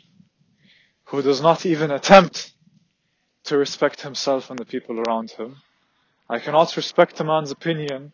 who 1.07 1.23
does 1.23 1.43
not 1.43 1.67
even 1.67 1.91
attempt 1.91 2.52
to 3.46 3.58
respect 3.58 4.02
himself 4.02 4.50
and 4.50 4.60
the 4.60 4.66
people 4.66 5.00
around 5.00 5.32
him. 5.32 5.58
I 6.30 6.40
cannot 6.40 6.76
respect 6.76 7.20
a 7.20 7.24
man's 7.24 7.52
opinion 7.52 8.12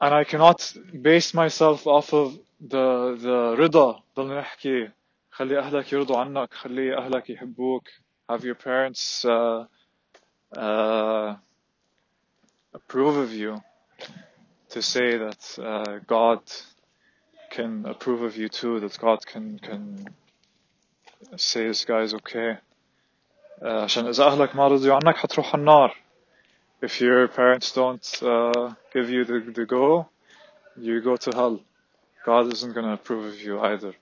and 0.00 0.14
I 0.14 0.24
cannot 0.24 0.72
base 1.02 1.34
myself 1.34 1.86
off 1.86 2.12
of 2.12 2.38
the 2.60 3.16
the 3.20 3.56
رضا 3.56 4.02
ضل 4.16 4.38
نحكي 4.38 4.90
خلي 5.30 5.58
أهلك 5.58 5.92
يرضوا 5.92 6.18
عنك 6.18 6.54
خلي 6.54 6.96
أهلك 6.98 7.30
يحبوك 7.30 7.88
have 8.28 8.44
your 8.44 8.54
parents 8.56 9.24
uh, 9.24 9.64
uh, 10.56 11.36
approve 12.74 13.16
of 13.16 13.32
you 13.32 13.62
to 14.70 14.82
say 14.82 15.16
that 15.16 15.58
uh, 15.58 15.98
God 16.06 16.40
can 17.50 17.86
approve 17.86 18.22
of 18.22 18.36
you 18.36 18.48
too 18.48 18.80
that 18.80 18.98
God 18.98 19.24
can 19.26 19.58
can 19.58 20.08
say 21.36 21.66
this 21.66 21.84
guy 21.84 22.02
is 22.02 22.14
okay 22.14 22.58
عشان 23.62 24.06
إذا 24.06 24.24
أهلك 24.24 24.56
ما 24.56 24.68
رضيوا 24.68 24.94
عنك 24.94 25.16
حتروح 25.16 25.54
النار 25.54 25.96
if 26.82 27.00
your 27.00 27.26
parents 27.28 27.72
don't 27.72 28.22
uh, 28.22 28.74
give 28.92 29.08
you 29.08 29.24
the, 29.24 29.40
the 29.54 29.64
go, 29.64 30.08
you 30.76 31.00
go 31.00 31.16
to 31.16 31.30
hell. 31.34 31.60
God 32.24 32.52
isn't 32.52 32.74
gonna 32.74 32.92
approve 32.92 33.24
of 33.24 33.40
you 33.40 33.58
either. 33.60 33.94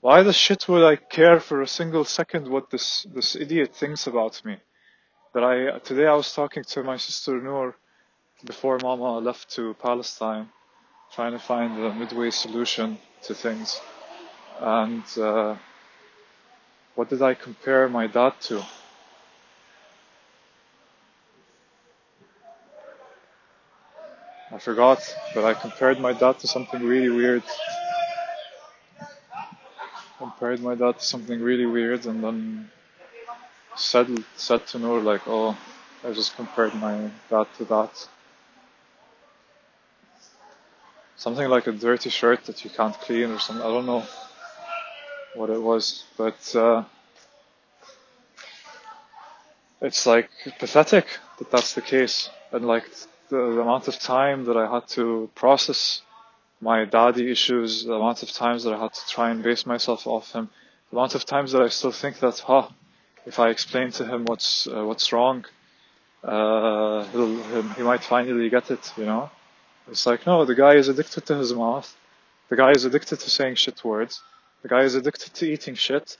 Why 0.00 0.22
the 0.22 0.32
shit 0.32 0.68
would 0.68 0.84
I 0.84 0.96
care 0.96 1.40
for 1.40 1.62
a 1.62 1.66
single 1.66 2.04
second 2.04 2.46
what 2.48 2.70
this, 2.70 3.06
this 3.14 3.34
idiot 3.34 3.74
thinks 3.74 4.06
about 4.06 4.44
me? 4.44 4.58
That 5.32 5.42
I, 5.42 5.78
today 5.78 6.06
I 6.06 6.14
was 6.14 6.32
talking 6.32 6.64
to 6.64 6.82
my 6.82 6.96
sister 6.96 7.40
Noor 7.40 7.74
before 8.44 8.78
Mama 8.82 9.18
left 9.18 9.50
to 9.56 9.74
Palestine, 9.82 10.48
trying 11.14 11.32
to 11.32 11.38
find 11.38 11.82
a 11.82 11.94
midway 11.94 12.30
solution 12.30 12.98
to 13.22 13.34
things. 13.34 13.80
And, 14.60 15.04
uh, 15.18 15.56
what 16.95 17.09
did 17.09 17.21
I 17.21 17.33
compare 17.33 17.87
my 17.89 18.07
dad 18.07 18.33
to? 18.41 18.63
I 24.51 24.59
forgot, 24.59 24.99
but 25.33 25.43
I 25.43 25.55
compared 25.55 25.99
my 25.99 26.13
dad 26.13 26.37
to 26.39 26.47
something 26.47 26.83
really 26.83 27.09
weird. 27.09 27.43
Compared 30.19 30.61
my 30.61 30.75
dad 30.75 30.99
to 30.99 31.05
something 31.05 31.41
really 31.41 31.65
weird 31.65 32.05
and 32.05 32.23
then 32.23 32.69
said, 33.75 34.23
said 34.35 34.67
to 34.67 34.77
Noor 34.77 35.01
like, 35.01 35.27
oh, 35.27 35.57
I 36.03 36.11
just 36.11 36.35
compared 36.35 36.75
my 36.75 37.09
dad 37.31 37.47
to 37.57 37.65
that. 37.65 38.07
Something 41.15 41.49
like 41.49 41.65
a 41.65 41.71
dirty 41.71 42.11
shirt 42.11 42.45
that 42.45 42.63
you 42.63 42.69
can't 42.69 42.93
clean 42.99 43.31
or 43.31 43.39
something. 43.39 43.65
I 43.65 43.69
don't 43.69 43.87
know 43.87 44.03
what 45.35 45.49
it 45.49 45.61
was, 45.61 46.03
but 46.17 46.55
uh, 46.55 46.83
it's 49.81 50.05
like 50.05 50.29
pathetic 50.59 51.05
that 51.39 51.51
that's 51.51 51.73
the 51.73 51.81
case. 51.81 52.29
And 52.51 52.65
like 52.65 52.85
the, 53.29 53.37
the 53.37 53.61
amount 53.61 53.87
of 53.87 53.99
time 53.99 54.45
that 54.45 54.57
I 54.57 54.71
had 54.73 54.87
to 54.89 55.29
process 55.35 56.01
my 56.61 56.85
daddy 56.85 57.29
issues, 57.31 57.83
the 57.83 57.93
amount 57.93 58.23
of 58.23 58.31
times 58.31 58.63
that 58.63 58.73
I 58.73 58.79
had 58.79 58.93
to 58.93 59.07
try 59.07 59.29
and 59.31 59.43
base 59.43 59.65
myself 59.65 60.07
off 60.07 60.31
him, 60.31 60.49
the 60.89 60.97
amount 60.97 61.15
of 61.15 61.25
times 61.25 61.51
that 61.51 61.61
I 61.61 61.67
still 61.67 61.91
think 61.91 62.19
that, 62.19 62.39
huh, 62.39 62.69
if 63.25 63.39
I 63.39 63.49
explain 63.49 63.91
to 63.91 64.05
him 64.05 64.25
what's 64.25 64.67
uh, 64.67 64.83
what's 64.85 65.11
wrong, 65.11 65.45
uh, 66.23 67.03
he 67.75 67.83
might 67.83 68.03
finally 68.03 68.49
get 68.49 68.71
it, 68.71 68.93
you 68.97 69.05
know. 69.05 69.29
It's 69.89 70.05
like 70.05 70.25
no, 70.25 70.45
the 70.45 70.55
guy 70.55 70.75
is 70.75 70.87
addicted 70.87 71.25
to 71.25 71.35
his 71.37 71.53
mouth, 71.53 71.93
the 72.49 72.55
guy 72.55 72.71
is 72.71 72.85
addicted 72.85 73.19
to 73.19 73.29
saying 73.29 73.55
shit 73.55 73.83
words, 73.83 74.21
the 74.63 74.69
guy 74.69 74.81
is 74.81 74.95
addicted 74.95 75.33
to 75.35 75.45
eating 75.45 75.75
shit, 75.75 76.17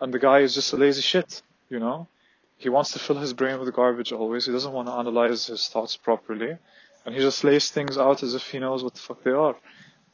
and 0.00 0.12
the 0.12 0.18
guy 0.18 0.40
is 0.40 0.54
just 0.54 0.72
a 0.72 0.76
lazy 0.76 1.02
shit, 1.02 1.42
you 1.68 1.78
know. 1.78 2.08
He 2.56 2.68
wants 2.68 2.92
to 2.92 2.98
fill 2.98 3.18
his 3.18 3.34
brain 3.34 3.60
with 3.60 3.74
garbage 3.74 4.12
always. 4.12 4.46
He 4.46 4.52
doesn't 4.52 4.72
want 4.72 4.88
to 4.88 4.94
analyze 4.94 5.46
his 5.46 5.68
thoughts 5.68 5.96
properly. 5.96 6.56
And 7.04 7.14
he 7.14 7.20
just 7.20 7.44
lays 7.44 7.70
things 7.70 7.98
out 7.98 8.22
as 8.22 8.34
if 8.34 8.50
he 8.50 8.60
knows 8.60 8.82
what 8.82 8.94
the 8.94 9.00
fuck 9.00 9.22
they 9.22 9.32
are. 9.32 9.56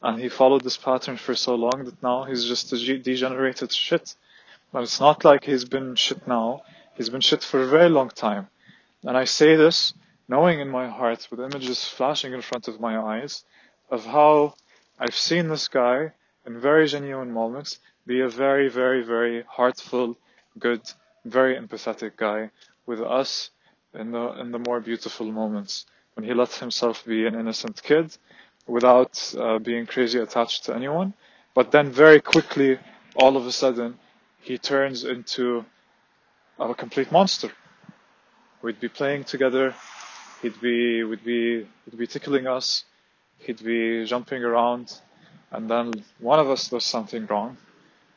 And 0.01 0.19
he 0.19 0.29
followed 0.29 0.63
this 0.63 0.77
pattern 0.77 1.17
for 1.17 1.35
so 1.35 1.55
long 1.55 1.85
that 1.85 2.01
now 2.03 2.23
he's 2.23 2.45
just 2.45 2.73
a 2.73 2.97
degenerated 2.97 3.71
shit. 3.71 4.15
But 4.71 4.83
it's 4.83 4.99
not 4.99 5.23
like 5.23 5.43
he's 5.45 5.65
been 5.65 5.95
shit 5.95 6.27
now. 6.27 6.63
He's 6.95 7.09
been 7.09 7.21
shit 7.21 7.43
for 7.43 7.61
a 7.61 7.67
very 7.67 7.89
long 7.89 8.09
time. 8.09 8.47
And 9.03 9.15
I 9.15 9.25
say 9.25 9.55
this 9.55 9.93
knowing 10.27 10.59
in 10.59 10.69
my 10.69 10.89
heart 10.89 11.27
with 11.31 11.39
images 11.39 11.85
flashing 11.85 12.33
in 12.33 12.41
front 12.41 12.67
of 12.67 12.79
my 12.79 12.97
eyes 12.97 13.43
of 13.89 14.05
how 14.05 14.55
I've 14.99 15.15
seen 15.15 15.47
this 15.47 15.67
guy 15.67 16.11
in 16.45 16.59
very 16.59 16.87
genuine 16.87 17.31
moments 17.31 17.79
be 18.05 18.21
a 18.21 18.29
very, 18.29 18.69
very, 18.69 19.03
very 19.03 19.43
heartful, 19.47 20.17
good 20.57 20.81
very 21.25 21.55
empathetic 21.55 22.15
guy 22.17 22.49
with 22.85 23.01
us 23.01 23.51
in 23.93 24.11
the 24.11 24.39
in 24.39 24.51
the 24.51 24.59
more 24.59 24.79
beautiful 24.79 25.31
moments 25.31 25.85
when 26.15 26.25
he 26.25 26.33
lets 26.33 26.57
himself 26.59 27.05
be 27.05 27.25
an 27.25 27.35
innocent 27.35 27.81
kid 27.83 28.17
without 28.67 29.33
uh, 29.37 29.59
being 29.59 29.85
crazy 29.85 30.19
attached 30.19 30.65
to 30.65 30.75
anyone. 30.75 31.13
But 31.55 31.71
then 31.71 31.91
very 31.91 32.21
quickly, 32.21 32.77
all 33.15 33.35
of 33.35 33.45
a 33.45 33.51
sudden, 33.51 33.97
he 34.41 34.57
turns 34.57 35.03
into 35.03 35.65
a 36.59 36.73
complete 36.75 37.11
monster. 37.11 37.51
We'd 38.61 38.79
be 38.79 38.89
playing 38.89 39.23
together. 39.23 39.73
He'd 40.41 40.59
be, 40.61 41.03
would 41.03 41.23
be, 41.23 41.67
he'd 41.85 41.97
be 41.97 42.07
tickling 42.07 42.47
us. 42.47 42.85
He'd 43.39 43.63
be 43.63 44.05
jumping 44.05 44.43
around. 44.43 44.93
And 45.51 45.69
then 45.69 46.03
one 46.19 46.39
of 46.39 46.49
us 46.49 46.69
does 46.69 46.85
something 46.85 47.25
wrong, 47.25 47.57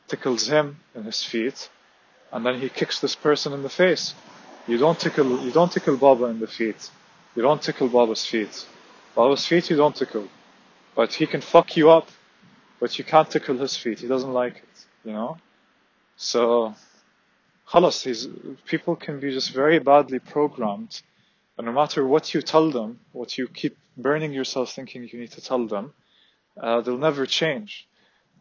tickles 0.07 0.47
him 0.47 0.77
in 0.93 1.03
his 1.03 1.23
feet, 1.23 1.69
and 2.31 2.45
then 2.45 2.59
he 2.59 2.69
kicks 2.69 2.99
this 2.99 3.15
person 3.15 3.53
in 3.53 3.63
the 3.63 3.69
face. 3.69 4.13
You 4.67 4.77
don't 4.77 4.99
tickle, 4.99 5.43
you 5.43 5.51
don't 5.51 5.71
tickle 5.71 5.97
Baba 5.97 6.25
in 6.25 6.39
the 6.39 6.47
feet. 6.47 6.89
You 7.35 7.41
don't 7.41 7.61
tickle 7.61 7.89
Baba's 7.89 8.25
feet. 8.25 8.65
Baba's 9.15 9.45
feet 9.45 9.69
you 9.69 9.75
don't 9.75 9.95
tickle. 9.95 10.27
But 10.95 11.13
he 11.13 11.25
can 11.25 11.41
fuck 11.41 11.75
you 11.75 11.89
up, 11.89 12.07
but 12.79 12.97
you 12.97 13.03
can't 13.03 13.29
tickle 13.29 13.57
his 13.57 13.75
feet. 13.75 13.99
He 13.99 14.07
doesn't 14.07 14.31
like 14.33 14.57
it, 14.57 14.85
you 15.03 15.13
know? 15.13 15.37
So, 16.15 16.75
khalas, 17.67 17.97
people 18.65 18.95
can 18.95 19.19
be 19.19 19.31
just 19.31 19.51
very 19.51 19.79
badly 19.79 20.19
programmed. 20.19 21.01
And 21.57 21.65
no 21.65 21.73
matter 21.73 22.05
what 22.05 22.33
you 22.33 22.41
tell 22.41 22.71
them, 22.71 22.99
what 23.11 23.37
you 23.37 23.47
keep 23.47 23.77
burning 23.97 24.33
yourself 24.33 24.71
thinking 24.73 25.07
you 25.11 25.19
need 25.19 25.31
to 25.31 25.41
tell 25.41 25.67
them, 25.67 25.93
uh, 26.59 26.81
they'll 26.81 26.97
never 26.97 27.25
change. 27.25 27.87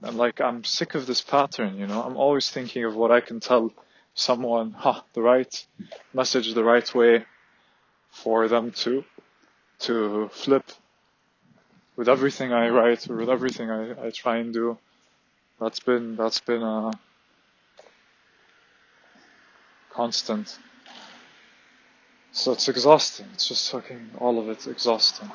And 0.03 0.17
like, 0.17 0.41
I'm 0.41 0.65
sick 0.65 0.95
of 0.95 1.07
this 1.07 1.21
pattern, 1.21 1.79
you 1.79 1.87
know. 1.87 2.03
I'm 2.03 2.17
always 2.17 2.51
thinking 2.51 2.85
of 2.85 2.97
what 2.97 3.11
I 3.11 3.21
can 3.21 3.41
tell 3.41 3.73
someone, 4.15 4.73
huh, 4.73 5.03
the 5.15 5.23
right 5.23 5.67
message 6.13 6.53
the 6.55 6.65
right 6.65 6.95
way 6.95 7.25
for 8.11 8.49
them 8.49 8.73
to, 8.73 9.05
to 9.81 10.29
flip 10.33 10.71
with 11.97 12.09
everything 12.09 12.53
I 12.53 12.69
write 12.69 13.09
or 13.09 13.17
with 13.17 13.31
everything 13.31 13.71
I, 13.71 14.07
I 14.07 14.11
try 14.11 14.39
and 14.39 14.53
do. 14.53 14.79
That's 15.61 15.81
been, 15.81 16.17
that's 16.17 16.41
been 16.41 16.63
a 16.63 16.91
constant. 19.91 20.59
So 22.33 22.53
it's 22.53 22.69
exhausting. 22.69 23.27
It's 23.35 23.49
just 23.49 23.71
fucking 23.71 24.11
all 24.19 24.39
of 24.41 24.49
it's 24.49 24.67
exhausting. 24.67 25.31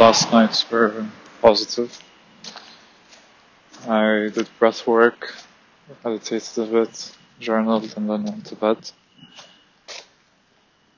Last 0.00 0.32
nights 0.32 0.64
were 0.70 1.06
positive. 1.42 2.02
I 3.86 4.30
did 4.34 4.48
breath 4.58 4.86
work, 4.86 5.34
meditated 6.02 6.56
a 6.56 6.66
bit, 6.72 7.16
journaled, 7.38 7.92
and 7.94 8.08
then 8.08 8.24
went 8.24 8.46
to 8.46 8.56
bed. 8.56 8.78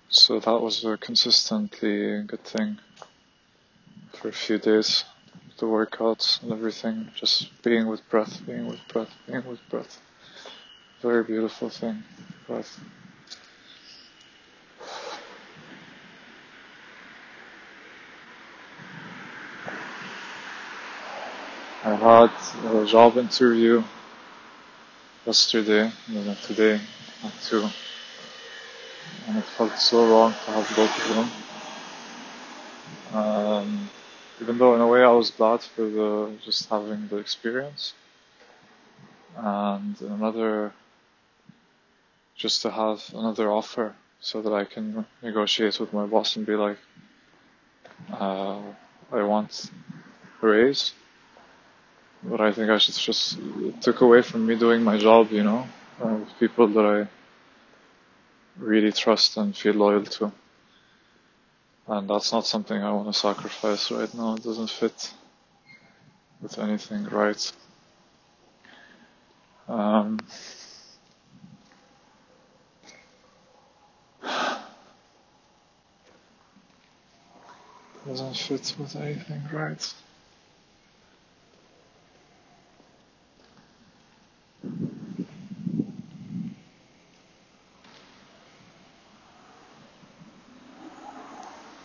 So 0.09 0.39
that 0.39 0.61
was 0.61 0.85
a 0.85 0.97
consistently 0.97 2.23
good 2.23 2.45
thing 2.45 2.79
for 4.13 4.29
a 4.29 4.33
few 4.33 4.59
days. 4.59 5.05
The 5.59 5.67
workouts 5.67 6.41
and 6.41 6.53
everything, 6.53 7.11
just 7.17 7.51
being 7.65 7.89
with 7.89 8.09
breath, 8.09 8.41
being 8.47 8.69
with 8.69 8.87
breath, 8.87 9.13
being 9.27 9.45
with 9.45 9.69
breath. 9.69 10.01
Very 11.01 11.25
beautiful 11.25 11.71
thing, 11.71 12.05
breath. 12.47 12.79
I 21.85 21.97
had 21.97 22.31
a 22.77 22.87
job 22.87 23.19
interview 23.19 23.83
yesterday, 25.27 25.91
and 26.07 26.17
then 26.17 26.37
today, 26.37 26.81
at 27.25 27.33
two. 27.43 27.69
And 29.27 29.37
it 29.37 29.45
felt 29.45 29.77
so 29.77 30.09
wrong 30.09 30.33
to 30.33 30.51
have 30.53 30.77
both 30.77 31.11
of 31.11 31.17
them. 33.11 33.21
Um, 33.21 33.91
even 34.41 34.59
though 34.59 34.77
in 34.77 34.81
a 34.81 34.87
way 34.87 35.03
I 35.03 35.11
was 35.11 35.31
glad 35.31 35.63
for 35.63 35.83
the 35.83 36.31
just 36.45 36.69
having 36.69 37.09
the 37.09 37.17
experience. 37.17 37.95
And 39.37 40.01
another, 40.03 40.73
just 42.37 42.63
to 42.63 42.71
have 42.71 43.03
another 43.13 43.51
offer 43.51 43.97
so 44.21 44.41
that 44.41 44.53
I 44.53 44.67
can 44.67 45.05
negotiate 45.21 45.81
with 45.81 45.93
my 45.93 46.07
boss 46.07 46.37
and 46.37 46.47
be 46.47 46.55
like, 46.55 46.79
uh, 48.13 48.61
I 49.11 49.23
want 49.25 49.69
a 50.41 50.47
raise 50.47 50.93
but 52.23 52.41
I 52.41 52.53
think 52.53 52.71
I 52.71 52.79
should 52.79 52.95
just 52.95 53.39
took 53.81 54.01
away 54.01 54.23
from 54.23 54.47
me 54.47 54.57
doing 54.57 54.83
my 54.83 54.97
job, 54.99 55.33
you 55.33 55.43
know, 55.43 55.67
uh, 56.01 56.19
people 56.39 56.69
that 56.69 56.87
I 56.87 57.09
really 58.59 58.93
trust 58.93 59.37
and 59.37 59.57
feel 59.57 59.75
loyal 59.75 60.05
to. 60.05 60.33
And 61.89 62.09
that's 62.09 62.33
not 62.33 62.47
something 62.47 62.81
I 62.81 62.93
want 62.93 63.13
to 63.13 63.19
sacrifice 63.19 63.91
right 63.91 64.15
now. 64.15 64.35
It 64.37 64.45
doesn't 64.45 64.71
fit 64.71 65.13
with 66.41 66.59
anything 66.59 67.05
right. 67.05 67.53
Um, 69.69 70.21
doesn't 78.07 78.37
fit 78.37 78.75
with 78.79 78.95
anything 78.97 79.43
right. 79.53 79.95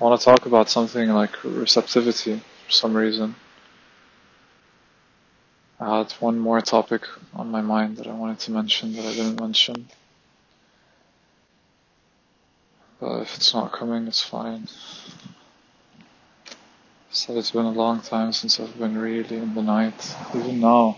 want 0.07 0.21
to 0.21 0.25
talk 0.25 0.45
about 0.45 0.69
something 0.69 1.09
like 1.09 1.43
receptivity 1.43 2.41
for 2.65 2.71
some 2.71 2.95
reason. 2.95 3.35
I 5.81 5.97
had 5.97 6.11
one 6.13 6.39
more 6.39 6.61
topic 6.61 7.01
on 7.33 7.51
my 7.51 7.61
mind 7.61 7.97
that 7.97 8.07
I 8.07 8.13
wanted 8.13 8.39
to 8.39 8.51
mention 8.51 8.93
that 8.93 9.05
I 9.05 9.13
didn't 9.13 9.39
mention. 9.39 9.89
But 13.01 13.21
if 13.23 13.35
it's 13.35 13.53
not 13.53 13.73
coming, 13.73 14.07
it's 14.07 14.23
fine. 14.23 14.69
So 17.11 17.37
it's 17.37 17.51
been 17.51 17.65
a 17.65 17.71
long 17.71 17.99
time 17.99 18.31
since 18.31 18.61
I've 18.61 18.79
been 18.79 18.97
really 18.97 19.35
in 19.35 19.55
the 19.55 19.61
night. 19.61 20.15
Even 20.33 20.61
now, 20.61 20.97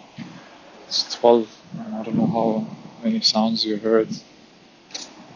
it's 0.88 1.16
12, 1.16 1.50
and 1.80 1.96
I 1.96 2.04
don't 2.04 2.16
know 2.16 2.28
how 2.28 2.78
many 3.04 3.22
sounds 3.22 3.66
you 3.66 3.78
heard. 3.78 4.10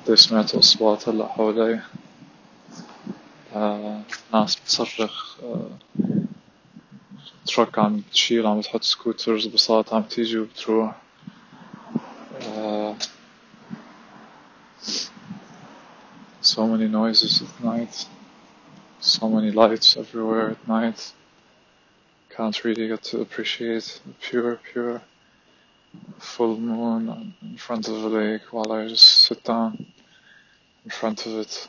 This 0.06 0.30
metal 0.30 0.62
swat, 0.62 1.08
Allah 1.08 1.84
ناس 4.33 4.57
بتصرخ 4.57 5.39
ترك 7.47 7.79
عم 7.79 8.01
تشيل 8.13 8.47
عم 8.47 8.61
تحط 8.61 8.83
سكوترز 8.83 9.47
بساط 9.47 9.95
عم 9.95 10.03
تيجي 10.03 10.39
وبتروح 10.39 10.95
so 16.41 16.67
many 16.67 16.89
noises 16.89 17.43
at 17.43 17.65
night 17.65 18.07
so 19.01 19.29
many 19.29 19.51
lights 19.51 19.97
everywhere 19.97 20.51
at 20.51 20.69
night 20.69 21.13
can't 22.35 22.65
really 22.65 22.87
get 22.89 23.03
to 23.03 23.21
appreciate 23.21 24.01
the 24.07 24.13
pure 24.27 24.61
pure 24.73 25.03
full 26.19 26.57
moon 26.57 27.35
in 27.43 27.57
front 27.57 27.89
of 27.89 27.97
the 28.03 28.09
lake 28.09 28.45
while 28.53 28.71
I 28.73 28.89
just 28.89 29.07
sit 29.27 29.43
down 29.45 29.71
in 30.85 30.91
front 30.91 31.27
of 31.27 31.33
it 31.43 31.69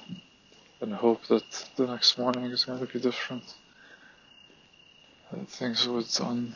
and 0.85 0.93
hope 0.93 1.24
that 1.28 1.66
the 1.76 1.87
next 1.87 2.18
morning 2.18 2.45
is 2.45 2.66
going 2.66 2.78
to 2.78 2.85
be 2.85 3.01
different. 3.01 3.55
That 5.32 5.49
things 5.49 5.89
would 5.89 6.05
un 6.20 6.55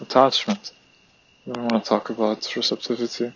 attachment. 0.00 0.72
I 1.46 1.52
don't 1.52 1.70
want 1.70 1.84
to 1.84 1.88
talk 1.90 2.08
about 2.08 2.56
receptivity. 2.56 3.34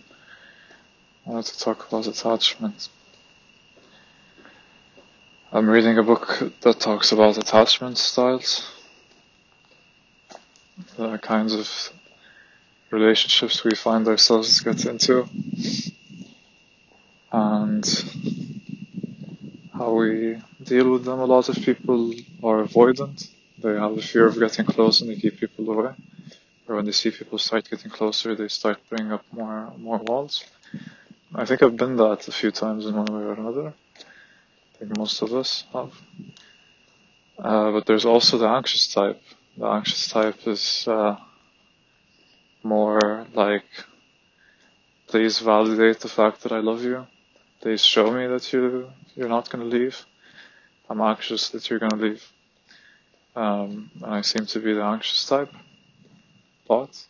I 1.27 1.29
want 1.29 1.45
to 1.45 1.59
talk 1.59 1.87
about 1.87 2.07
attachment. 2.07 2.89
I'm 5.53 5.69
reading 5.69 5.99
a 5.99 6.03
book 6.03 6.41
that 6.61 6.79
talks 6.79 7.11
about 7.11 7.37
attachment 7.37 7.99
styles, 7.99 8.67
the 10.97 11.19
kinds 11.19 11.53
of 11.53 11.69
relationships 12.89 13.63
we 13.63 13.75
find 13.75 14.07
ourselves 14.07 14.59
get 14.61 14.85
into 14.85 15.29
and 17.31 17.85
how 19.77 19.93
we 19.93 20.37
deal 20.63 20.91
with 20.91 21.05
them. 21.05 21.19
A 21.19 21.25
lot 21.25 21.49
of 21.49 21.55
people 21.55 22.13
are 22.43 22.63
avoidant. 22.63 23.29
They 23.61 23.73
have 23.73 23.97
a 23.97 24.01
fear 24.01 24.27
of 24.27 24.39
getting 24.39 24.65
close 24.65 25.01
and 25.01 25.09
they 25.09 25.15
keep 25.15 25.39
people 25.39 25.69
away. 25.69 25.93
Or 26.67 26.75
when 26.75 26.85
they 26.85 26.91
see 26.91 27.11
people 27.11 27.37
start 27.37 27.69
getting 27.69 27.91
closer, 27.91 28.35
they 28.35 28.47
start 28.47 28.79
bringing 28.89 29.11
up 29.11 29.23
more 29.31 29.71
more 29.77 29.99
walls. 29.99 30.43
I 31.33 31.45
think 31.45 31.61
I've 31.61 31.77
been 31.77 31.97
that 31.97 32.27
a 32.27 32.31
few 32.31 32.51
times 32.51 32.85
in 32.85 32.95
one 32.95 33.05
way 33.05 33.23
or 33.23 33.33
another. 33.33 33.73
I 34.73 34.77
think 34.79 34.97
most 34.97 35.21
of 35.21 35.33
us 35.33 35.65
have. 35.73 35.93
Uh, 37.37 37.71
but 37.71 37.85
there's 37.85 38.05
also 38.05 38.37
the 38.37 38.47
anxious 38.47 38.87
type. 38.93 39.21
The 39.57 39.67
anxious 39.67 40.07
type 40.07 40.47
is 40.47 40.87
uh, 40.87 41.17
more 42.63 43.27
like, 43.33 43.65
please 45.07 45.39
validate 45.39 45.99
the 45.99 46.09
fact 46.09 46.41
that 46.43 46.51
I 46.51 46.59
love 46.59 46.83
you 46.83 47.05
Please 47.61 47.83
show 47.83 48.11
me 48.11 48.27
that 48.27 48.51
you 48.53 48.91
you're 49.15 49.29
not 49.29 49.49
gonna 49.49 49.65
leave. 49.65 50.05
I'm 50.89 51.01
anxious 51.01 51.49
that 51.49 51.69
you're 51.69 51.79
gonna 51.79 51.95
leave. 51.95 52.31
Um, 53.35 53.91
and 53.95 54.13
I 54.13 54.21
seem 54.21 54.45
to 54.45 54.59
be 54.59 54.73
the 54.73 54.83
anxious 54.83 55.25
type. 55.25 55.51
But 56.67 57.05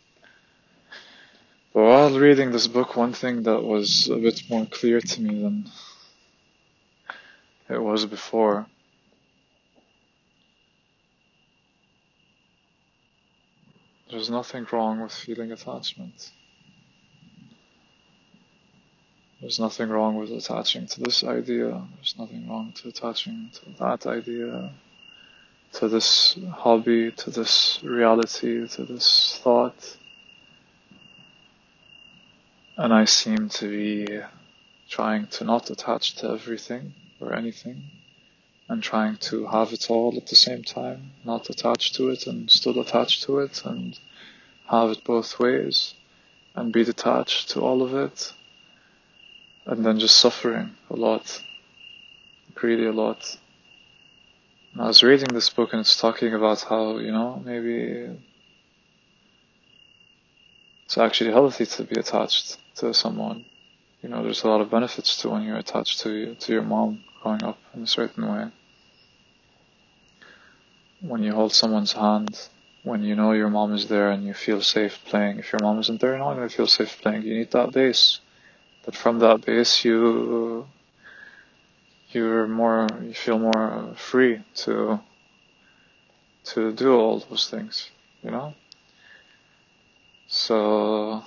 while 1.72 2.18
reading 2.18 2.52
this 2.52 2.66
book, 2.66 2.96
one 2.96 3.12
thing 3.12 3.42
that 3.42 3.62
was 3.62 4.08
a 4.08 4.16
bit 4.16 4.42
more 4.48 4.66
clear 4.66 5.00
to 5.00 5.20
me 5.20 5.42
than 5.42 5.70
it 7.68 7.82
was 7.82 8.06
before 8.06 8.66
there's 14.10 14.30
nothing 14.30 14.66
wrong 14.72 15.00
with 15.00 15.12
feeling 15.12 15.52
attachment. 15.52 16.30
There's 19.40 19.60
nothing 19.60 19.90
wrong 19.90 20.16
with 20.16 20.30
attaching 20.30 20.86
to 20.86 21.00
this 21.00 21.22
idea. 21.22 21.86
There's 21.96 22.14
nothing 22.18 22.48
wrong 22.48 22.72
to 22.76 22.88
attaching 22.88 23.50
to 23.52 23.70
that 23.78 24.06
idea, 24.06 24.72
to 25.74 25.88
this 25.88 26.38
hobby, 26.54 27.10
to 27.10 27.30
this 27.30 27.78
reality, 27.82 28.66
to 28.66 28.84
this 28.84 29.38
thought. 29.42 29.98
And 32.78 32.94
I 32.94 33.04
seem 33.04 33.50
to 33.50 33.68
be 33.68 34.20
trying 34.88 35.26
to 35.26 35.44
not 35.44 35.68
attach 35.68 36.14
to 36.16 36.30
everything 36.30 36.94
or 37.20 37.34
anything 37.34 37.90
and 38.68 38.82
trying 38.82 39.18
to 39.18 39.46
have 39.48 39.70
it 39.74 39.90
all 39.90 40.16
at 40.16 40.28
the 40.28 40.36
same 40.36 40.64
time, 40.64 41.12
not 41.24 41.50
attached 41.50 41.94
to 41.96 42.08
it 42.08 42.26
and 42.26 42.50
still 42.50 42.80
attached 42.80 43.24
to 43.24 43.40
it 43.40 43.66
and 43.66 43.98
have 44.68 44.90
it 44.90 45.04
both 45.04 45.38
ways 45.38 45.92
and 46.54 46.72
be 46.72 46.84
detached 46.84 47.50
to 47.50 47.60
all 47.60 47.82
of 47.82 47.94
it 47.94 48.32
and 49.66 49.84
then 49.84 49.98
just 49.98 50.16
suffering 50.16 50.70
a 50.90 50.96
lot, 50.96 51.42
really 52.62 52.86
a 52.86 52.92
lot. 52.92 53.36
And 54.72 54.82
I 54.82 54.86
was 54.86 55.02
reading 55.02 55.34
this 55.34 55.50
book 55.50 55.72
and 55.72 55.80
it's 55.80 56.00
talking 56.00 56.32
about 56.34 56.62
how, 56.62 56.98
you 56.98 57.10
know, 57.10 57.42
maybe 57.44 58.16
it's 60.84 60.96
actually 60.96 61.32
healthy 61.32 61.66
to 61.66 61.82
be 61.82 61.98
attached 61.98 62.58
to 62.76 62.94
someone. 62.94 63.44
You 64.02 64.08
know, 64.08 64.22
there's 64.22 64.44
a 64.44 64.48
lot 64.48 64.60
of 64.60 64.70
benefits 64.70 65.16
to 65.22 65.30
when 65.30 65.42
you're 65.42 65.56
attached 65.56 66.00
to 66.00 66.36
to 66.36 66.52
your 66.52 66.62
mom 66.62 67.02
growing 67.22 67.42
up 67.42 67.58
in 67.74 67.82
a 67.82 67.86
certain 67.86 68.30
way. 68.32 68.52
When 71.00 71.22
you 71.24 71.32
hold 71.32 71.52
someone's 71.52 71.92
hand, 71.92 72.48
when 72.84 73.02
you 73.02 73.16
know 73.16 73.32
your 73.32 73.50
mom 73.50 73.74
is 73.74 73.88
there 73.88 74.10
and 74.10 74.24
you 74.24 74.32
feel 74.32 74.62
safe 74.62 75.00
playing. 75.06 75.40
If 75.40 75.52
your 75.52 75.60
mom 75.60 75.80
isn't 75.80 76.00
there, 76.00 76.10
you're 76.10 76.18
not 76.18 76.36
going 76.36 76.48
to 76.48 76.54
feel 76.54 76.68
safe 76.68 77.02
playing. 77.02 77.22
You 77.22 77.38
need 77.38 77.50
that 77.50 77.72
base. 77.72 78.20
But 78.86 78.94
from 78.94 79.18
that 79.18 79.44
base, 79.44 79.84
you 79.84 80.66
you're 82.12 82.46
more 82.46 82.86
you 83.02 83.12
feel 83.12 83.38
more 83.38 83.92
free 83.96 84.42
to 84.62 85.00
to 86.44 86.72
do 86.72 86.94
all 86.94 87.18
those 87.18 87.50
things. 87.50 87.90
You 88.22 88.30
know. 88.30 88.54
So 90.28 91.24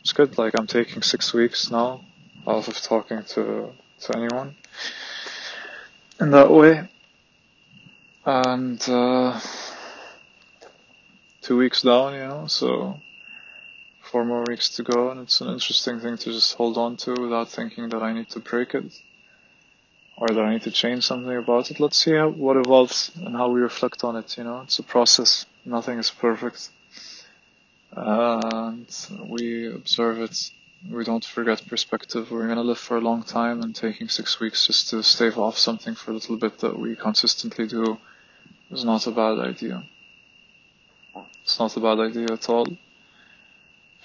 it's 0.00 0.12
good. 0.12 0.38
Like 0.38 0.54
I'm 0.56 0.68
taking 0.68 1.02
six 1.02 1.34
weeks 1.34 1.70
now 1.70 2.04
off 2.46 2.68
of 2.68 2.80
talking 2.80 3.24
to 3.34 3.72
to 4.02 4.16
anyone 4.16 4.54
in 6.20 6.30
that 6.30 6.50
way, 6.50 6.88
and 8.24 8.80
uh, 8.88 9.40
two 11.40 11.56
weeks 11.56 11.82
down, 11.82 12.14
you 12.14 12.20
know. 12.20 12.46
So 12.46 13.00
four 14.12 14.24
more 14.24 14.44
weeks 14.46 14.68
to 14.76 14.82
go, 14.82 15.10
and 15.10 15.20
it's 15.20 15.40
an 15.40 15.48
interesting 15.48 15.98
thing 15.98 16.16
to 16.18 16.32
just 16.38 16.54
hold 16.54 16.76
on 16.78 16.96
to 16.98 17.10
without 17.20 17.48
thinking 17.48 17.88
that 17.88 18.02
I 18.02 18.12
need 18.12 18.28
to 18.30 18.40
break 18.40 18.74
it 18.74 18.92
or 20.16 20.28
that 20.28 20.38
I 20.38 20.52
need 20.52 20.62
to 20.62 20.70
change 20.70 21.04
something 21.04 21.36
about 21.36 21.70
it. 21.70 21.80
Let's 21.80 21.96
see 21.96 22.14
how, 22.14 22.28
what 22.28 22.56
evolves 22.56 23.10
and 23.16 23.34
how 23.34 23.48
we 23.48 23.60
reflect 23.60 24.04
on 24.04 24.14
it. 24.16 24.36
You 24.38 24.44
know, 24.44 24.60
it's 24.60 24.78
a 24.78 24.82
process. 24.82 25.46
Nothing 25.64 25.98
is 25.98 26.10
perfect 26.10 26.68
and 27.96 28.86
we 29.26 29.66
observe 29.72 30.20
it. 30.20 30.50
We 30.90 31.04
don't 31.04 31.24
forget 31.24 31.66
perspective. 31.68 32.30
We're 32.30 32.48
gonna 32.48 32.62
live 32.62 32.78
for 32.78 32.96
a 32.96 33.00
long 33.00 33.22
time, 33.22 33.62
and 33.62 33.74
taking 33.74 34.08
six 34.08 34.40
weeks 34.40 34.66
just 34.66 34.90
to 34.90 35.02
stave 35.02 35.38
off 35.38 35.56
something 35.58 35.94
for 35.94 36.10
a 36.10 36.14
little 36.14 36.36
bit 36.36 36.58
that 36.58 36.78
we 36.78 36.96
consistently 36.96 37.66
do 37.66 37.98
is 38.70 38.84
not 38.84 39.06
a 39.06 39.12
bad 39.12 39.38
idea. 39.38 39.84
It's 41.42 41.58
not 41.58 41.76
a 41.76 41.80
bad 41.80 42.00
idea 42.00 42.26
at 42.32 42.48
all. 42.48 42.66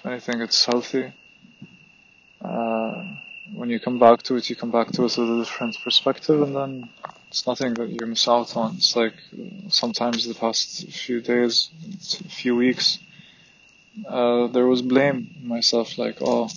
Anything, 0.04 0.40
it's 0.40 0.64
healthy. 0.64 1.12
Uh, 2.40 3.02
when 3.52 3.68
you 3.68 3.80
come 3.80 3.98
back 3.98 4.22
to 4.22 4.36
it, 4.36 4.48
you 4.48 4.54
come 4.54 4.70
back 4.70 4.88
to 4.92 5.02
it 5.02 5.16
with 5.16 5.30
a 5.30 5.38
different 5.38 5.76
perspective, 5.82 6.40
and 6.42 6.54
then 6.54 6.88
it's 7.28 7.46
nothing 7.46 7.74
that 7.74 7.88
you 7.88 8.06
miss 8.06 8.28
out 8.28 8.56
on. 8.56 8.76
It's 8.76 8.94
like 8.94 9.14
sometimes 9.68 10.26
the 10.26 10.34
past 10.34 10.88
few 10.88 11.20
days, 11.20 11.70
few 12.28 12.54
weeks, 12.54 12.98
uh, 14.06 14.46
there 14.46 14.66
was 14.66 14.82
blame 14.82 15.34
in 15.40 15.48
myself, 15.48 15.98
like, 15.98 16.18
oh, 16.20 16.48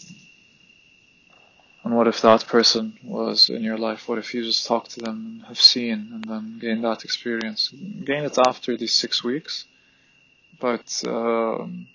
and 1.84 1.96
what 1.96 2.08
if 2.08 2.22
that 2.22 2.46
person 2.46 2.94
was 3.04 3.50
in 3.50 3.64
your 3.64 3.78
life? 3.78 4.08
What 4.08 4.20
if 4.20 4.36
you 4.36 4.44
just 4.44 4.68
talk 4.68 4.88
to 4.90 5.00
them 5.00 5.26
and 5.26 5.46
have 5.48 5.60
seen 5.60 6.12
and 6.14 6.24
then 6.24 6.60
gain 6.60 6.82
that 6.84 7.04
experience? 7.04 7.74
Gain 8.06 8.24
it 8.24 8.38
after 8.38 8.78
these 8.78 8.94
six 8.94 9.24
weeks, 9.24 9.66
but 10.60 11.04
um, 11.08 11.88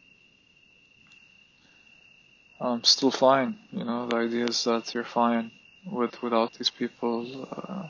I'm 2.61 2.85
still 2.85 3.11
fine. 3.11 3.59
You 3.73 3.85
know, 3.85 4.07
the 4.07 4.17
idea 4.17 4.47
is 4.47 4.65
that 4.65 4.95
you're 4.95 5.05
fine 5.05 5.51
with 5.85 6.23
without 6.23 6.55
these 6.55 6.71
people. 6.71 7.49
Uh, 7.51 7.89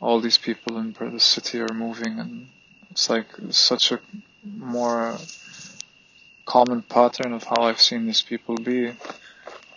all 0.00 0.20
these 0.20 0.38
people 0.38 0.78
in 0.78 0.92
the 0.92 1.20
city 1.20 1.60
are 1.60 1.72
moving, 1.72 2.18
and 2.18 2.48
it's 2.90 3.08
like 3.08 3.26
such 3.50 3.92
a 3.92 4.00
more 4.44 5.16
common 6.44 6.82
pattern 6.82 7.32
of 7.32 7.44
how 7.44 7.62
I've 7.62 7.80
seen 7.80 8.06
these 8.06 8.22
people 8.22 8.56
be, 8.56 8.86
and 8.86 8.96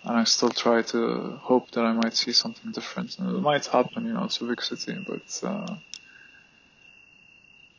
I 0.04 0.24
still 0.24 0.50
try 0.50 0.82
to 0.82 1.40
hope 1.42 1.72
that 1.72 1.86
I 1.86 1.94
might 1.94 2.16
see 2.16 2.32
something 2.32 2.72
different. 2.72 3.18
And 3.20 3.30
it 3.30 3.40
might 3.40 3.66
happen, 3.66 4.06
you 4.06 4.14
know, 4.14 4.26
it's 4.26 4.42
a 4.42 4.46
big 4.46 4.62
city, 4.62 4.98
but 5.08 5.42
uh, 5.44 5.76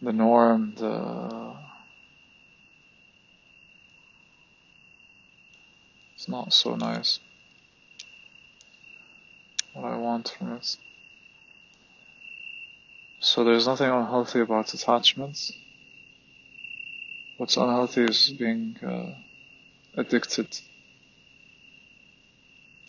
the 0.00 0.12
norm, 0.12 0.74
the 0.76 1.54
it's 6.20 6.28
not 6.28 6.52
so 6.52 6.76
nice. 6.76 7.18
What 9.72 9.90
I 9.90 9.96
want 9.96 10.34
from 10.36 10.50
this. 10.50 10.76
So 13.20 13.42
there's 13.42 13.66
nothing 13.66 13.88
unhealthy 13.88 14.40
about 14.40 14.74
attachments. 14.74 15.50
What's 17.38 17.56
unhealthy 17.56 18.04
is 18.04 18.34
being 18.38 18.76
uh, 18.86 19.14
addicted 19.98 20.60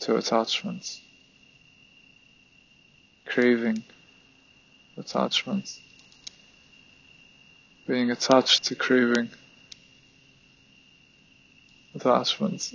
to 0.02 0.18
attachments, 0.18 1.00
craving 3.26 3.82
attachments, 4.98 5.80
being 7.88 8.12
attached 8.12 8.66
to 8.66 8.76
craving 8.76 9.30
attachment. 11.96 12.74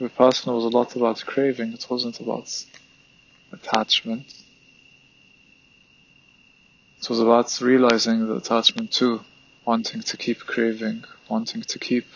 Vipassana 0.00 0.54
was 0.54 0.64
a 0.64 0.68
lot 0.68 0.94
about 0.96 1.24
craving, 1.26 1.72
it 1.72 1.86
wasn't 1.90 2.20
about 2.20 2.64
attachment. 3.52 4.26
It 7.00 7.08
was 7.08 7.20
about 7.20 7.60
realizing 7.60 8.26
the 8.26 8.36
attachment 8.36 8.92
too 8.92 9.20
wanting 9.64 10.00
to 10.00 10.16
keep 10.16 10.40
craving, 10.40 11.04
wanting 11.28 11.62
to 11.62 11.78
keep 11.78 12.06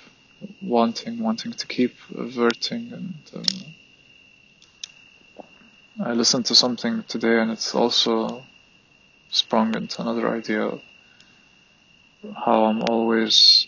wanting, 0.61 1.19
wanting 1.19 1.53
to 1.53 1.67
keep 1.67 1.95
averting. 2.17 2.93
And 2.93 3.15
uh, 3.37 3.43
I 6.05 6.13
listened 6.15 6.47
to 6.47 6.55
something 6.55 7.05
today, 7.07 7.39
and 7.41 7.51
it's 7.51 7.75
also 7.75 8.45
sprung 9.31 9.75
into 9.75 10.03
another 10.03 10.35
idea 10.35 10.79
how 12.45 12.65
I'm 12.65 12.83
always 12.83 13.67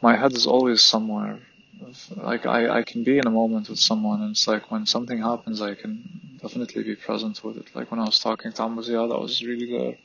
my 0.00 0.16
head 0.16 0.32
is 0.32 0.46
always 0.46 0.82
somewhere. 0.82 1.40
Like 2.16 2.46
I, 2.46 2.78
I 2.78 2.82
can 2.82 3.04
be 3.04 3.18
in 3.18 3.26
a 3.26 3.30
moment 3.30 3.68
with 3.68 3.78
someone, 3.78 4.22
and 4.22 4.32
it's 4.32 4.48
like 4.48 4.70
when 4.70 4.86
something 4.86 5.18
happens, 5.18 5.62
I 5.62 5.74
can 5.74 6.38
definitely 6.42 6.82
be 6.82 6.96
present 6.96 7.42
with 7.44 7.56
it. 7.56 7.74
Like 7.74 7.90
when 7.90 8.00
I 8.00 8.04
was 8.04 8.18
talking 8.18 8.52
to 8.52 8.62
Ambuzia, 8.62 9.08
that 9.08 9.18
was 9.18 9.42
really 9.42 9.70
there. 9.70 9.96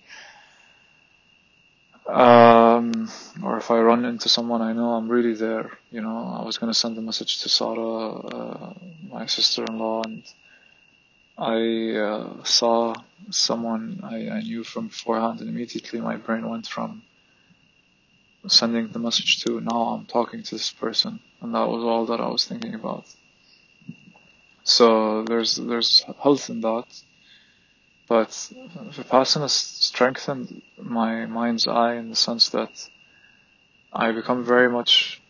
Um, 2.05 3.09
or 3.41 3.57
if 3.57 3.71
I 3.71 3.79
run 3.79 4.05
into 4.05 4.29
someone 4.29 4.61
I 4.61 4.73
know, 4.73 4.89
I'm 4.93 5.09
really 5.09 5.33
there. 5.33 5.71
You 5.89 6.01
know, 6.01 6.37
I 6.39 6.43
was 6.45 6.57
gonna 6.57 6.73
send 6.73 6.97
a 6.97 7.01
message 7.01 7.41
to 7.41 7.49
Sarah, 7.49 8.09
uh, 8.09 8.73
my 9.09 9.25
sister-in-law, 9.25 10.03
and 10.03 10.23
I 11.37 11.97
uh, 11.99 12.43
saw 12.43 12.93
someone 13.31 14.01
I, 14.03 14.29
I 14.29 14.41
knew 14.41 14.63
from 14.63 14.87
beforehand, 14.87 15.39
and 15.39 15.49
immediately 15.49 16.01
my 16.01 16.17
brain 16.17 16.47
went 16.47 16.67
from 16.67 17.03
sending 18.47 18.89
the 18.89 18.99
message 18.99 19.43
to 19.43 19.61
now 19.61 19.81
I'm 19.93 20.05
talking 20.05 20.43
to 20.43 20.55
this 20.55 20.71
person, 20.71 21.19
and 21.41 21.53
that 21.55 21.67
was 21.67 21.83
all 21.83 22.05
that 22.07 22.19
I 22.19 22.27
was 22.27 22.45
thinking 22.45 22.73
about. 22.73 23.05
So 24.63 25.23
there's 25.23 25.55
there's 25.55 26.05
health 26.21 26.49
in 26.49 26.61
that. 26.61 26.85
But 28.07 28.29
Vipassana 28.29 29.49
strengthened 29.49 30.61
my 30.77 31.25
mind's 31.25 31.67
eye 31.67 31.95
in 31.95 32.09
the 32.09 32.15
sense 32.15 32.49
that 32.49 32.89
I 33.93 34.11
become 34.11 34.43
very 34.43 34.69
much 34.69 35.21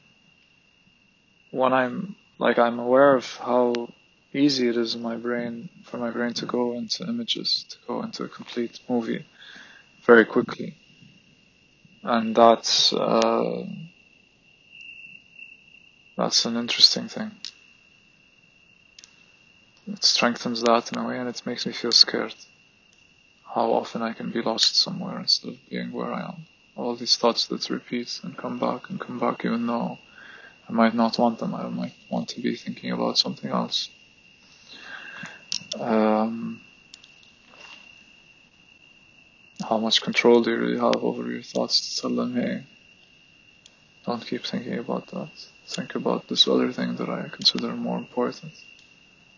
when 1.52 1.72
I'm 1.72 2.16
like 2.40 2.58
I'm 2.58 2.80
aware 2.80 3.16
of 3.16 3.26
how 3.38 3.90
easy 4.34 4.68
it 4.68 4.78
is 4.78 4.96
in 4.96 5.02
my 5.02 5.16
brain 5.16 5.70
for 5.84 5.98
my 5.98 6.10
brain 6.10 6.34
to 6.34 6.46
go 6.46 6.74
into 6.74 7.08
images, 7.08 7.66
to 7.70 7.78
go 7.88 8.02
into 8.02 8.24
a 8.24 8.28
complete 8.28 8.80
movie 8.90 9.26
very 10.04 10.26
quickly, 10.26 10.76
and 12.04 12.36
that's 12.36 12.94
uh, 12.94 13.64
that's 16.18 16.46
an 16.46 16.58
interesting 16.58 17.08
thing. 17.08 17.32
It 19.88 20.04
strengthens 20.04 20.62
that 20.62 20.92
in 20.92 21.00
a 21.00 21.08
way, 21.08 21.20
and 21.20 21.28
it 21.28 21.42
makes 21.46 21.66
me 21.66 21.74
feel 21.74 21.92
scared 21.92 22.36
how 23.54 23.72
often 23.72 24.02
I 24.02 24.14
can 24.14 24.32
be 24.32 24.42
lost 24.42 24.76
somewhere 24.76 25.20
instead 25.20 25.50
of 25.50 25.70
being 25.70 25.92
where 25.92 26.12
I 26.12 26.22
am. 26.24 26.46
All 26.76 26.96
these 26.96 27.16
thoughts 27.16 27.46
that 27.48 27.70
repeat 27.70 28.20
and 28.24 28.36
come 28.36 28.58
back 28.58 28.90
and 28.90 29.00
come 29.00 29.20
back 29.20 29.46
even 29.46 29.68
though 29.68 30.00
I 30.68 30.72
might 30.72 30.96
not 30.96 31.20
want 31.20 31.40
them. 31.40 31.54
I 31.54 31.68
might 31.68 31.94
want 32.10 32.30
to 32.30 32.42
be 32.42 32.56
thinking 32.56 32.92
about 32.92 33.18
something 33.18 33.52
else. 33.52 33.90
Um, 35.80 36.62
how 39.70 39.78
much 39.78 40.02
control 40.02 40.42
do 40.42 40.52
you 40.52 40.58
really 40.58 40.80
have 40.80 41.04
over 41.04 41.30
your 41.32 41.42
thoughts 41.42 41.96
to 41.96 42.02
tell 42.02 42.16
them, 42.16 42.36
hey, 42.36 42.64
don't 44.06 44.26
keep 44.26 44.46
thinking 44.46 44.78
about 44.78 45.08
that. 45.08 45.30
Think 45.66 45.96
about 45.96 46.28
this 46.28 46.48
other 46.48 46.72
thing 46.72 46.96
that 46.98 47.10
I 47.10 47.30
consider 47.30 47.74
more 47.74 47.98
important. 47.98 48.52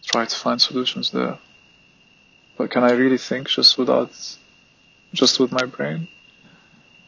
Try 0.04 0.26
to 0.26 0.36
find 0.36 0.60
solutions 0.62 1.12
there. 1.12 1.38
But 2.58 2.72
can 2.72 2.84
I 2.84 2.92
really 2.92 3.18
think 3.18 3.50
just 3.50 3.78
without, 3.78 4.12
just 5.14 5.40
with 5.40 5.52
my 5.52 5.66
brain? 5.66 6.08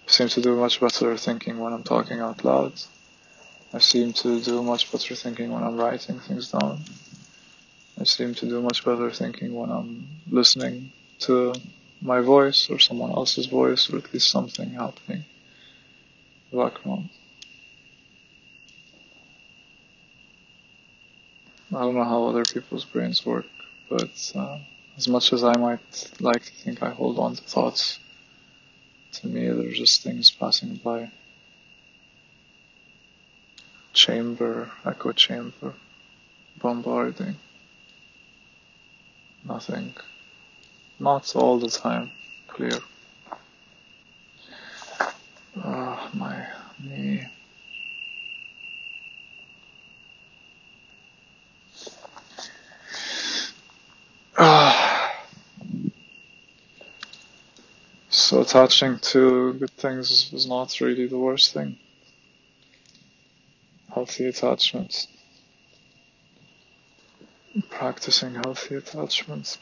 I 0.07 0.11
seem 0.11 0.29
to 0.29 0.41
do 0.41 0.55
much 0.55 0.79
better 0.79 1.17
thinking 1.17 1.57
when 1.59 1.73
I'm 1.73 1.83
talking 1.83 2.19
out 2.19 2.45
loud. 2.45 2.73
I 3.73 3.79
seem 3.79 4.13
to 4.13 4.39
do 4.41 4.63
much 4.63 4.91
better 4.91 5.15
thinking 5.15 5.51
when 5.51 5.63
I'm 5.63 5.77
writing 5.77 6.19
things 6.19 6.51
down. 6.51 6.81
I 7.99 8.03
seem 8.03 8.35
to 8.35 8.45
do 8.45 8.61
much 8.61 8.85
better 8.85 9.09
thinking 9.11 9.53
when 9.53 9.71
I'm 9.71 10.07
listening 10.29 10.91
to 11.21 11.53
my 12.01 12.21
voice 12.21 12.69
or 12.69 12.79
someone 12.79 13.11
else's 13.11 13.47
voice 13.47 13.89
or 13.91 13.97
at 13.97 14.13
least 14.13 14.29
something 14.29 14.69
happening 14.71 15.25
background. 16.51 17.09
I 21.75 21.79
don't 21.81 21.95
know 21.95 22.03
how 22.03 22.27
other 22.27 22.45
people's 22.45 22.85
brains 22.85 23.25
work, 23.25 23.45
but 23.89 24.31
uh, 24.35 24.59
as 24.95 25.07
much 25.07 25.33
as 25.33 25.43
I 25.43 25.57
might 25.57 26.11
like 26.19 26.45
to 26.45 26.51
think 26.51 26.81
I 26.81 26.91
hold 26.91 27.19
on 27.19 27.35
to 27.35 27.43
thoughts, 27.43 27.99
to 29.13 29.27
me 29.27 29.49
they're 29.49 29.71
just 29.71 30.01
things 30.01 30.31
passing 30.31 30.75
by. 30.75 31.11
Chamber, 33.93 34.71
echo 34.85 35.11
chamber, 35.11 35.73
bombarding. 36.61 37.35
Nothing. 39.43 39.93
Not 40.99 41.35
all 41.35 41.59
the 41.59 41.69
time 41.69 42.11
clear. 42.47 42.79
Ah, 45.63 46.09
my 46.13 46.45
knee. 46.83 47.23
Ah. 54.37 55.23
So 58.09 58.41
attaching 58.41 58.99
to 58.99 59.53
good 59.53 59.71
things 59.71 60.33
is 60.33 60.47
not 60.47 60.79
really 60.81 61.07
the 61.07 61.17
worst 61.19 61.53
thing. 61.53 61.77
Healthy 63.93 64.25
attachments. 64.25 65.07
Practicing 67.69 68.33
healthy 68.35 68.75
attachments. 68.75 69.59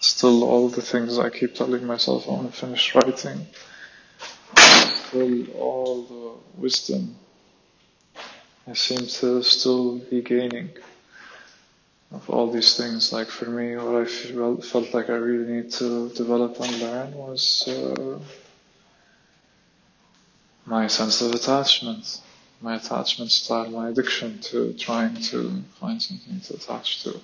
Still 0.00 0.44
all 0.44 0.68
the 0.68 0.82
things 0.82 1.18
I 1.18 1.30
keep 1.30 1.54
telling 1.54 1.84
myself 1.86 2.28
I 2.28 2.32
want 2.32 2.52
to 2.52 2.58
finish 2.58 2.94
writing. 2.94 3.46
Still 5.08 5.50
all 5.52 6.02
the 6.02 6.60
wisdom 6.60 7.16
I 8.68 8.74
seem 8.74 9.06
to 9.06 9.42
still 9.42 9.96
be 9.98 10.20
gaining 10.20 10.68
of 12.12 12.28
all 12.28 12.50
these 12.50 12.76
things. 12.76 13.12
Like 13.14 13.28
for 13.28 13.46
me, 13.46 13.76
what 13.76 14.02
I 14.02 14.04
felt, 14.04 14.92
like 14.92 15.08
I 15.08 15.14
really 15.14 15.50
need 15.50 15.72
to 15.72 16.10
develop 16.10 16.60
and 16.60 16.78
learn 16.78 17.14
was 17.14 17.66
uh, 17.66 18.18
my 20.66 20.86
sense 20.86 21.22
of 21.22 21.32
attachment, 21.32 22.20
my 22.60 22.76
attachment 22.76 23.30
style, 23.30 23.70
my 23.70 23.88
addiction 23.88 24.38
to 24.50 24.74
trying 24.74 25.14
to 25.30 25.62
find 25.80 26.02
something 26.02 26.40
to 26.40 26.54
attach 26.54 27.04
to, 27.04 27.18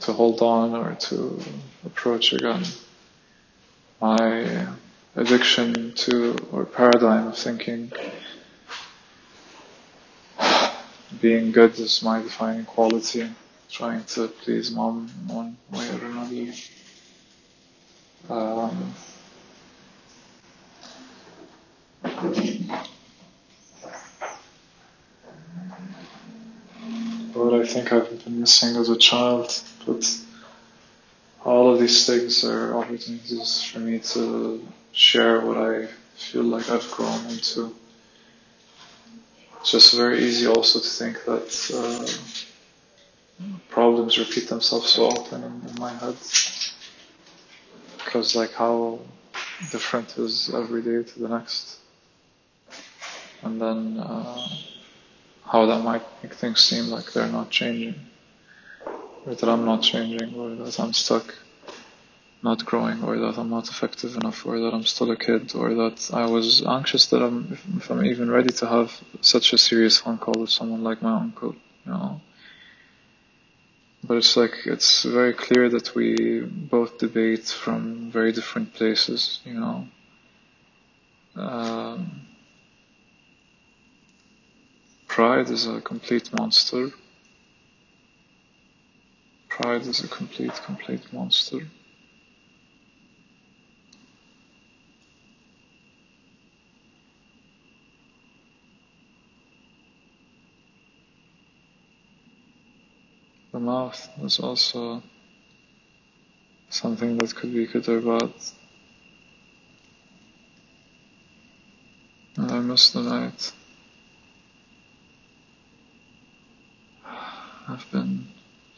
to 0.00 0.12
hold 0.12 0.40
on 0.42 0.74
or 0.74 0.94
to 0.94 1.40
approach 1.84 2.32
again. 2.32 2.64
My 4.00 4.66
addiction 5.16 5.92
to 5.94 6.36
or 6.52 6.64
paradigm 6.64 7.28
of 7.28 7.38
thinking 7.38 7.92
being 11.20 11.52
good 11.52 11.78
is 11.78 12.02
my 12.02 12.22
defining 12.22 12.64
quality. 12.64 13.30
Trying 13.70 14.04
to 14.04 14.28
please 14.28 14.70
mom 14.70 15.08
one 15.26 15.56
way 15.70 15.88
or 15.90 16.04
another. 16.04 16.52
Um, 18.28 18.94
think 27.64 27.92
I've 27.92 28.24
been 28.24 28.40
missing 28.40 28.76
as 28.76 28.88
a 28.88 28.96
child, 28.96 29.60
but 29.86 30.04
all 31.44 31.72
of 31.72 31.80
these 31.80 32.06
things 32.06 32.44
are 32.44 32.74
opportunities 32.74 33.62
for 33.62 33.78
me 33.80 33.98
to 33.98 34.66
share 34.92 35.40
what 35.40 35.58
I 35.58 35.86
feel 36.16 36.44
like 36.44 36.70
I've 36.70 36.90
grown 36.90 37.26
into. 37.26 37.74
It's 39.60 39.70
just 39.72 39.94
very 39.94 40.22
easy 40.24 40.46
also 40.46 40.78
to 40.78 40.88
think 40.88 41.24
that 41.24 41.50
uh, 41.74 42.06
problems 43.68 44.18
repeat 44.18 44.48
themselves 44.48 44.90
so 44.90 45.06
often 45.06 45.42
in, 45.42 45.68
in 45.68 45.80
my 45.80 45.92
head. 45.92 46.16
Because 47.98 48.36
like 48.36 48.52
how 48.52 49.00
different 49.70 50.16
is 50.18 50.52
every 50.54 50.82
day 50.82 51.02
to 51.02 51.18
the 51.18 51.28
next. 51.28 51.78
And 53.42 53.60
then 53.60 53.98
uh, 53.98 54.46
how 55.44 55.66
that 55.66 55.82
might 55.82 56.02
make 56.22 56.34
things 56.34 56.60
seem 56.60 56.86
like 56.88 57.12
they're 57.12 57.28
not 57.28 57.50
changing. 57.50 57.94
Or 59.26 59.34
that 59.34 59.48
I'm 59.48 59.64
not 59.64 59.82
changing, 59.82 60.34
or 60.34 60.54
that 60.54 60.78
I'm 60.78 60.92
stuck 60.92 61.34
not 62.44 62.64
growing 62.66 63.02
or 63.02 63.18
that 63.18 63.38
I'm 63.38 63.48
not 63.48 63.68
effective 63.68 64.14
enough 64.16 64.44
or 64.44 64.60
that 64.60 64.74
I'm 64.74 64.84
still 64.84 65.10
a 65.10 65.16
kid 65.16 65.54
or 65.54 65.74
that 65.74 66.10
I 66.12 66.26
was 66.26 66.62
anxious 66.62 67.06
that 67.06 67.22
I'm 67.22 67.58
if, 67.78 67.90
I'm 67.90 68.04
even 68.04 68.30
ready 68.30 68.52
to 68.60 68.66
have 68.66 68.92
such 69.22 69.54
a 69.54 69.58
serious 69.58 69.96
phone 69.96 70.18
call 70.18 70.38
with 70.38 70.50
someone 70.50 70.84
like 70.84 71.00
my 71.00 71.16
uncle, 71.16 71.54
you 71.86 71.92
know. 71.92 72.20
But 74.06 74.18
it's 74.18 74.36
like 74.36 74.54
it's 74.66 75.04
very 75.04 75.32
clear 75.32 75.70
that 75.70 75.94
we 75.94 76.40
both 76.40 76.98
debate 76.98 77.46
from 77.46 78.10
very 78.10 78.32
different 78.32 78.74
places, 78.74 79.40
you 79.46 79.54
know. 79.54 79.88
Um, 81.36 82.23
pride 85.14 85.48
is 85.48 85.68
a 85.68 85.80
complete 85.80 86.28
monster. 86.36 86.90
Pride 89.48 89.82
is 89.82 90.02
a 90.02 90.08
complete, 90.08 90.52
complete 90.66 91.12
monster. 91.12 91.60
The 103.52 103.60
mouth 103.60 104.08
is 104.20 104.40
also 104.40 105.00
something 106.70 107.18
that 107.18 107.36
could 107.36 107.54
be 107.54 107.66
good 107.66 107.88
or 107.88 108.00
bad. 108.00 108.32
And 112.36 112.50
I 112.50 112.58
miss 112.58 112.90
the 112.90 113.02
night. 113.02 113.52
I've 117.68 117.90
been 117.90 118.26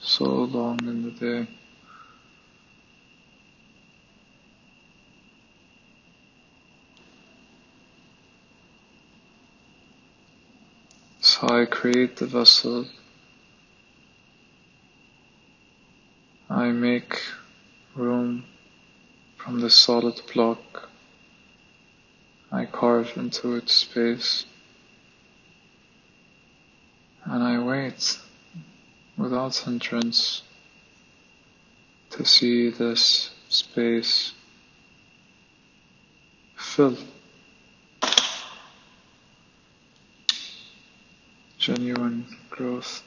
so 0.00 0.24
long 0.24 0.78
in 0.80 1.02
the 1.02 1.10
day. 1.10 1.48
So 11.20 11.48
I 11.48 11.64
create 11.66 12.16
the 12.16 12.26
vessel 12.26 12.86
I 16.48 16.68
make 16.68 17.20
room 17.96 18.44
from 19.36 19.60
the 19.60 19.68
solid 19.68 20.20
block. 20.32 20.88
I 22.52 22.66
carve 22.66 23.16
into 23.16 23.56
its 23.56 23.72
space. 23.74 24.46
And 27.24 27.42
I 27.42 27.58
wait 27.58 28.18
without 29.16 29.54
hindrance 29.56 30.42
to 32.10 32.24
see 32.24 32.70
this 32.70 33.30
space 33.48 34.32
fill. 36.56 36.96
Genuine 41.58 42.26
growth. 42.50 43.02